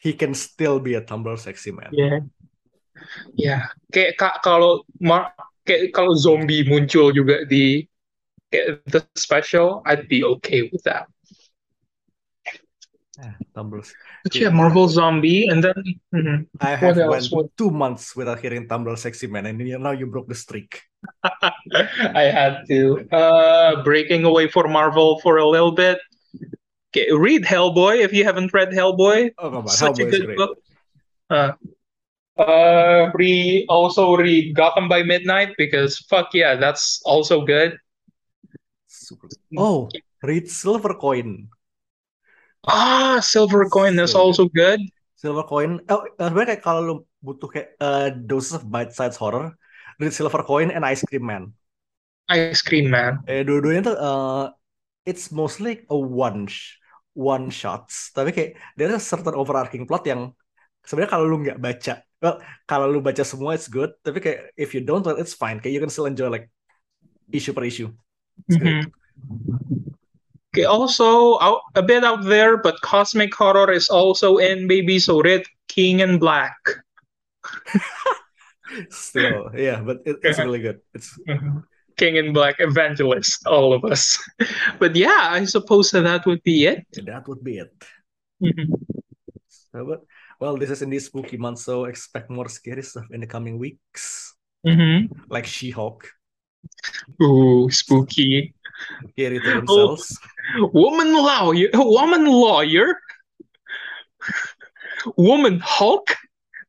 He 0.00 0.16
can 0.16 0.32
still 0.32 0.80
be 0.80 0.96
a 0.96 1.04
Tumblr 1.04 1.36
sexy 1.38 1.70
man. 1.70 1.92
Yeah. 1.92 2.24
Yeah. 3.34 3.66
Kayak 3.92 4.16
ka- 4.18 4.40
kalau 4.42 4.84
mar- 5.00 5.34
kayak 5.66 5.92
kalau 5.94 6.14
zombie 6.14 6.64
muncul 6.66 7.10
juga 7.14 7.44
di 7.48 7.86
kayak 8.50 8.82
the 8.90 9.00
special, 9.18 9.82
I'd 9.86 10.06
be 10.10 10.22
okay 10.38 10.68
with 10.70 10.82
that. 10.86 11.06
Ah, 13.20 13.36
Tumblrs. 13.52 13.92
But 14.24 14.32
yeah, 14.32 14.48
Marvel 14.48 14.88
Zombie, 14.88 15.44
and 15.48 15.60
then 15.60 15.76
mhm. 16.14 16.48
I 16.60 16.72
have 16.72 16.96
What 16.96 17.12
went 17.12 17.24
else? 17.24 17.28
What- 17.28 17.52
two 17.60 17.68
months 17.68 18.16
without 18.16 18.40
hearing 18.40 18.64
Tumblr 18.64 18.96
sexy 18.96 19.28
man, 19.28 19.44
and 19.44 19.60
now 19.60 19.92
you 19.92 20.08
broke 20.08 20.24
the 20.28 20.34
streak. 20.38 20.80
I 22.16 22.32
had 22.32 22.64
to. 22.72 23.04
Uh, 23.12 23.84
breaking 23.84 24.24
away 24.24 24.48
for 24.48 24.68
Marvel 24.68 25.20
for 25.20 25.36
a 25.36 25.44
little 25.44 25.72
bit. 25.72 26.00
Okay, 26.90 27.12
read 27.12 27.44
Hellboy 27.44 28.00
if 28.00 28.12
you 28.12 28.24
haven't 28.24 28.52
read 28.56 28.72
Hellboy. 28.72 29.36
Oh 29.36 29.50
come 29.52 29.64
on, 29.64 29.68
Such 29.68 30.00
a 30.00 30.04
Hellboy 30.04 30.08
is 30.08 30.12
good 30.16 30.26
great. 30.26 30.38
book. 30.40 30.52
Uh, 31.28 31.52
uh, 32.40 33.10
re 33.14 33.66
also 33.68 34.16
read 34.16 34.54
Gotham 34.56 34.88
by 34.88 35.02
Midnight 35.02 35.54
because 35.58 35.98
fuck 36.08 36.32
yeah, 36.34 36.56
that's 36.56 37.00
also 37.04 37.44
good. 37.44 37.78
Oh, 39.56 39.96
read 40.22 40.48
Silver 40.50 40.94
Coin. 40.94 41.50
Ah, 42.66 43.20
Silver 43.22 43.68
Coin 43.68 43.98
is 43.98 44.14
So 44.14 44.14
also 44.14 44.46
good. 44.48 44.80
Silver 45.16 45.44
Coin. 45.44 45.70
Oh, 45.92 46.02
eh, 46.04 46.26
sebenarnya 46.28 46.48
kayak 46.56 46.64
kalau 46.66 46.80
lu 46.88 46.94
butuh 47.26 47.48
kayak 47.52 47.68
uh, 47.80 48.08
doses 48.28 48.54
of 48.58 48.64
bite-sized 48.72 49.18
horror, 49.22 49.46
read 50.00 50.12
Silver 50.16 50.42
Coin 50.48 50.68
and 50.74 50.84
Ice 50.88 51.02
Cream 51.08 51.24
Man. 51.30 51.44
Ice 52.30 52.62
Cream 52.62 52.88
Man. 52.90 53.18
Eh, 53.28 53.42
dua-duanya 53.46 53.82
tuh 53.88 53.96
uh, 54.00 54.44
it's 55.06 55.30
mostly 55.30 55.72
a 55.92 55.96
one 55.98 56.48
sh- 56.48 56.80
one 57.14 57.46
shots. 57.52 58.10
Tapi 58.16 58.30
kayak 58.36 58.50
there's 58.76 58.96
a 58.96 59.02
certain 59.02 59.36
overarching 59.36 59.84
plot 59.88 60.04
yang 60.10 60.32
sebenarnya 60.86 61.12
kalau 61.14 61.26
lu 61.28 61.36
nggak 61.44 61.60
baca, 61.60 61.94
well, 62.22 62.40
kalau 62.68 62.86
lu 62.92 63.00
baca 63.00 63.24
semua 63.24 63.56
it's 63.56 63.68
good. 63.68 63.90
Tapi 64.04 64.20
kayak 64.20 64.40
if 64.56 64.72
you 64.76 64.80
don't, 64.84 65.04
well, 65.04 65.16
it's 65.18 65.34
fine. 65.34 65.58
Kayak 65.60 65.74
you 65.76 65.82
can 65.82 65.92
still 65.92 66.06
enjoy 66.08 66.28
like 66.28 66.48
issue 67.32 67.52
per 67.52 67.64
issue. 67.64 67.90
Great. 68.48 68.86
Mhm. 68.88 68.92
Okay, 70.50 70.64
also 70.66 71.38
out, 71.38 71.62
a 71.78 71.82
bit 71.82 72.02
out 72.02 72.24
there, 72.26 72.56
but 72.58 72.74
cosmic 72.82 73.30
horror 73.34 73.70
is 73.70 73.86
also 73.88 74.38
in, 74.42 74.66
baby. 74.66 74.98
So 74.98 75.22
red 75.22 75.46
King 75.68 76.02
and 76.02 76.18
Black. 76.18 76.56
Still, 78.90 79.50
yeah, 79.56 79.80
but 79.82 79.98
it, 80.06 80.16
it's 80.22 80.38
really 80.38 80.60
good. 80.60 80.80
It's 80.94 81.18
King 81.96 82.16
in 82.16 82.32
Black 82.32 82.56
evangelist, 82.60 83.46
all 83.46 83.72
of 83.74 83.84
us. 83.84 84.18
But 84.78 84.94
yeah, 84.96 85.28
I 85.30 85.44
suppose 85.44 85.90
that, 85.90 86.02
that 86.02 86.24
would 86.26 86.42
be 86.42 86.66
it. 86.66 86.86
that 87.04 87.26
would 87.28 87.42
be 87.44 87.58
it. 87.58 87.74
Mhm. 88.42 88.72
Uh, 89.74 89.84
But 89.84 90.00
well, 90.40 90.56
this 90.56 90.70
is 90.70 90.82
in 90.82 90.90
this 90.90 91.06
spooky 91.06 91.36
month, 91.36 91.58
so 91.60 91.84
expect 91.84 92.30
more 92.30 92.48
scary 92.48 92.82
stuff 92.82 93.04
in 93.12 93.20
the 93.20 93.26
coming 93.26 93.58
weeks, 93.58 94.34
Mhm. 94.66 95.08
like 95.28 95.46
She-Hulk, 95.46 96.08
Ooh, 97.22 97.68
spooky. 97.70 98.54
scary 99.12 99.38
to 99.40 99.46
Oh. 99.52 99.54
themselves. 99.60 100.18
Woman 100.72 101.12
lawyer, 101.14 101.68
woman 101.74 102.24
lawyer, 102.26 102.98
woman 105.16 105.60
Hulk, 105.60 106.08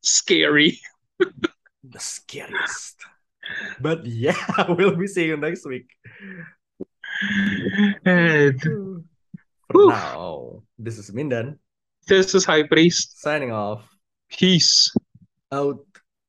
scary. 0.02 0.78
The 1.18 1.98
scariest. 1.98 2.96
But 3.80 4.06
yeah, 4.06 4.36
we'll 4.76 4.96
be 4.96 5.06
seeing 5.08 5.28
you 5.28 5.36
next 5.36 5.66
week. 5.66 5.88
And 8.04 8.60
For 9.72 9.86
now, 9.88 10.62
this 10.78 10.98
is 10.98 11.10
Mindan 11.10 11.58
this 12.06 12.34
is 12.34 12.44
High 12.44 12.64
Priest. 12.64 13.20
signing 13.20 13.52
off. 13.52 13.82
Peace. 14.30 14.90
Out. 15.50 15.84